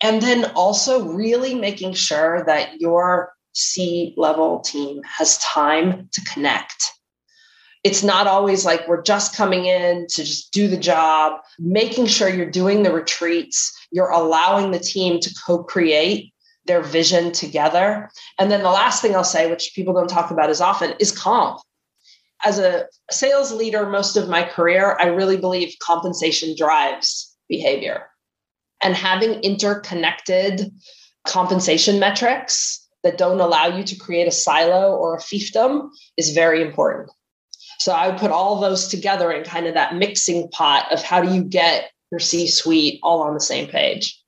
and 0.03 0.23
then 0.23 0.47
also 0.55 1.09
really 1.09 1.55
making 1.55 1.93
sure 1.93 2.45
that 2.47 2.81
your 2.81 3.33
C 3.53 4.15
level 4.17 4.61
team 4.61 5.03
has 5.05 5.39
time 5.39 6.09
to 6.13 6.21
connect 6.33 6.93
it's 7.85 8.03
not 8.03 8.27
always 8.27 8.65
like 8.65 8.87
we're 8.89 9.03
just 9.03 9.37
coming 9.37 9.67
in 9.67 10.07
to 10.09 10.25
just 10.25 10.53
do 10.53 10.69
the 10.69 10.77
job, 10.77 11.41
making 11.59 12.07
sure 12.07 12.29
you're 12.29 12.51
doing 12.51 12.83
the 12.83 12.93
retreats, 12.93 13.73
you're 13.91 14.11
allowing 14.11 14.71
the 14.71 14.79
team 14.79 15.21
to 15.21 15.35
co 15.47 15.63
create 15.63 16.33
their 16.67 16.83
vision 16.83 17.33
together. 17.33 18.11
And 18.39 18.51
then 18.51 18.63
the 18.63 18.71
last 18.71 19.01
thing 19.01 19.15
I'll 19.15 19.25
say, 19.25 19.51
which 19.51 19.73
people 19.75 19.95
don't 19.95 20.09
talk 20.09 20.31
about 20.31 20.51
as 20.51 20.61
often, 20.61 20.95
is 20.99 21.13
comp. 21.13 21.61
As 22.45 22.59
a 22.59 22.87
sales 23.11 23.53
leader, 23.53 23.89
most 23.89 24.17
of 24.17 24.29
my 24.29 24.45
career, 24.45 24.97
I 25.01 25.07
really 25.07 25.37
believe 25.37 25.75
compensation 25.83 26.55
drives 26.57 27.35
behavior. 27.49 28.07
And 28.83 28.95
having 28.95 29.41
interconnected 29.41 30.73
compensation 31.27 31.99
metrics 31.99 32.87
that 33.03 33.19
don't 33.19 33.41
allow 33.41 33.67
you 33.67 33.83
to 33.85 33.97
create 33.97 34.29
a 34.29 34.33
silo 34.33 34.95
or 34.95 35.17
a 35.17 35.21
fiefdom 35.21 35.89
is 36.17 36.31
very 36.31 36.63
important. 36.63 37.11
So 37.79 37.93
I 37.93 38.11
put 38.13 38.31
all 38.31 38.61
those 38.61 38.89
together 38.89 39.31
in 39.33 39.45
kind 39.45 39.67
of 39.67 39.75
that 39.75 39.95
mixing 39.95 40.49
pot 40.51 40.93
of 40.93 41.03
how 41.03 41.23
do 41.23 41.33
you 41.33 41.43
get 41.43 41.91
your 42.11 42.21
C 42.21 42.47
suite 42.47 42.99
all 43.03 43.21
on 43.23 43.35
the 43.35 43.41
same 43.41 43.69
page. 43.69 44.21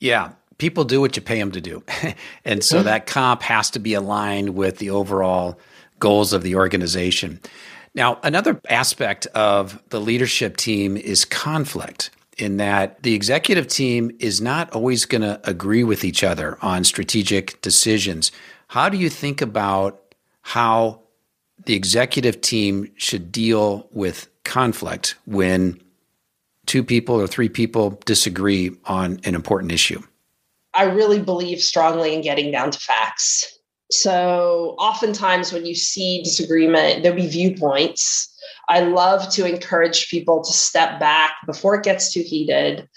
Yeah. 0.00 0.32
People 0.58 0.84
do 0.84 1.00
what 1.00 1.16
you 1.16 1.22
pay 1.22 1.38
them 1.38 1.50
to 1.52 1.60
do. 1.60 1.82
and 2.44 2.62
so 2.62 2.76
mm-hmm. 2.76 2.84
that 2.84 3.06
comp 3.06 3.42
has 3.42 3.70
to 3.70 3.78
be 3.78 3.94
aligned 3.94 4.50
with 4.50 4.78
the 4.78 4.90
overall 4.90 5.58
goals 5.98 6.32
of 6.32 6.42
the 6.42 6.56
organization. 6.56 7.40
Now, 7.94 8.18
another 8.22 8.60
aspect 8.68 9.26
of 9.28 9.82
the 9.90 10.00
leadership 10.00 10.56
team 10.56 10.96
is 10.96 11.24
conflict 11.24 12.10
in 12.36 12.56
that 12.56 13.02
the 13.02 13.14
executive 13.14 13.68
team 13.68 14.10
is 14.18 14.40
not 14.40 14.70
always 14.72 15.06
going 15.06 15.22
to 15.22 15.40
agree 15.44 15.84
with 15.84 16.04
each 16.04 16.24
other 16.24 16.58
on 16.60 16.82
strategic 16.84 17.60
decisions. 17.62 18.32
How 18.68 18.88
do 18.88 18.98
you 18.98 19.08
think 19.08 19.40
about 19.40 20.00
how 20.42 21.03
the 21.66 21.74
executive 21.74 22.40
team 22.40 22.90
should 22.96 23.32
deal 23.32 23.88
with 23.92 24.28
conflict 24.44 25.16
when 25.26 25.80
two 26.66 26.84
people 26.84 27.20
or 27.20 27.26
three 27.26 27.48
people 27.48 28.00
disagree 28.04 28.76
on 28.84 29.20
an 29.24 29.34
important 29.34 29.72
issue? 29.72 30.02
I 30.74 30.84
really 30.84 31.20
believe 31.20 31.60
strongly 31.60 32.14
in 32.14 32.20
getting 32.20 32.50
down 32.50 32.70
to 32.70 32.78
facts. 32.78 33.58
So, 33.90 34.74
oftentimes, 34.78 35.52
when 35.52 35.66
you 35.66 35.74
see 35.74 36.22
disagreement, 36.22 37.02
there'll 37.02 37.16
be 37.16 37.28
viewpoints. 37.28 38.34
I 38.68 38.80
love 38.80 39.30
to 39.34 39.46
encourage 39.46 40.08
people 40.08 40.42
to 40.42 40.52
step 40.52 40.98
back 40.98 41.34
before 41.46 41.76
it 41.76 41.84
gets 41.84 42.12
too 42.12 42.22
heated. 42.22 42.88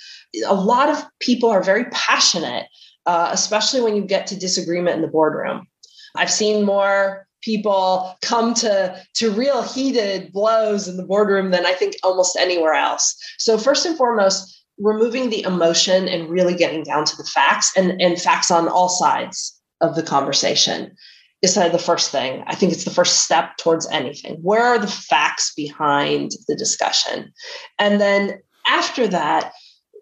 A 0.46 0.56
lot 0.56 0.90
of 0.90 1.04
people 1.20 1.50
are 1.50 1.62
very 1.62 1.86
passionate, 1.92 2.68
uh, 3.06 3.30
especially 3.32 3.82
when 3.82 3.96
you 3.96 4.04
get 4.04 4.28
to 4.28 4.40
disagreement 4.40 4.96
in 4.96 5.02
the 5.02 5.08
boardroom. 5.08 5.68
I've 6.16 6.32
seen 6.32 6.66
more 6.66 7.27
people 7.48 8.18
come 8.22 8.54
to 8.54 9.02
to 9.14 9.32
real 9.32 9.62
heated 9.62 10.34
blows 10.34 10.90
in 10.90 10.98
the 10.98 11.06
boardroom 11.06 11.52
than 11.52 11.66
I 11.66 11.72
think 11.72 11.96
almost 12.04 12.36
anywhere 12.36 12.74
else. 12.74 13.16
So 13.38 13.58
first 13.58 13.86
and 13.86 13.98
foremost, 13.98 14.66
removing 14.78 15.30
the 15.30 15.44
emotion 15.44 16.10
and 16.10 16.30
really 16.30 16.54
getting 16.54 16.84
down 16.84 17.06
to 17.06 17.16
the 17.16 17.24
facts 17.24 17.72
and, 17.78 18.02
and 18.02 18.22
facts 18.22 18.52
on 18.52 18.68
all 18.68 18.90
sides 18.90 19.58
of 19.80 19.96
the 19.96 20.04
conversation 20.04 20.94
is 21.42 21.54
kind 21.54 21.68
of 21.68 21.72
the 21.72 21.80
first 21.80 22.12
thing. 22.12 22.44
I 22.48 22.56
think 22.56 22.74
it's 22.74 22.84
the 22.84 22.92
first 22.92 23.24
step 23.24 23.56
towards 23.58 23.88
anything. 23.88 24.36
Where 24.42 24.64
are 24.64 24.80
the 24.80 24.88
facts 24.88 25.54
behind 25.56 26.32
the 26.50 26.56
discussion? 26.56 27.32
And 27.80 28.02
then 28.02 28.42
after 28.68 29.08
that, 29.08 29.54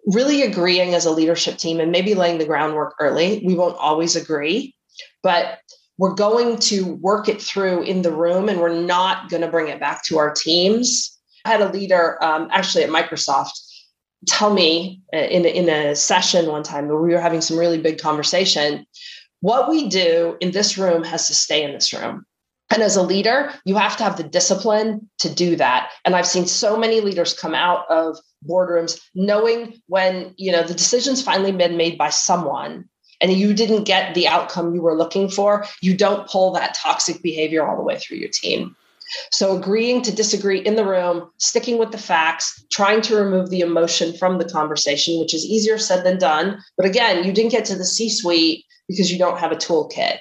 really 0.06 0.42
agreeing 0.42 0.94
as 0.94 1.06
a 1.06 1.12
leadership 1.12 1.58
team 1.58 1.78
and 1.78 1.92
maybe 1.92 2.14
laying 2.14 2.38
the 2.38 2.46
groundwork 2.46 2.94
early. 3.00 3.42
We 3.46 3.54
won't 3.54 3.76
always 3.78 4.16
agree, 4.16 4.74
but 5.22 5.58
we're 5.98 6.14
going 6.14 6.58
to 6.58 6.94
work 6.96 7.28
it 7.28 7.40
through 7.40 7.82
in 7.82 8.02
the 8.02 8.12
room 8.12 8.48
and 8.48 8.60
we're 8.60 8.78
not 8.78 9.30
going 9.30 9.42
to 9.42 9.48
bring 9.48 9.68
it 9.68 9.80
back 9.80 10.04
to 10.04 10.18
our 10.18 10.32
teams. 10.32 11.18
I 11.44 11.50
had 11.50 11.62
a 11.62 11.72
leader 11.72 12.22
um, 12.22 12.48
actually 12.50 12.84
at 12.84 12.90
Microsoft 12.90 13.52
tell 14.26 14.52
me 14.52 15.00
uh, 15.14 15.18
in, 15.18 15.44
in 15.44 15.68
a 15.68 15.94
session 15.94 16.46
one 16.46 16.62
time 16.62 16.88
where 16.88 17.00
we 17.00 17.12
were 17.12 17.20
having 17.20 17.40
some 17.40 17.58
really 17.58 17.80
big 17.80 17.98
conversation 17.98 18.86
what 19.40 19.68
we 19.68 19.88
do 19.88 20.36
in 20.40 20.50
this 20.50 20.78
room 20.78 21.04
has 21.04 21.26
to 21.28 21.34
stay 21.34 21.62
in 21.62 21.72
this 21.72 21.92
room. 21.92 22.24
And 22.70 22.82
as 22.82 22.96
a 22.96 23.02
leader 23.02 23.52
you 23.64 23.76
have 23.76 23.96
to 23.98 24.04
have 24.04 24.16
the 24.16 24.24
discipline 24.24 25.08
to 25.18 25.32
do 25.32 25.56
that. 25.56 25.90
And 26.04 26.16
i've 26.16 26.26
seen 26.26 26.46
so 26.46 26.76
many 26.76 27.00
leaders 27.00 27.34
come 27.34 27.54
out 27.54 27.88
of 27.90 28.18
boardrooms 28.48 29.00
knowing 29.14 29.80
when 29.86 30.34
you 30.36 30.50
know 30.52 30.62
the 30.62 30.74
decision's 30.74 31.22
finally 31.22 31.52
been 31.52 31.76
made 31.76 31.96
by 31.98 32.10
someone 32.10 32.88
and 33.20 33.32
you 33.32 33.54
didn't 33.54 33.84
get 33.84 34.14
the 34.14 34.28
outcome 34.28 34.74
you 34.74 34.82
were 34.82 34.96
looking 34.96 35.28
for 35.28 35.64
you 35.80 35.96
don't 35.96 36.28
pull 36.28 36.52
that 36.52 36.74
toxic 36.74 37.22
behavior 37.22 37.66
all 37.66 37.76
the 37.76 37.82
way 37.82 37.98
through 37.98 38.18
your 38.18 38.30
team 38.30 38.76
so, 39.30 39.56
agreeing 39.56 40.02
to 40.02 40.14
disagree 40.14 40.58
in 40.58 40.74
the 40.74 40.84
room, 40.84 41.30
sticking 41.38 41.78
with 41.78 41.92
the 41.92 41.98
facts, 41.98 42.64
trying 42.72 43.00
to 43.02 43.16
remove 43.16 43.50
the 43.50 43.60
emotion 43.60 44.12
from 44.16 44.38
the 44.38 44.48
conversation, 44.48 45.20
which 45.20 45.34
is 45.34 45.44
easier 45.44 45.78
said 45.78 46.04
than 46.04 46.18
done. 46.18 46.60
But 46.76 46.86
again, 46.86 47.24
you 47.24 47.32
didn't 47.32 47.52
get 47.52 47.64
to 47.66 47.76
the 47.76 47.84
C 47.84 48.08
suite 48.08 48.64
because 48.88 49.12
you 49.12 49.18
don't 49.18 49.38
have 49.38 49.52
a 49.52 49.56
toolkit. 49.56 50.18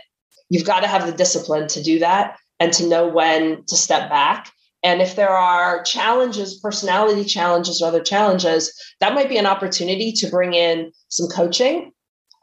You've 0.50 0.66
got 0.66 0.82
to 0.82 0.88
have 0.88 1.08
the 1.08 1.18
discipline 1.18 1.68
to 1.70 1.82
do 1.82 2.00
that 2.00 2.38
and 2.60 2.72
to 2.74 2.88
know 2.88 3.08
when 3.08 3.64
to 3.66 3.76
step 3.76 4.10
back. 4.10 4.52
And 4.84 5.02
if 5.02 5.16
there 5.16 5.36
are 5.36 5.82
challenges, 5.82 6.60
personality 6.60 7.26
challenges, 7.26 7.82
or 7.82 7.88
other 7.88 8.04
challenges, 8.04 8.72
that 9.00 9.16
might 9.16 9.30
be 9.30 9.38
an 9.38 9.48
opportunity 9.48 10.12
to 10.12 10.30
bring 10.30 10.54
in 10.54 10.92
some 11.10 11.28
coaching 11.28 11.92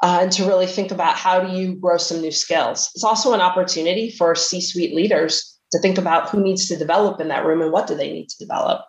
uh, 0.03 0.19
and 0.23 0.33
to 0.33 0.45
really 0.45 0.67
think 0.67 0.91
about 0.91 1.17
how 1.17 1.41
do 1.41 1.57
you 1.57 1.75
grow 1.75 1.97
some 1.97 2.21
new 2.21 2.33
skills. 2.33 2.91
It's 2.95 3.05
also 3.05 3.33
an 3.33 3.41
opportunity 3.41 4.11
for 4.11 4.35
C 4.35 4.61
suite 4.61 4.95
leaders 4.95 5.59
to 5.71 5.79
think 5.79 5.97
about 5.97 6.29
who 6.29 6.43
needs 6.43 6.69
to 6.69 6.77
develop 6.77 7.21
in 7.21 7.29
that 7.29 7.45
room 7.47 7.63
and 7.63 7.73
what 7.73 7.87
do 7.87 7.95
they 7.95 8.13
need 8.13 8.29
to 8.29 8.39
develop. 8.39 8.85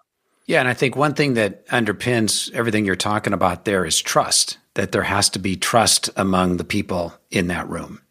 Yeah, 0.45 0.59
and 0.59 0.68
I 0.68 0.74
think 0.74 0.95
one 0.95 1.14
thing 1.14 1.36
that 1.36 1.66
underpins 1.68 2.51
everything 2.53 2.84
you're 2.86 2.97
talking 2.97 3.32
about 3.32 3.64
there 3.64 3.86
is 3.86 4.01
trust, 4.01 4.57
that 4.74 4.91
there 4.91 5.03
has 5.03 5.30
to 5.30 5.39
be 5.39 5.55
trust 5.55 6.09
among 6.18 6.57
the 6.57 6.66
people 6.66 7.14
in 7.32 7.47
that 7.47 7.70
room. 7.70 8.01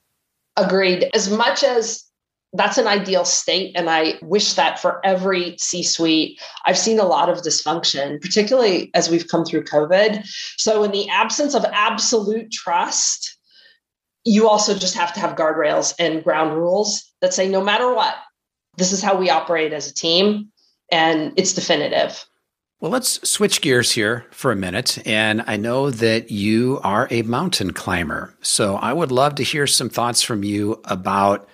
Agreed. 0.56 1.10
As 1.12 1.30
much 1.30 1.62
as 1.62 2.04
that's 2.54 2.76
an 2.76 2.86
ideal 2.86 3.24
state, 3.24 3.72
and 3.74 3.88
I 3.88 4.18
wish 4.20 4.54
that 4.54 4.78
for 4.78 5.04
every 5.04 5.56
C 5.58 5.82
suite, 5.82 6.40
I've 6.66 6.78
seen 6.78 6.98
a 6.98 7.06
lot 7.06 7.30
of 7.30 7.38
dysfunction, 7.38 8.20
particularly 8.20 8.90
as 8.94 9.08
we've 9.08 9.28
come 9.28 9.44
through 9.44 9.64
COVID. 9.64 10.26
So, 10.58 10.82
in 10.82 10.90
the 10.90 11.08
absence 11.08 11.54
of 11.54 11.64
absolute 11.64 12.52
trust, 12.52 13.38
you 14.24 14.48
also 14.48 14.74
just 14.74 14.94
have 14.94 15.14
to 15.14 15.20
have 15.20 15.36
guardrails 15.36 15.94
and 15.98 16.22
ground 16.22 16.56
rules 16.56 17.02
that 17.22 17.32
say 17.32 17.48
no 17.48 17.62
matter 17.62 17.92
what, 17.94 18.14
this 18.76 18.92
is 18.92 19.02
how 19.02 19.16
we 19.16 19.30
operate 19.30 19.72
as 19.72 19.90
a 19.90 19.94
team, 19.94 20.48
and 20.90 21.32
it's 21.36 21.54
definitive. 21.54 22.24
Well, 22.80 22.90
let's 22.90 23.28
switch 23.28 23.60
gears 23.60 23.92
here 23.92 24.26
for 24.32 24.50
a 24.50 24.56
minute. 24.56 24.98
And 25.06 25.44
I 25.46 25.56
know 25.56 25.90
that 25.90 26.32
you 26.32 26.80
are 26.82 27.06
a 27.12 27.22
mountain 27.22 27.72
climber. 27.72 28.34
So 28.42 28.74
I 28.74 28.92
would 28.92 29.12
love 29.12 29.36
to 29.36 29.44
hear 29.44 29.68
some 29.68 29.88
thoughts 29.88 30.20
from 30.20 30.42
you 30.42 30.80
about 30.86 31.48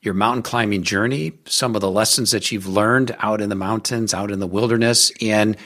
your 0.00 0.14
mountain 0.14 0.42
climbing 0.42 0.82
journey, 0.82 1.32
some 1.46 1.74
of 1.74 1.80
the 1.80 1.90
lessons 1.90 2.30
that 2.30 2.52
you've 2.52 2.66
learned 2.66 3.16
out 3.18 3.40
in 3.40 3.48
the 3.48 3.54
mountains, 3.54 4.14
out 4.14 4.30
in 4.30 4.38
the 4.38 4.46
wilderness. 4.46 5.10
And 5.20 5.56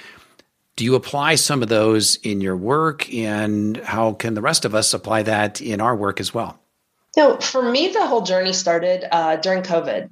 do 0.76 0.84
you 0.84 0.94
apply 0.94 1.34
some 1.34 1.62
of 1.62 1.68
those 1.68 2.16
in 2.16 2.40
your 2.40 2.56
work? 2.56 3.12
And 3.12 3.76
how 3.78 4.14
can 4.14 4.34
the 4.34 4.40
rest 4.40 4.64
of 4.64 4.74
us 4.74 4.94
apply 4.94 5.24
that 5.24 5.60
in 5.60 5.80
our 5.80 5.94
work 5.94 6.18
as 6.18 6.32
well? 6.32 6.58
So, 7.14 7.36
for 7.38 7.62
me, 7.62 7.88
the 7.88 8.06
whole 8.06 8.22
journey 8.22 8.54
started 8.54 9.06
uh, 9.14 9.36
during 9.36 9.62
COVID. 9.62 10.08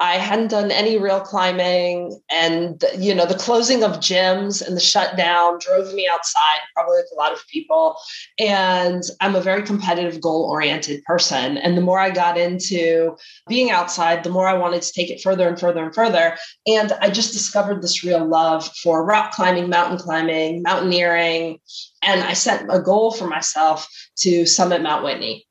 I 0.00 0.14
hadn't 0.14 0.48
done 0.48 0.70
any 0.70 0.96
real 0.96 1.20
climbing, 1.20 2.20
and 2.30 2.82
you 2.96 3.14
know 3.14 3.26
the 3.26 3.34
closing 3.34 3.82
of 3.82 3.98
gyms 3.98 4.64
and 4.64 4.76
the 4.76 4.80
shutdown 4.80 5.58
drove 5.58 5.92
me 5.92 6.08
outside, 6.08 6.60
probably 6.72 6.98
like 6.98 7.06
a 7.12 7.16
lot 7.16 7.32
of 7.32 7.44
people. 7.48 7.96
And 8.38 9.02
I'm 9.20 9.34
a 9.34 9.40
very 9.40 9.62
competitive, 9.62 10.20
goal-oriented 10.20 11.02
person, 11.02 11.58
and 11.58 11.76
the 11.76 11.82
more 11.82 11.98
I 11.98 12.10
got 12.10 12.38
into 12.38 13.16
being 13.48 13.72
outside, 13.72 14.22
the 14.22 14.30
more 14.30 14.46
I 14.46 14.54
wanted 14.54 14.82
to 14.82 14.92
take 14.92 15.10
it 15.10 15.20
further 15.20 15.48
and 15.48 15.58
further 15.58 15.82
and 15.82 15.94
further. 15.94 16.36
And 16.68 16.92
I 17.00 17.10
just 17.10 17.32
discovered 17.32 17.82
this 17.82 18.04
real 18.04 18.24
love 18.24 18.70
for 18.82 19.04
rock 19.04 19.32
climbing, 19.32 19.68
mountain 19.68 19.98
climbing, 19.98 20.62
mountaineering, 20.62 21.58
and 22.02 22.22
I 22.22 22.34
set 22.34 22.66
a 22.70 22.80
goal 22.80 23.10
for 23.10 23.26
myself 23.26 23.88
to 24.18 24.46
summit 24.46 24.80
Mount 24.80 25.04
Whitney. 25.04 25.47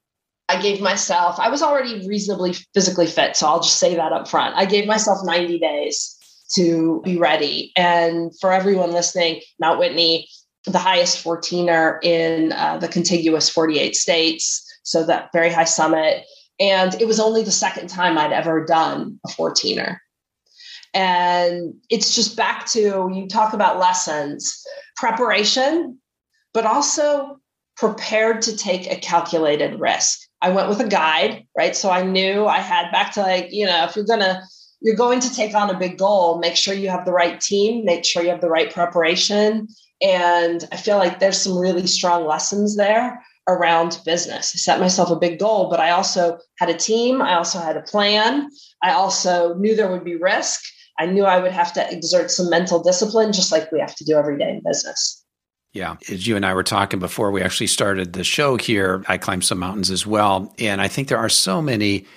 I 0.49 0.61
gave 0.61 0.81
myself, 0.81 1.39
I 1.39 1.49
was 1.49 1.61
already 1.61 2.07
reasonably 2.07 2.53
physically 2.73 3.07
fit. 3.07 3.35
So 3.35 3.47
I'll 3.47 3.61
just 3.61 3.79
say 3.79 3.95
that 3.95 4.13
up 4.13 4.27
front. 4.27 4.55
I 4.55 4.65
gave 4.65 4.87
myself 4.87 5.19
90 5.23 5.59
days 5.59 6.15
to 6.53 7.01
be 7.03 7.17
ready. 7.17 7.73
And 7.75 8.31
for 8.39 8.53
everyone 8.53 8.91
listening, 8.91 9.41
Mount 9.59 9.79
Whitney, 9.79 10.27
the 10.65 10.79
highest 10.79 11.23
14er 11.23 12.03
in 12.03 12.53
uh, 12.53 12.77
the 12.77 12.87
contiguous 12.87 13.49
48 13.49 13.95
states. 13.95 14.63
So 14.83 15.03
that 15.05 15.29
very 15.33 15.51
high 15.51 15.65
summit. 15.65 16.23
And 16.59 16.99
it 17.01 17.07
was 17.07 17.19
only 17.19 17.43
the 17.43 17.51
second 17.51 17.87
time 17.89 18.17
I'd 18.17 18.31
ever 18.31 18.65
done 18.65 19.19
a 19.25 19.29
14er. 19.29 19.97
And 20.93 21.75
it's 21.89 22.15
just 22.15 22.37
back 22.37 22.65
to 22.67 23.11
you 23.13 23.27
talk 23.27 23.53
about 23.53 23.79
lessons, 23.79 24.65
preparation, 24.95 25.99
but 26.53 26.65
also 26.65 27.37
prepared 27.75 28.41
to 28.43 28.57
take 28.57 28.89
a 28.89 28.95
calculated 28.95 29.79
risk. 29.79 30.26
I 30.47 30.49
went 30.49 30.69
with 30.69 30.79
a 30.79 30.87
guide, 30.87 31.45
right? 31.57 31.75
So 31.75 31.91
I 31.91 32.03
knew 32.03 32.45
I 32.45 32.59
had 32.59 32.89
back 32.89 33.11
to 33.13 33.21
like, 33.21 33.51
you 33.51 33.65
know, 33.65 33.83
if 33.83 33.97
you're 33.97 34.05
going 34.05 34.21
to, 34.21 34.41
you're 34.79 34.95
going 34.95 35.19
to 35.19 35.35
take 35.35 35.53
on 35.53 35.69
a 35.69 35.77
big 35.77 35.97
goal, 35.97 36.39
make 36.39 36.55
sure 36.55 36.73
you 36.73 36.89
have 36.89 37.03
the 37.03 37.11
right 37.11 37.41
team, 37.41 37.83
make 37.83 38.05
sure 38.05 38.23
you 38.23 38.29
have 38.29 38.39
the 38.39 38.49
right 38.49 38.71
preparation. 38.71 39.67
And 40.01 40.63
I 40.71 40.77
feel 40.77 40.97
like 40.97 41.19
there's 41.19 41.41
some 41.41 41.57
really 41.57 41.85
strong 41.85 42.25
lessons 42.25 42.77
there 42.77 43.21
around 43.49 43.99
business. 44.05 44.53
I 44.55 44.57
set 44.57 44.79
myself 44.79 45.09
a 45.09 45.17
big 45.17 45.37
goal, 45.37 45.69
but 45.69 45.81
I 45.81 45.91
also 45.91 46.37
had 46.59 46.69
a 46.69 46.77
team. 46.77 47.21
I 47.21 47.35
also 47.35 47.59
had 47.59 47.75
a 47.75 47.81
plan. 47.81 48.49
I 48.81 48.91
also 48.91 49.53
knew 49.55 49.75
there 49.75 49.91
would 49.91 50.05
be 50.05 50.15
risk. 50.15 50.61
I 50.97 51.07
knew 51.07 51.25
I 51.25 51.39
would 51.39 51.51
have 51.51 51.73
to 51.73 51.91
exert 51.91 52.31
some 52.31 52.49
mental 52.49 52.81
discipline, 52.81 53.33
just 53.33 53.51
like 53.51 53.69
we 53.71 53.81
have 53.81 53.95
to 53.95 54.05
do 54.05 54.15
every 54.15 54.37
day 54.37 54.49
in 54.49 54.61
business. 54.65 55.16
Yeah. 55.77 55.97
As 56.09 56.25
you 56.25 56.35
and 56.35 56.43
I 56.43 56.55
were 56.55 56.63
talking 56.63 56.99
before 56.99 57.29
we 57.29 57.43
actually 57.43 57.67
started 57.67 58.13
the 58.13 58.23
show 58.23 58.57
here, 58.57 59.03
I 59.07 59.19
climbed 59.19 59.45
some 59.45 59.59
mountains 59.59 59.91
as 59.91 60.07
well. 60.07 60.51
And 60.57 60.81
I 60.81 60.87
think 60.87 61.07
there 61.07 61.19
are 61.19 61.29
so 61.29 61.61
many 61.61 62.07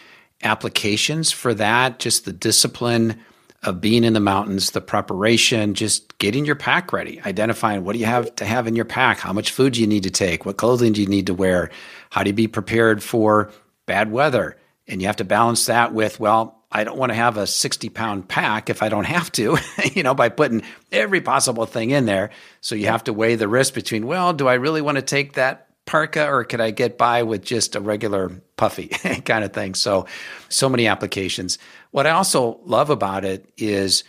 applications 0.43 1.31
for 1.31 1.53
that, 1.53 1.99
just 1.99 2.25
the 2.25 2.33
discipline 2.33 3.21
of 3.63 3.79
being 3.79 4.03
in 4.03 4.15
the 4.15 4.21
mountains, 4.21 4.71
the 4.71 4.81
preparation, 4.81 5.75
just 5.75 6.17
getting 6.17 6.47
your 6.47 6.57
pack 6.57 6.91
ready, 6.95 7.21
identifying 7.27 7.85
what 7.85 7.93
do 7.93 7.99
you 7.99 8.07
have 8.07 8.35
to 8.37 8.47
have 8.47 8.67
in 8.67 8.75
your 8.75 8.87
pack, 8.87 9.19
how 9.19 9.35
much 9.35 9.51
food 9.51 9.75
do 9.75 9.83
you 9.83 9.87
need 9.87 10.05
to 10.05 10.11
take, 10.11 10.47
what 10.47 10.57
clothing 10.57 10.95
do 10.95 11.03
you 11.03 11.07
need 11.07 11.27
to 11.27 11.35
wear, 11.35 11.69
how 12.09 12.23
do 12.23 12.31
you 12.31 12.35
be 12.35 12.49
prepared 12.49 13.03
for 13.03 13.53
bad 13.85 14.11
weather? 14.11 14.57
And 14.89 15.03
you 15.03 15.07
have 15.07 15.17
to 15.17 15.25
balance 15.25 15.67
that 15.67 15.93
with, 15.93 16.19
well, 16.19 16.60
I 16.73 16.85
don't 16.85 16.99
want 16.99 17.11
to 17.11 17.17
have 17.17 17.37
a 17.37 17.47
60 17.47 17.89
pound 17.89 18.29
pack 18.29 18.71
if 18.71 18.83
I 18.83 18.89
don't 18.89 19.05
have 19.05 19.33
to, 19.33 19.59
you 19.95 20.03
know, 20.03 20.15
by 20.15 20.29
putting 20.29 20.63
every 20.93 21.21
possible 21.21 21.67
thing 21.67 21.91
in 21.91 22.07
there. 22.07 22.31
So 22.61 22.75
you 22.75 22.87
have 22.87 23.05
to 23.05 23.13
weigh 23.13 23.35
the 23.35 23.49
risk 23.49 23.75
between, 23.75 24.07
well, 24.07 24.33
do 24.33 24.47
I 24.47 24.55
really 24.55 24.83
want 24.83 24.97
to 24.97 25.03
take 25.03 25.35
that 25.35 25.67
parka 25.87 26.29
or 26.29 26.45
could 26.45 26.61
I 26.61 26.71
get 26.71 26.97
by 26.97 27.25
with 27.25 27.43
just 27.43 27.75
a 27.75 27.81
regular 27.81 28.31
puffy 28.57 28.89
kind 29.25 29.45
of 29.45 29.53
thing? 29.53 29.75
So, 29.75 30.07
so 30.49 30.69
many 30.69 30.87
applications. 30.87 31.59
What 31.91 32.07
I 32.07 32.11
also 32.11 32.61
love 32.65 32.91
about 32.91 33.25
it 33.25 33.51
is 33.57 34.05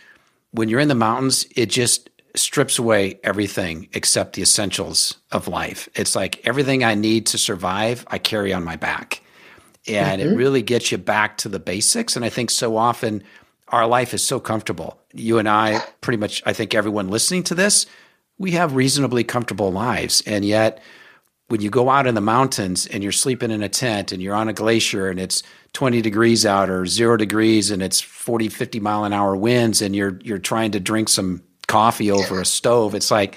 when 0.52 0.68
you're 0.68 0.80
in 0.80 0.88
the 0.88 0.94
mountains, 0.94 1.46
it 1.56 1.66
just 1.66 2.10
strips 2.36 2.78
away 2.78 3.18
everything 3.24 3.88
except 3.92 4.34
the 4.34 4.42
essentials 4.42 5.18
of 5.32 5.48
life. 5.48 5.88
It's 5.94 6.14
like 6.14 6.46
everything 6.46 6.84
I 6.84 6.94
need 6.94 7.26
to 7.26 7.38
survive, 7.38 8.06
I 8.08 8.18
carry 8.18 8.52
on 8.52 8.64
my 8.64 8.76
back 8.76 9.22
and 9.86 10.20
mm-hmm. 10.20 10.32
it 10.32 10.36
really 10.36 10.62
gets 10.62 10.92
you 10.92 10.98
back 10.98 11.38
to 11.38 11.48
the 11.48 11.58
basics. 11.58 12.16
And 12.16 12.24
I 12.24 12.28
think 12.28 12.50
so 12.50 12.76
often 12.76 13.22
our 13.68 13.86
life 13.86 14.14
is 14.14 14.22
so 14.22 14.38
comfortable. 14.38 14.98
You 15.12 15.38
and 15.38 15.48
I, 15.48 15.82
pretty 16.00 16.18
much, 16.18 16.42
I 16.46 16.52
think 16.52 16.74
everyone 16.74 17.08
listening 17.08 17.42
to 17.44 17.54
this, 17.54 17.86
we 18.38 18.52
have 18.52 18.74
reasonably 18.74 19.24
comfortable 19.24 19.72
lives. 19.72 20.22
And 20.26 20.44
yet, 20.44 20.82
when 21.48 21.60
you 21.60 21.70
go 21.70 21.90
out 21.90 22.06
in 22.06 22.14
the 22.14 22.20
mountains 22.20 22.86
and 22.86 23.02
you're 23.02 23.12
sleeping 23.12 23.50
in 23.50 23.62
a 23.62 23.68
tent 23.68 24.12
and 24.12 24.22
you're 24.22 24.34
on 24.34 24.48
a 24.48 24.54
glacier 24.54 25.08
and 25.08 25.20
it's 25.20 25.42
20 25.74 26.00
degrees 26.00 26.46
out 26.46 26.70
or 26.70 26.86
zero 26.86 27.16
degrees 27.16 27.70
and 27.70 27.82
it's 27.82 28.00
40, 28.00 28.48
50 28.48 28.80
mile 28.80 29.04
an 29.04 29.12
hour 29.12 29.36
winds 29.36 29.82
and 29.82 29.94
you're, 29.94 30.18
you're 30.22 30.38
trying 30.38 30.70
to 30.72 30.80
drink 30.80 31.08
some 31.08 31.42
coffee 31.66 32.10
over 32.10 32.40
a 32.40 32.44
stove, 32.44 32.94
it's 32.94 33.10
like, 33.10 33.36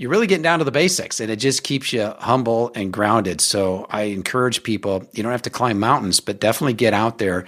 you're 0.00 0.10
really 0.10 0.26
getting 0.26 0.42
down 0.42 0.60
to 0.60 0.64
the 0.64 0.70
basics 0.70 1.20
and 1.20 1.30
it 1.30 1.36
just 1.36 1.62
keeps 1.62 1.92
you 1.92 2.14
humble 2.20 2.72
and 2.74 2.90
grounded. 2.90 3.38
So 3.38 3.86
I 3.90 4.04
encourage 4.04 4.62
people, 4.62 5.06
you 5.12 5.22
don't 5.22 5.30
have 5.30 5.42
to 5.42 5.50
climb 5.50 5.78
mountains, 5.78 6.20
but 6.20 6.40
definitely 6.40 6.72
get 6.72 6.94
out 6.94 7.18
there 7.18 7.44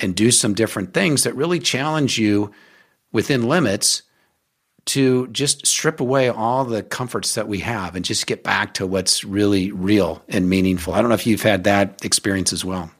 and 0.00 0.12
do 0.12 0.32
some 0.32 0.52
different 0.52 0.94
things 0.94 1.22
that 1.22 1.36
really 1.36 1.60
challenge 1.60 2.18
you 2.18 2.50
within 3.12 3.46
limits 3.46 4.02
to 4.86 5.28
just 5.28 5.64
strip 5.64 6.00
away 6.00 6.28
all 6.28 6.64
the 6.64 6.82
comforts 6.82 7.36
that 7.36 7.46
we 7.46 7.60
have 7.60 7.94
and 7.94 8.04
just 8.04 8.26
get 8.26 8.42
back 8.42 8.74
to 8.74 8.84
what's 8.84 9.22
really 9.22 9.70
real 9.70 10.24
and 10.28 10.50
meaningful. 10.50 10.94
I 10.94 11.02
don't 11.02 11.08
know 11.08 11.14
if 11.14 11.24
you've 11.24 11.42
had 11.42 11.62
that 11.64 12.04
experience 12.04 12.52
as 12.52 12.64
well. 12.64 12.90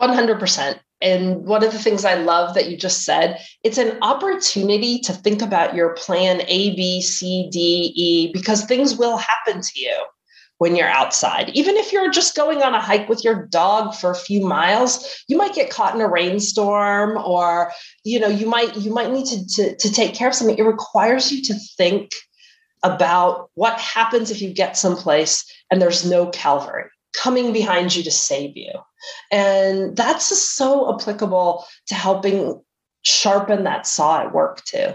100%. 0.00 0.78
And 1.02 1.44
one 1.44 1.62
of 1.62 1.72
the 1.72 1.78
things 1.78 2.04
I 2.04 2.14
love 2.14 2.54
that 2.54 2.70
you 2.70 2.76
just 2.76 3.04
said, 3.04 3.38
it's 3.62 3.78
an 3.78 3.98
opportunity 4.00 4.98
to 5.00 5.12
think 5.12 5.42
about 5.42 5.74
your 5.74 5.94
plan 5.94 6.40
A, 6.42 6.74
B, 6.74 7.02
C, 7.02 7.48
D, 7.50 7.92
E, 7.94 8.32
because 8.32 8.64
things 8.64 8.96
will 8.96 9.18
happen 9.18 9.60
to 9.60 9.80
you 9.80 9.94
when 10.58 10.74
you're 10.74 10.88
outside. 10.88 11.50
Even 11.50 11.76
if 11.76 11.92
you're 11.92 12.10
just 12.10 12.34
going 12.34 12.62
on 12.62 12.74
a 12.74 12.80
hike 12.80 13.08
with 13.08 13.22
your 13.22 13.46
dog 13.46 13.94
for 13.94 14.10
a 14.10 14.16
few 14.16 14.46
miles, 14.46 15.22
you 15.28 15.36
might 15.36 15.54
get 15.54 15.70
caught 15.70 15.94
in 15.94 16.00
a 16.00 16.08
rainstorm 16.08 17.18
or, 17.18 17.72
you 18.04 18.18
know, 18.18 18.28
you 18.28 18.48
might 18.48 18.74
you 18.76 18.92
might 18.92 19.12
need 19.12 19.26
to, 19.26 19.46
to, 19.46 19.76
to 19.76 19.92
take 19.92 20.14
care 20.14 20.28
of 20.28 20.34
something. 20.34 20.56
It 20.56 20.62
requires 20.62 21.30
you 21.30 21.42
to 21.42 21.54
think 21.76 22.12
about 22.82 23.50
what 23.54 23.78
happens 23.78 24.30
if 24.30 24.40
you 24.40 24.52
get 24.52 24.78
someplace 24.78 25.44
and 25.70 25.82
there's 25.82 26.08
no 26.08 26.28
Calvary 26.28 26.84
coming 27.14 27.52
behind 27.52 27.94
you 27.94 28.02
to 28.02 28.10
save 28.10 28.56
you. 28.56 28.70
And 29.30 29.96
that's 29.96 30.28
just 30.28 30.56
so 30.56 30.94
applicable 30.94 31.64
to 31.86 31.94
helping 31.94 32.60
sharpen 33.02 33.64
that 33.64 33.86
saw 33.86 34.20
at 34.20 34.32
work 34.32 34.64
too. 34.64 34.94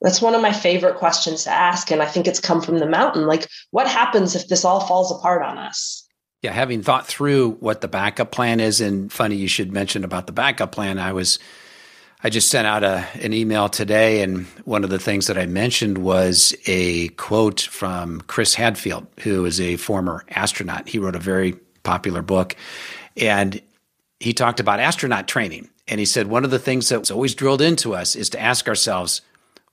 That's 0.00 0.20
one 0.20 0.34
of 0.34 0.42
my 0.42 0.52
favorite 0.52 0.96
questions 0.96 1.44
to 1.44 1.50
ask. 1.50 1.90
And 1.90 2.02
I 2.02 2.06
think 2.06 2.26
it's 2.26 2.40
come 2.40 2.60
from 2.60 2.78
the 2.78 2.86
mountain. 2.86 3.26
Like, 3.26 3.48
what 3.70 3.88
happens 3.88 4.34
if 4.34 4.48
this 4.48 4.64
all 4.64 4.80
falls 4.80 5.10
apart 5.10 5.42
on 5.42 5.56
us? 5.56 6.06
Yeah, 6.42 6.52
having 6.52 6.82
thought 6.82 7.06
through 7.06 7.52
what 7.52 7.80
the 7.80 7.88
backup 7.88 8.30
plan 8.30 8.60
is, 8.60 8.82
and 8.82 9.10
funny 9.10 9.36
you 9.36 9.48
should 9.48 9.72
mention 9.72 10.04
about 10.04 10.26
the 10.26 10.32
backup 10.32 10.72
plan, 10.72 10.98
I 10.98 11.12
was 11.12 11.38
I 12.22 12.30
just 12.30 12.50
sent 12.50 12.66
out 12.66 12.82
a, 12.84 13.06
an 13.22 13.34
email 13.34 13.68
today, 13.68 14.22
and 14.22 14.46
one 14.64 14.82
of 14.82 14.88
the 14.88 14.98
things 14.98 15.26
that 15.26 15.36
I 15.36 15.44
mentioned 15.44 15.98
was 15.98 16.54
a 16.66 17.08
quote 17.08 17.60
from 17.60 18.22
Chris 18.22 18.54
Hadfield, 18.54 19.06
who 19.20 19.44
is 19.44 19.60
a 19.60 19.76
former 19.76 20.24
astronaut. 20.30 20.88
He 20.88 20.98
wrote 20.98 21.16
a 21.16 21.18
very 21.18 21.54
popular 21.84 22.22
book, 22.22 22.56
and 23.16 23.60
he 24.20 24.32
talked 24.32 24.58
about 24.58 24.80
astronaut 24.80 25.28
training. 25.28 25.68
And 25.86 26.00
he 26.00 26.06
said, 26.06 26.26
one 26.26 26.44
of 26.44 26.50
the 26.50 26.58
things 26.58 26.88
that's 26.88 27.10
always 27.10 27.34
drilled 27.34 27.60
into 27.60 27.94
us 27.94 28.16
is 28.16 28.30
to 28.30 28.40
ask 28.40 28.68
ourselves, 28.68 29.20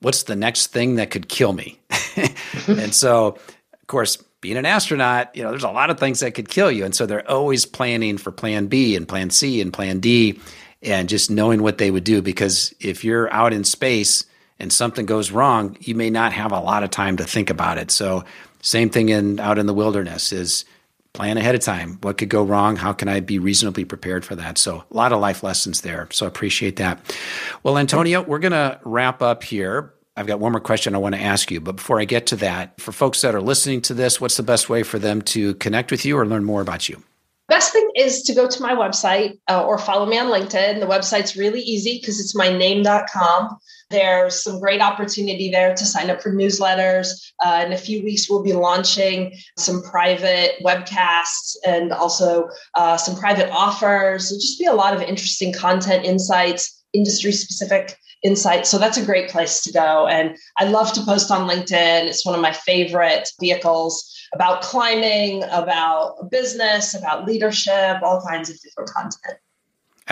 what's 0.01 0.23
the 0.23 0.35
next 0.35 0.67
thing 0.67 0.95
that 0.95 1.09
could 1.09 1.29
kill 1.29 1.53
me? 1.53 1.79
and 2.67 2.93
so, 2.93 3.37
of 3.73 3.87
course, 3.87 4.17
being 4.41 4.57
an 4.57 4.65
astronaut, 4.65 5.33
you 5.35 5.43
know, 5.43 5.51
there's 5.51 5.63
a 5.63 5.71
lot 5.71 5.89
of 5.89 5.99
things 5.99 6.19
that 6.19 6.33
could 6.33 6.49
kill 6.49 6.71
you. 6.71 6.83
And 6.83 6.93
so 6.93 7.05
they're 7.05 7.29
always 7.29 7.65
planning 7.65 8.17
for 8.17 8.31
plan 8.31 8.67
B 8.67 8.95
and 8.95 9.07
plan 9.07 9.29
C 9.29 9.61
and 9.61 9.71
plan 9.71 9.99
D 9.99 10.39
and 10.81 11.07
just 11.07 11.29
knowing 11.29 11.61
what 11.61 11.77
they 11.77 11.91
would 11.91 12.03
do. 12.03 12.21
Because 12.21 12.73
if 12.79 13.03
you're 13.03 13.31
out 13.31 13.53
in 13.53 13.63
space 13.63 14.25
and 14.59 14.73
something 14.73 15.05
goes 15.05 15.31
wrong, 15.31 15.77
you 15.79 15.95
may 15.95 16.09
not 16.09 16.33
have 16.33 16.51
a 16.51 16.59
lot 16.59 16.83
of 16.83 16.89
time 16.89 17.17
to 17.17 17.23
think 17.23 17.49
about 17.49 17.77
it. 17.77 17.91
So, 17.91 18.25
same 18.63 18.89
thing 18.89 19.09
in 19.09 19.39
out 19.39 19.57
in 19.57 19.65
the 19.65 19.73
wilderness 19.73 20.31
is 20.31 20.65
plan 21.13 21.37
ahead 21.37 21.55
of 21.55 21.61
time. 21.61 21.97
What 22.01 22.17
could 22.17 22.29
go 22.29 22.43
wrong? 22.43 22.75
How 22.75 22.93
can 22.93 23.07
I 23.07 23.19
be 23.19 23.39
reasonably 23.39 23.85
prepared 23.85 24.25
for 24.25 24.35
that? 24.35 24.57
So, 24.57 24.83
a 24.89 24.93
lot 24.93 25.11
of 25.11 25.19
life 25.19 25.43
lessons 25.43 25.81
there. 25.81 26.07
So, 26.11 26.25
appreciate 26.25 26.77
that. 26.77 27.15
Well, 27.63 27.77
Antonia, 27.77 28.21
we're 28.21 28.39
going 28.39 28.51
to 28.51 28.79
wrap 28.83 29.21
up 29.21 29.43
here. 29.43 29.93
I've 30.17 30.27
got 30.27 30.39
one 30.39 30.51
more 30.51 30.61
question 30.61 30.93
I 30.93 30.99
want 30.99 31.15
to 31.15 31.21
ask 31.21 31.49
you. 31.51 31.61
But 31.61 31.77
before 31.77 31.99
I 31.99 32.05
get 32.05 32.27
to 32.27 32.35
that, 32.37 32.79
for 32.79 32.91
folks 32.91 33.21
that 33.21 33.33
are 33.33 33.41
listening 33.41 33.81
to 33.83 33.93
this, 33.93 34.19
what's 34.19 34.37
the 34.37 34.43
best 34.43 34.69
way 34.69 34.83
for 34.83 34.99
them 34.99 35.21
to 35.23 35.55
connect 35.55 35.91
with 35.91 36.05
you 36.05 36.17
or 36.17 36.25
learn 36.25 36.43
more 36.43 36.61
about 36.61 36.89
you? 36.89 37.01
Best 37.47 37.73
thing 37.73 37.89
is 37.95 38.21
to 38.23 38.33
go 38.33 38.47
to 38.47 38.61
my 38.61 38.73
website 38.73 39.37
uh, 39.49 39.63
or 39.65 39.77
follow 39.77 40.05
me 40.05 40.17
on 40.17 40.27
LinkedIn. 40.27 40.79
The 40.79 40.85
website's 40.85 41.35
really 41.35 41.61
easy 41.61 41.97
because 41.99 42.19
it's 42.19 42.35
my 42.35 42.49
name.com. 42.49 43.57
There's 43.91 44.43
some 44.43 44.59
great 44.59 44.81
opportunity 44.81 45.51
there 45.51 45.75
to 45.75 45.85
sign 45.85 46.09
up 46.09 46.21
for 46.21 46.33
newsletters. 46.33 47.09
Uh, 47.45 47.63
in 47.65 47.73
a 47.73 47.77
few 47.77 48.03
weeks, 48.03 48.29
we'll 48.29 48.43
be 48.43 48.53
launching 48.53 49.35
some 49.57 49.83
private 49.83 50.53
webcasts 50.63 51.55
and 51.65 51.91
also 51.91 52.47
uh, 52.75 52.97
some 52.97 53.15
private 53.15 53.51
offers. 53.51 54.29
There'll 54.29 54.39
just 54.39 54.59
be 54.59 54.65
a 54.65 54.73
lot 54.73 54.93
of 54.93 55.01
interesting 55.01 55.53
content, 55.53 56.05
insights, 56.05 56.83
industry 56.93 57.31
specific 57.31 57.97
insights. 58.23 58.69
So 58.69 58.77
that's 58.77 58.97
a 58.97 59.05
great 59.05 59.29
place 59.29 59.61
to 59.63 59.71
go. 59.71 60.07
And 60.07 60.37
I 60.57 60.65
love 60.65 60.93
to 60.93 61.01
post 61.03 61.31
on 61.31 61.49
LinkedIn. 61.49 62.05
It's 62.05 62.25
one 62.25 62.35
of 62.35 62.41
my 62.41 62.53
favorite 62.53 63.27
vehicles 63.39 64.07
about 64.33 64.61
climbing, 64.61 65.43
about 65.51 66.29
business, 66.29 66.93
about 66.93 67.25
leadership, 67.25 68.01
all 68.03 68.21
kinds 68.21 68.49
of 68.49 68.59
different 68.61 68.89
content. 68.89 69.37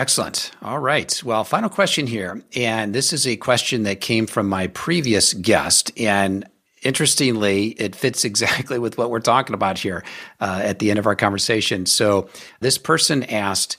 Excellent. 0.00 0.52
All 0.62 0.78
right. 0.78 1.22
Well, 1.26 1.44
final 1.44 1.68
question 1.68 2.06
here. 2.06 2.42
And 2.56 2.94
this 2.94 3.12
is 3.12 3.26
a 3.26 3.36
question 3.36 3.82
that 3.82 4.00
came 4.00 4.26
from 4.26 4.48
my 4.48 4.68
previous 4.68 5.34
guest. 5.34 5.92
And 6.00 6.48
interestingly, 6.82 7.72
it 7.72 7.94
fits 7.94 8.24
exactly 8.24 8.78
with 8.78 8.96
what 8.96 9.10
we're 9.10 9.20
talking 9.20 9.52
about 9.52 9.78
here 9.78 10.02
uh, 10.40 10.62
at 10.64 10.78
the 10.78 10.88
end 10.88 10.98
of 10.98 11.06
our 11.06 11.14
conversation. 11.14 11.84
So, 11.84 12.30
this 12.60 12.78
person 12.78 13.24
asked 13.24 13.76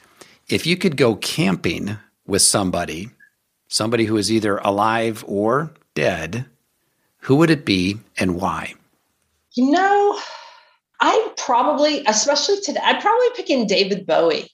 if 0.48 0.68
you 0.68 0.78
could 0.78 0.96
go 0.96 1.16
camping 1.16 1.98
with 2.28 2.44
somebody, 2.44 3.10
somebody 3.68 4.06
who 4.06 4.18
is 4.18 4.32
either 4.32 4.58
alive 4.58 5.26
or 5.28 5.74
dead, 5.96 6.46
who 7.22 7.38
would 7.38 7.50
it 7.50 7.66
be 7.66 7.98
and 8.20 8.36
why? 8.36 8.76
You 9.54 9.72
know, 9.72 10.20
I 11.00 11.34
probably, 11.36 12.06
especially 12.06 12.62
today, 12.62 12.80
I'd 12.84 13.02
probably 13.02 13.30
pick 13.36 13.50
in 13.50 13.66
David 13.66 14.06
Bowie. 14.06 14.52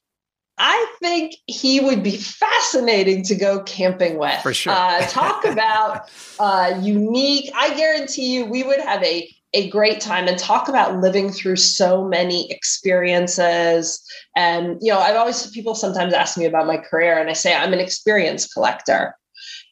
I 0.58 0.96
think 1.00 1.36
he 1.46 1.80
would 1.80 2.02
be 2.04 2.18
fascinating 2.18 3.24
to 3.26 3.36
go 3.36 3.62
camping 3.64 4.18
with. 4.18 4.42
For 4.42 4.54
sure. 4.54 4.74
uh, 4.74 5.06
talk 5.08 5.46
about 5.46 6.10
uh, 6.40 6.80
unique. 6.82 7.52
I 7.56 7.76
guarantee 7.76 8.36
you, 8.36 8.46
we 8.46 8.64
would 8.64 8.80
have 8.80 9.04
a 9.04 9.34
a 9.54 9.70
great 9.70 10.02
time 10.02 10.28
and 10.28 10.38
talk 10.38 10.68
about 10.68 11.00
living 11.00 11.32
through 11.32 11.56
so 11.56 12.04
many 12.04 12.52
experiences. 12.52 14.04
And 14.36 14.78
you 14.82 14.92
know, 14.92 15.00
I've 15.00 15.16
always 15.16 15.48
people 15.52 15.74
sometimes 15.74 16.14
ask 16.14 16.38
me 16.38 16.46
about 16.46 16.68
my 16.68 16.78
career, 16.78 17.18
and 17.18 17.30
I 17.30 17.34
say 17.34 17.56
I'm 17.56 17.74
an 17.74 17.80
experience 17.80 18.52
collector. 18.52 19.16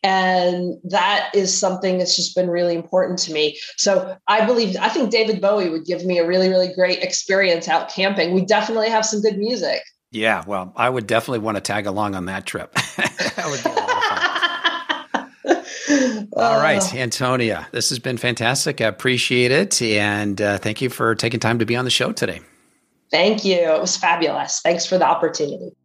And 0.04 0.76
that 0.84 1.32
is 1.34 1.58
something 1.58 1.98
that's 1.98 2.16
just 2.16 2.36
been 2.36 2.48
really 2.48 2.76
important 2.76 3.18
to 3.20 3.34
me. 3.34 3.58
So 3.76 4.16
I 4.28 4.46
believe, 4.46 4.78
I 4.80 4.90
think 4.90 5.10
David 5.10 5.42
Bowie 5.42 5.70
would 5.70 5.86
give 5.86 6.06
me 6.06 6.20
a 6.20 6.28
really, 6.28 6.48
really 6.48 6.72
great 6.72 7.00
experience 7.02 7.68
out 7.68 7.90
camping. 7.90 8.34
We 8.34 8.46
definitely 8.46 8.90
have 8.90 9.04
some 9.04 9.22
good 9.22 9.40
music. 9.40 9.82
Yeah, 10.16 10.46
well, 10.48 10.72
I 10.78 10.90
would 10.90 11.08
definitely 11.08 11.40
want 11.40 11.58
to 11.58 11.62
tag 11.62 11.88
along 11.88 12.16
on 12.16 12.26
that 12.28 12.46
trip. 12.46 12.74
that 12.96 13.46
would 13.50 13.62
be 13.62 13.70
a 13.70 13.74
lot 13.74 13.90
of 15.46 15.60
fun. 16.14 16.28
All 16.38 16.58
right, 16.58 16.82
uh. 16.82 16.98
Antonia, 16.98 17.68
this 17.74 17.90
has 17.90 18.00
been 18.00 18.16
fantastic. 18.16 18.80
I 18.80 18.86
appreciate 18.86 19.52
it. 19.52 19.82
And 19.82 20.42
uh, 20.42 20.58
thank 20.58 20.82
you 20.82 20.90
for 20.90 21.16
taking 21.16 21.42
time 21.42 21.60
to 21.60 21.66
be 21.66 21.76
on 21.76 21.84
the 21.84 21.92
show 21.92 22.14
today. 22.14 22.40
Thank 23.12 23.44
you. 23.44 23.58
It 23.58 23.82
was 23.82 23.98
fabulous. 23.98 24.62
Thanks 24.62 24.86
for 24.86 24.98
the 24.98 25.06
opportunity. 25.06 25.76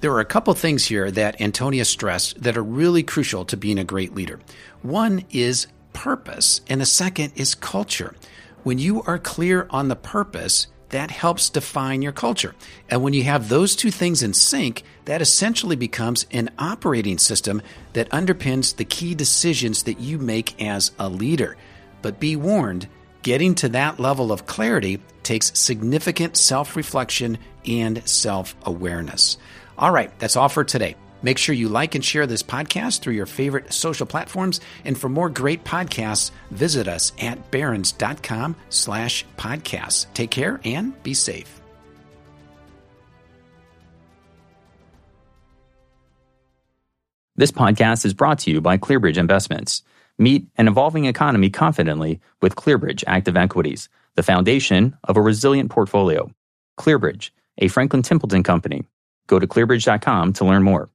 There 0.00 0.12
are 0.12 0.20
a 0.20 0.26
couple 0.26 0.52
things 0.52 0.84
here 0.84 1.10
that 1.10 1.40
Antonia 1.40 1.86
stressed 1.86 2.42
that 2.42 2.58
are 2.58 2.62
really 2.62 3.02
crucial 3.02 3.46
to 3.46 3.56
being 3.56 3.78
a 3.78 3.84
great 3.84 4.14
leader. 4.14 4.40
One 4.82 5.24
is 5.30 5.68
purpose, 5.94 6.60
and 6.68 6.82
the 6.82 6.86
second 6.86 7.32
is 7.34 7.54
culture. 7.54 8.14
When 8.62 8.78
you 8.78 9.02
are 9.04 9.18
clear 9.18 9.66
on 9.70 9.88
the 9.88 9.96
purpose, 9.96 10.66
that 10.96 11.10
helps 11.10 11.50
define 11.50 12.00
your 12.00 12.12
culture. 12.12 12.54
And 12.88 13.02
when 13.02 13.12
you 13.12 13.22
have 13.24 13.50
those 13.50 13.76
two 13.76 13.90
things 13.90 14.22
in 14.22 14.32
sync, 14.32 14.82
that 15.04 15.20
essentially 15.20 15.76
becomes 15.76 16.24
an 16.32 16.48
operating 16.58 17.18
system 17.18 17.60
that 17.92 18.08
underpins 18.08 18.74
the 18.74 18.86
key 18.86 19.14
decisions 19.14 19.82
that 19.82 20.00
you 20.00 20.16
make 20.16 20.58
as 20.58 20.92
a 20.98 21.10
leader. 21.10 21.58
But 22.00 22.18
be 22.18 22.34
warned, 22.34 22.88
getting 23.22 23.54
to 23.56 23.68
that 23.68 24.00
level 24.00 24.32
of 24.32 24.46
clarity 24.46 25.02
takes 25.22 25.52
significant 25.58 26.38
self 26.38 26.76
reflection 26.76 27.36
and 27.66 28.08
self 28.08 28.56
awareness. 28.62 29.36
All 29.76 29.90
right, 29.90 30.18
that's 30.18 30.36
all 30.36 30.48
for 30.48 30.64
today. 30.64 30.96
Make 31.22 31.38
sure 31.38 31.54
you 31.54 31.68
like 31.68 31.94
and 31.94 32.04
share 32.04 32.26
this 32.26 32.42
podcast 32.42 33.00
through 33.00 33.14
your 33.14 33.26
favorite 33.26 33.72
social 33.72 34.06
platforms. 34.06 34.60
And 34.84 34.98
for 34.98 35.08
more 35.08 35.28
great 35.28 35.64
podcasts, 35.64 36.30
visit 36.50 36.88
us 36.88 37.12
at 37.20 37.50
barrons.com 37.50 38.56
slash 38.68 39.24
podcasts. 39.36 40.06
Take 40.14 40.30
care 40.30 40.60
and 40.64 41.00
be 41.02 41.14
safe. 41.14 41.60
This 47.38 47.52
podcast 47.52 48.06
is 48.06 48.14
brought 48.14 48.38
to 48.40 48.50
you 48.50 48.62
by 48.62 48.78
ClearBridge 48.78 49.18
Investments. 49.18 49.82
Meet 50.18 50.46
an 50.56 50.68
evolving 50.68 51.04
economy 51.04 51.50
confidently 51.50 52.18
with 52.40 52.56
ClearBridge 52.56 53.04
Active 53.06 53.36
Equities, 53.36 53.90
the 54.14 54.22
foundation 54.22 54.96
of 55.04 55.18
a 55.18 55.20
resilient 55.20 55.70
portfolio. 55.70 56.30
ClearBridge, 56.78 57.28
a 57.58 57.68
Franklin 57.68 58.00
Templeton 58.00 58.42
company. 58.42 58.84
Go 59.26 59.38
to 59.38 59.46
clearbridge.com 59.46 60.32
to 60.32 60.44
learn 60.46 60.62
more. 60.62 60.88